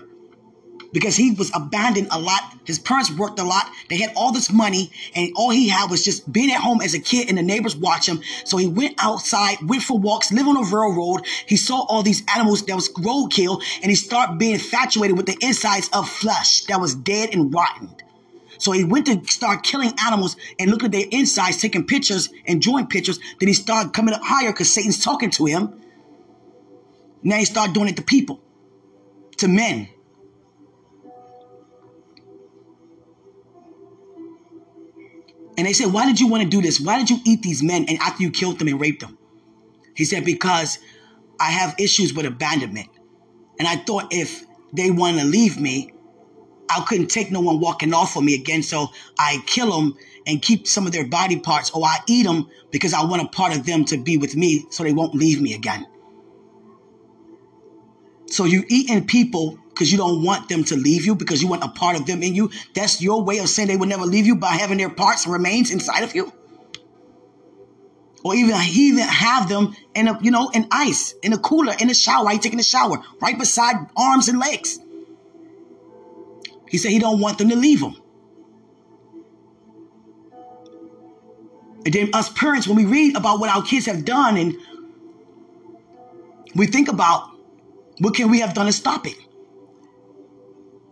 because 0.95 1.17
he 1.17 1.31
was 1.31 1.51
abandoned 1.53 2.07
a 2.09 2.17
lot. 2.17 2.41
His 2.63 2.79
parents 2.79 3.11
worked 3.11 3.37
a 3.37 3.43
lot. 3.43 3.69
They 3.89 3.97
had 3.97 4.13
all 4.15 4.31
this 4.31 4.49
money, 4.49 4.91
and 5.13 5.29
all 5.35 5.49
he 5.49 5.67
had 5.67 5.91
was 5.91 6.05
just 6.05 6.31
being 6.31 6.49
at 6.49 6.61
home 6.61 6.79
as 6.79 6.93
a 6.93 6.99
kid, 6.99 7.27
and 7.27 7.37
the 7.37 7.43
neighbors 7.43 7.75
watch 7.75 8.07
him. 8.07 8.21
So 8.45 8.55
he 8.55 8.65
went 8.65 8.95
outside, 8.97 9.57
went 9.61 9.83
for 9.83 9.99
walks, 9.99 10.31
lived 10.31 10.47
on 10.47 10.55
a 10.55 10.61
railroad. 10.61 11.27
He 11.47 11.57
saw 11.57 11.85
all 11.89 12.01
these 12.01 12.23
animals 12.33 12.65
that 12.67 12.75
was 12.75 12.87
roadkill, 12.93 13.61
and 13.81 13.91
he 13.91 13.95
started 13.95 14.39
being 14.39 14.53
infatuated 14.53 15.17
with 15.17 15.25
the 15.25 15.37
insides 15.41 15.89
of 15.91 16.09
flesh 16.09 16.61
that 16.67 16.79
was 16.79 16.95
dead 16.95 17.31
and 17.33 17.53
rotten. 17.53 17.93
So 18.57 18.71
he 18.71 18.85
went 18.85 19.07
to 19.07 19.21
start 19.25 19.63
killing 19.63 19.91
animals 20.05 20.37
and 20.57 20.71
looked 20.71 20.85
at 20.85 20.93
their 20.93 21.07
insides, 21.11 21.59
taking 21.59 21.85
pictures 21.85 22.29
and 22.47 22.61
drawing 22.61 22.87
pictures. 22.87 23.19
Then 23.41 23.49
he 23.49 23.53
started 23.53 23.91
coming 23.91 24.13
up 24.13 24.21
higher 24.23 24.53
because 24.53 24.73
Satan's 24.73 25.03
talking 25.03 25.29
to 25.31 25.45
him. 25.45 25.81
Now 27.21 27.35
he 27.35 27.43
started 27.43 27.73
doing 27.73 27.89
it 27.89 27.97
to 27.97 28.01
people, 28.01 28.39
to 29.39 29.49
men. 29.49 29.89
And 35.57 35.65
they 35.65 35.73
said, 35.73 35.93
Why 35.93 36.05
did 36.05 36.19
you 36.19 36.27
want 36.27 36.43
to 36.43 36.49
do 36.49 36.61
this? 36.61 36.79
Why 36.79 36.97
did 36.97 37.09
you 37.09 37.17
eat 37.25 37.41
these 37.41 37.63
men 37.63 37.85
and 37.87 37.97
after 37.99 38.23
you 38.23 38.31
killed 38.31 38.59
them 38.59 38.67
and 38.67 38.79
raped 38.79 39.01
them? 39.01 39.17
He 39.95 40.05
said, 40.05 40.25
Because 40.25 40.79
I 41.39 41.51
have 41.51 41.75
issues 41.79 42.13
with 42.13 42.25
abandonment. 42.25 42.89
And 43.59 43.67
I 43.67 43.77
thought 43.77 44.07
if 44.11 44.43
they 44.73 44.91
want 44.91 45.19
to 45.19 45.25
leave 45.25 45.59
me, 45.59 45.93
I 46.69 46.83
couldn't 46.87 47.07
take 47.07 47.31
no 47.31 47.41
one 47.41 47.59
walking 47.59 47.93
off 47.93 48.17
of 48.17 48.23
me 48.23 48.35
again. 48.35 48.63
So 48.63 48.87
I 49.17 49.41
kill 49.45 49.71
them 49.71 49.97
and 50.27 50.41
keep 50.41 50.67
some 50.67 50.85
of 50.85 50.91
their 50.91 51.07
body 51.07 51.39
parts, 51.39 51.69
or 51.71 51.85
I 51.85 51.99
eat 52.07 52.23
them 52.23 52.49
because 52.71 52.93
I 52.93 53.05
want 53.05 53.21
a 53.21 53.27
part 53.27 53.55
of 53.55 53.65
them 53.65 53.85
to 53.85 53.97
be 53.97 54.17
with 54.17 54.35
me 54.35 54.65
so 54.71 54.83
they 54.83 54.93
won't 54.93 55.13
leave 55.13 55.41
me 55.41 55.53
again. 55.53 55.85
So 58.27 58.45
you 58.45 58.63
eating 58.67 59.05
people 59.05 59.59
because 59.69 59.91
you 59.91 59.97
don't 59.97 60.23
want 60.23 60.49
them 60.49 60.63
to 60.65 60.75
leave 60.75 61.05
you 61.05 61.15
because 61.15 61.41
you 61.41 61.47
want 61.47 61.63
a 61.63 61.67
part 61.67 61.99
of 61.99 62.05
them 62.05 62.23
in 62.23 62.33
you. 62.33 62.49
That's 62.73 63.01
your 63.01 63.23
way 63.23 63.39
of 63.39 63.49
saying 63.49 63.67
they 63.67 63.77
will 63.77 63.87
never 63.87 64.05
leave 64.05 64.25
you 64.25 64.35
by 64.35 64.53
having 64.53 64.77
their 64.77 64.89
parts 64.89 65.25
and 65.25 65.33
remains 65.33 65.71
inside 65.71 66.03
of 66.03 66.15
you. 66.15 66.31
Or 68.23 68.33
even 68.33 68.55
even 68.73 69.03
have 69.03 69.49
them 69.49 69.75
in 69.93 70.07
a 70.07 70.19
you 70.21 70.31
know 70.31 70.49
in 70.49 70.67
ice 70.71 71.13
in 71.21 71.33
a 71.33 71.37
cooler 71.37 71.73
in 71.79 71.89
a 71.89 71.93
shower. 71.93 72.31
you 72.31 72.39
taking 72.39 72.59
a 72.59 72.63
shower 72.63 73.03
right 73.21 73.37
beside 73.37 73.75
arms 73.95 74.29
and 74.29 74.39
legs. 74.39 74.79
He 76.67 76.77
said 76.77 76.91
he 76.91 76.99
don't 76.99 77.19
want 77.19 77.37
them 77.37 77.49
to 77.49 77.55
leave 77.55 77.81
him. 77.81 77.95
And 81.85 81.93
then 81.93 82.09
us 82.13 82.29
parents, 82.29 82.67
when 82.67 82.77
we 82.77 82.85
read 82.85 83.15
about 83.15 83.39
what 83.39 83.55
our 83.55 83.61
kids 83.61 83.85
have 83.85 84.05
done 84.05 84.37
and 84.37 84.55
we 86.55 86.65
think 86.65 86.87
about 86.87 87.29
what 87.99 88.15
can 88.15 88.29
we 88.29 88.39
have 88.39 88.53
done 88.53 88.65
to 88.65 88.73
stop 88.73 89.07
it? 89.07 89.17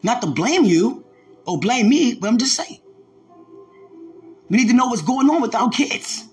Not 0.02 0.22
to 0.22 0.28
blame 0.28 0.66
you 0.66 1.06
or 1.46 1.60
blame 1.60 1.90
me, 1.90 2.16
but 2.16 2.28
I'm 2.28 2.38
just 2.38 2.56
saying. 2.56 2.80
We 4.50 4.58
need 4.58 4.68
to 4.68 4.74
know 4.74 4.88
what's 4.88 5.02
going 5.02 5.30
on 5.30 5.42
with 5.42 5.56
our 5.56 5.70
kids. 5.70 6.28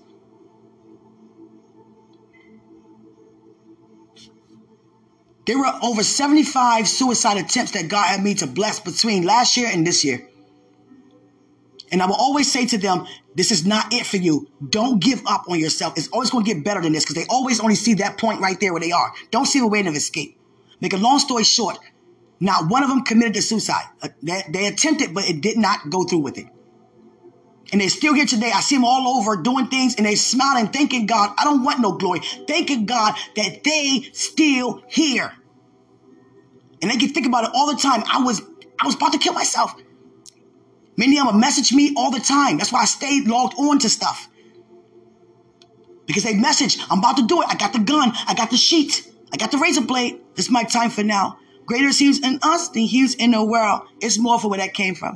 There 5.45 5.57
were 5.57 5.71
over 5.81 6.03
75 6.03 6.87
suicide 6.87 7.37
attempts 7.37 7.71
that 7.71 7.89
God 7.89 8.05
had 8.07 8.23
me 8.23 8.35
to 8.35 8.47
bless 8.47 8.79
between 8.79 9.23
last 9.23 9.57
year 9.57 9.69
and 9.71 9.85
this 9.85 10.05
year. 10.05 10.27
And 11.91 12.01
I 12.01 12.05
will 12.05 12.15
always 12.15 12.49
say 12.49 12.65
to 12.67 12.77
them, 12.77 13.05
this 13.35 13.51
is 13.51 13.65
not 13.65 13.93
it 13.93 14.05
for 14.05 14.17
you. 14.17 14.47
Don't 14.69 15.01
give 15.01 15.21
up 15.25 15.45
on 15.49 15.59
yourself. 15.59 15.97
It's 15.97 16.07
always 16.09 16.29
going 16.29 16.45
to 16.45 16.53
get 16.53 16.63
better 16.63 16.81
than 16.81 16.93
this 16.93 17.03
because 17.03 17.15
they 17.15 17.27
always 17.29 17.59
only 17.59 17.75
see 17.75 17.95
that 17.95 18.17
point 18.17 18.39
right 18.39 18.59
there 18.59 18.71
where 18.71 18.79
they 18.79 18.91
are. 18.91 19.11
Don't 19.31 19.45
see 19.45 19.59
the 19.59 19.67
way 19.67 19.81
of 19.81 19.95
escape. 19.95 20.37
Make 20.81 20.93
a 20.93 20.97
long 20.97 21.19
story 21.19 21.43
short, 21.43 21.77
not 22.39 22.69
one 22.69 22.83
of 22.83 22.89
them 22.89 23.03
committed 23.03 23.35
to 23.35 23.41
suicide. 23.41 23.85
Uh, 24.01 24.09
they, 24.21 24.43
they 24.49 24.65
attempted, 24.67 25.13
but 25.13 25.29
it 25.29 25.41
did 25.41 25.57
not 25.57 25.89
go 25.89 26.03
through 26.03 26.19
with 26.19 26.37
it. 26.37 26.47
And 27.71 27.79
they're 27.79 27.89
still 27.89 28.13
here 28.13 28.25
today. 28.25 28.51
I 28.53 28.59
see 28.59 28.75
them 28.75 28.83
all 28.83 29.19
over 29.19 29.41
doing 29.41 29.67
things 29.67 29.95
and 29.95 30.05
they 30.05 30.15
smiling, 30.15 30.67
thanking 30.67 31.05
God. 31.05 31.33
I 31.37 31.45
don't 31.45 31.63
want 31.63 31.79
no 31.79 31.93
glory. 31.93 32.19
Thanking 32.47 32.85
God 32.85 33.15
that 33.35 33.63
they 33.63 34.09
still 34.11 34.83
here. 34.89 35.31
And 36.81 36.91
they 36.91 36.97
can 36.97 37.09
think 37.09 37.27
about 37.27 37.45
it 37.45 37.51
all 37.53 37.71
the 37.73 37.79
time. 37.79 38.03
I 38.11 38.23
was, 38.23 38.41
I 38.79 38.85
was 38.85 38.95
about 38.95 39.13
to 39.13 39.19
kill 39.19 39.33
myself. 39.33 39.73
Many 40.97 41.19
of 41.19 41.27
them 41.27 41.39
message 41.39 41.71
me 41.71 41.93
all 41.95 42.11
the 42.11 42.19
time. 42.19 42.57
That's 42.57 42.73
why 42.73 42.81
I 42.81 42.85
stayed 42.85 43.27
logged 43.27 43.53
on 43.57 43.79
to 43.79 43.89
stuff. 43.89 44.27
Because 46.07 46.23
they 46.23 46.33
message, 46.33 46.79
I'm 46.89 46.99
about 46.99 47.17
to 47.17 47.27
do 47.27 47.41
it. 47.41 47.47
I 47.47 47.55
got 47.55 47.71
the 47.71 47.79
gun. 47.79 48.11
I 48.27 48.33
got 48.33 48.49
the 48.49 48.57
sheet. 48.57 49.10
I 49.33 49.37
got 49.37 49.51
the 49.51 49.57
razor 49.57 49.81
blade. 49.81 50.19
This 50.35 50.45
is 50.45 50.51
my 50.51 50.63
time 50.63 50.89
for 50.89 51.03
now. 51.03 51.37
Greater 51.65 51.91
he 51.91 52.19
in 52.23 52.39
us 52.41 52.69
than 52.69 52.83
he 52.83 53.07
in 53.15 53.31
the 53.31 53.43
world. 53.43 53.81
It's 54.01 54.17
more 54.17 54.39
for 54.39 54.49
where 54.49 54.59
that 54.59 54.73
came 54.73 54.95
from. 54.95 55.09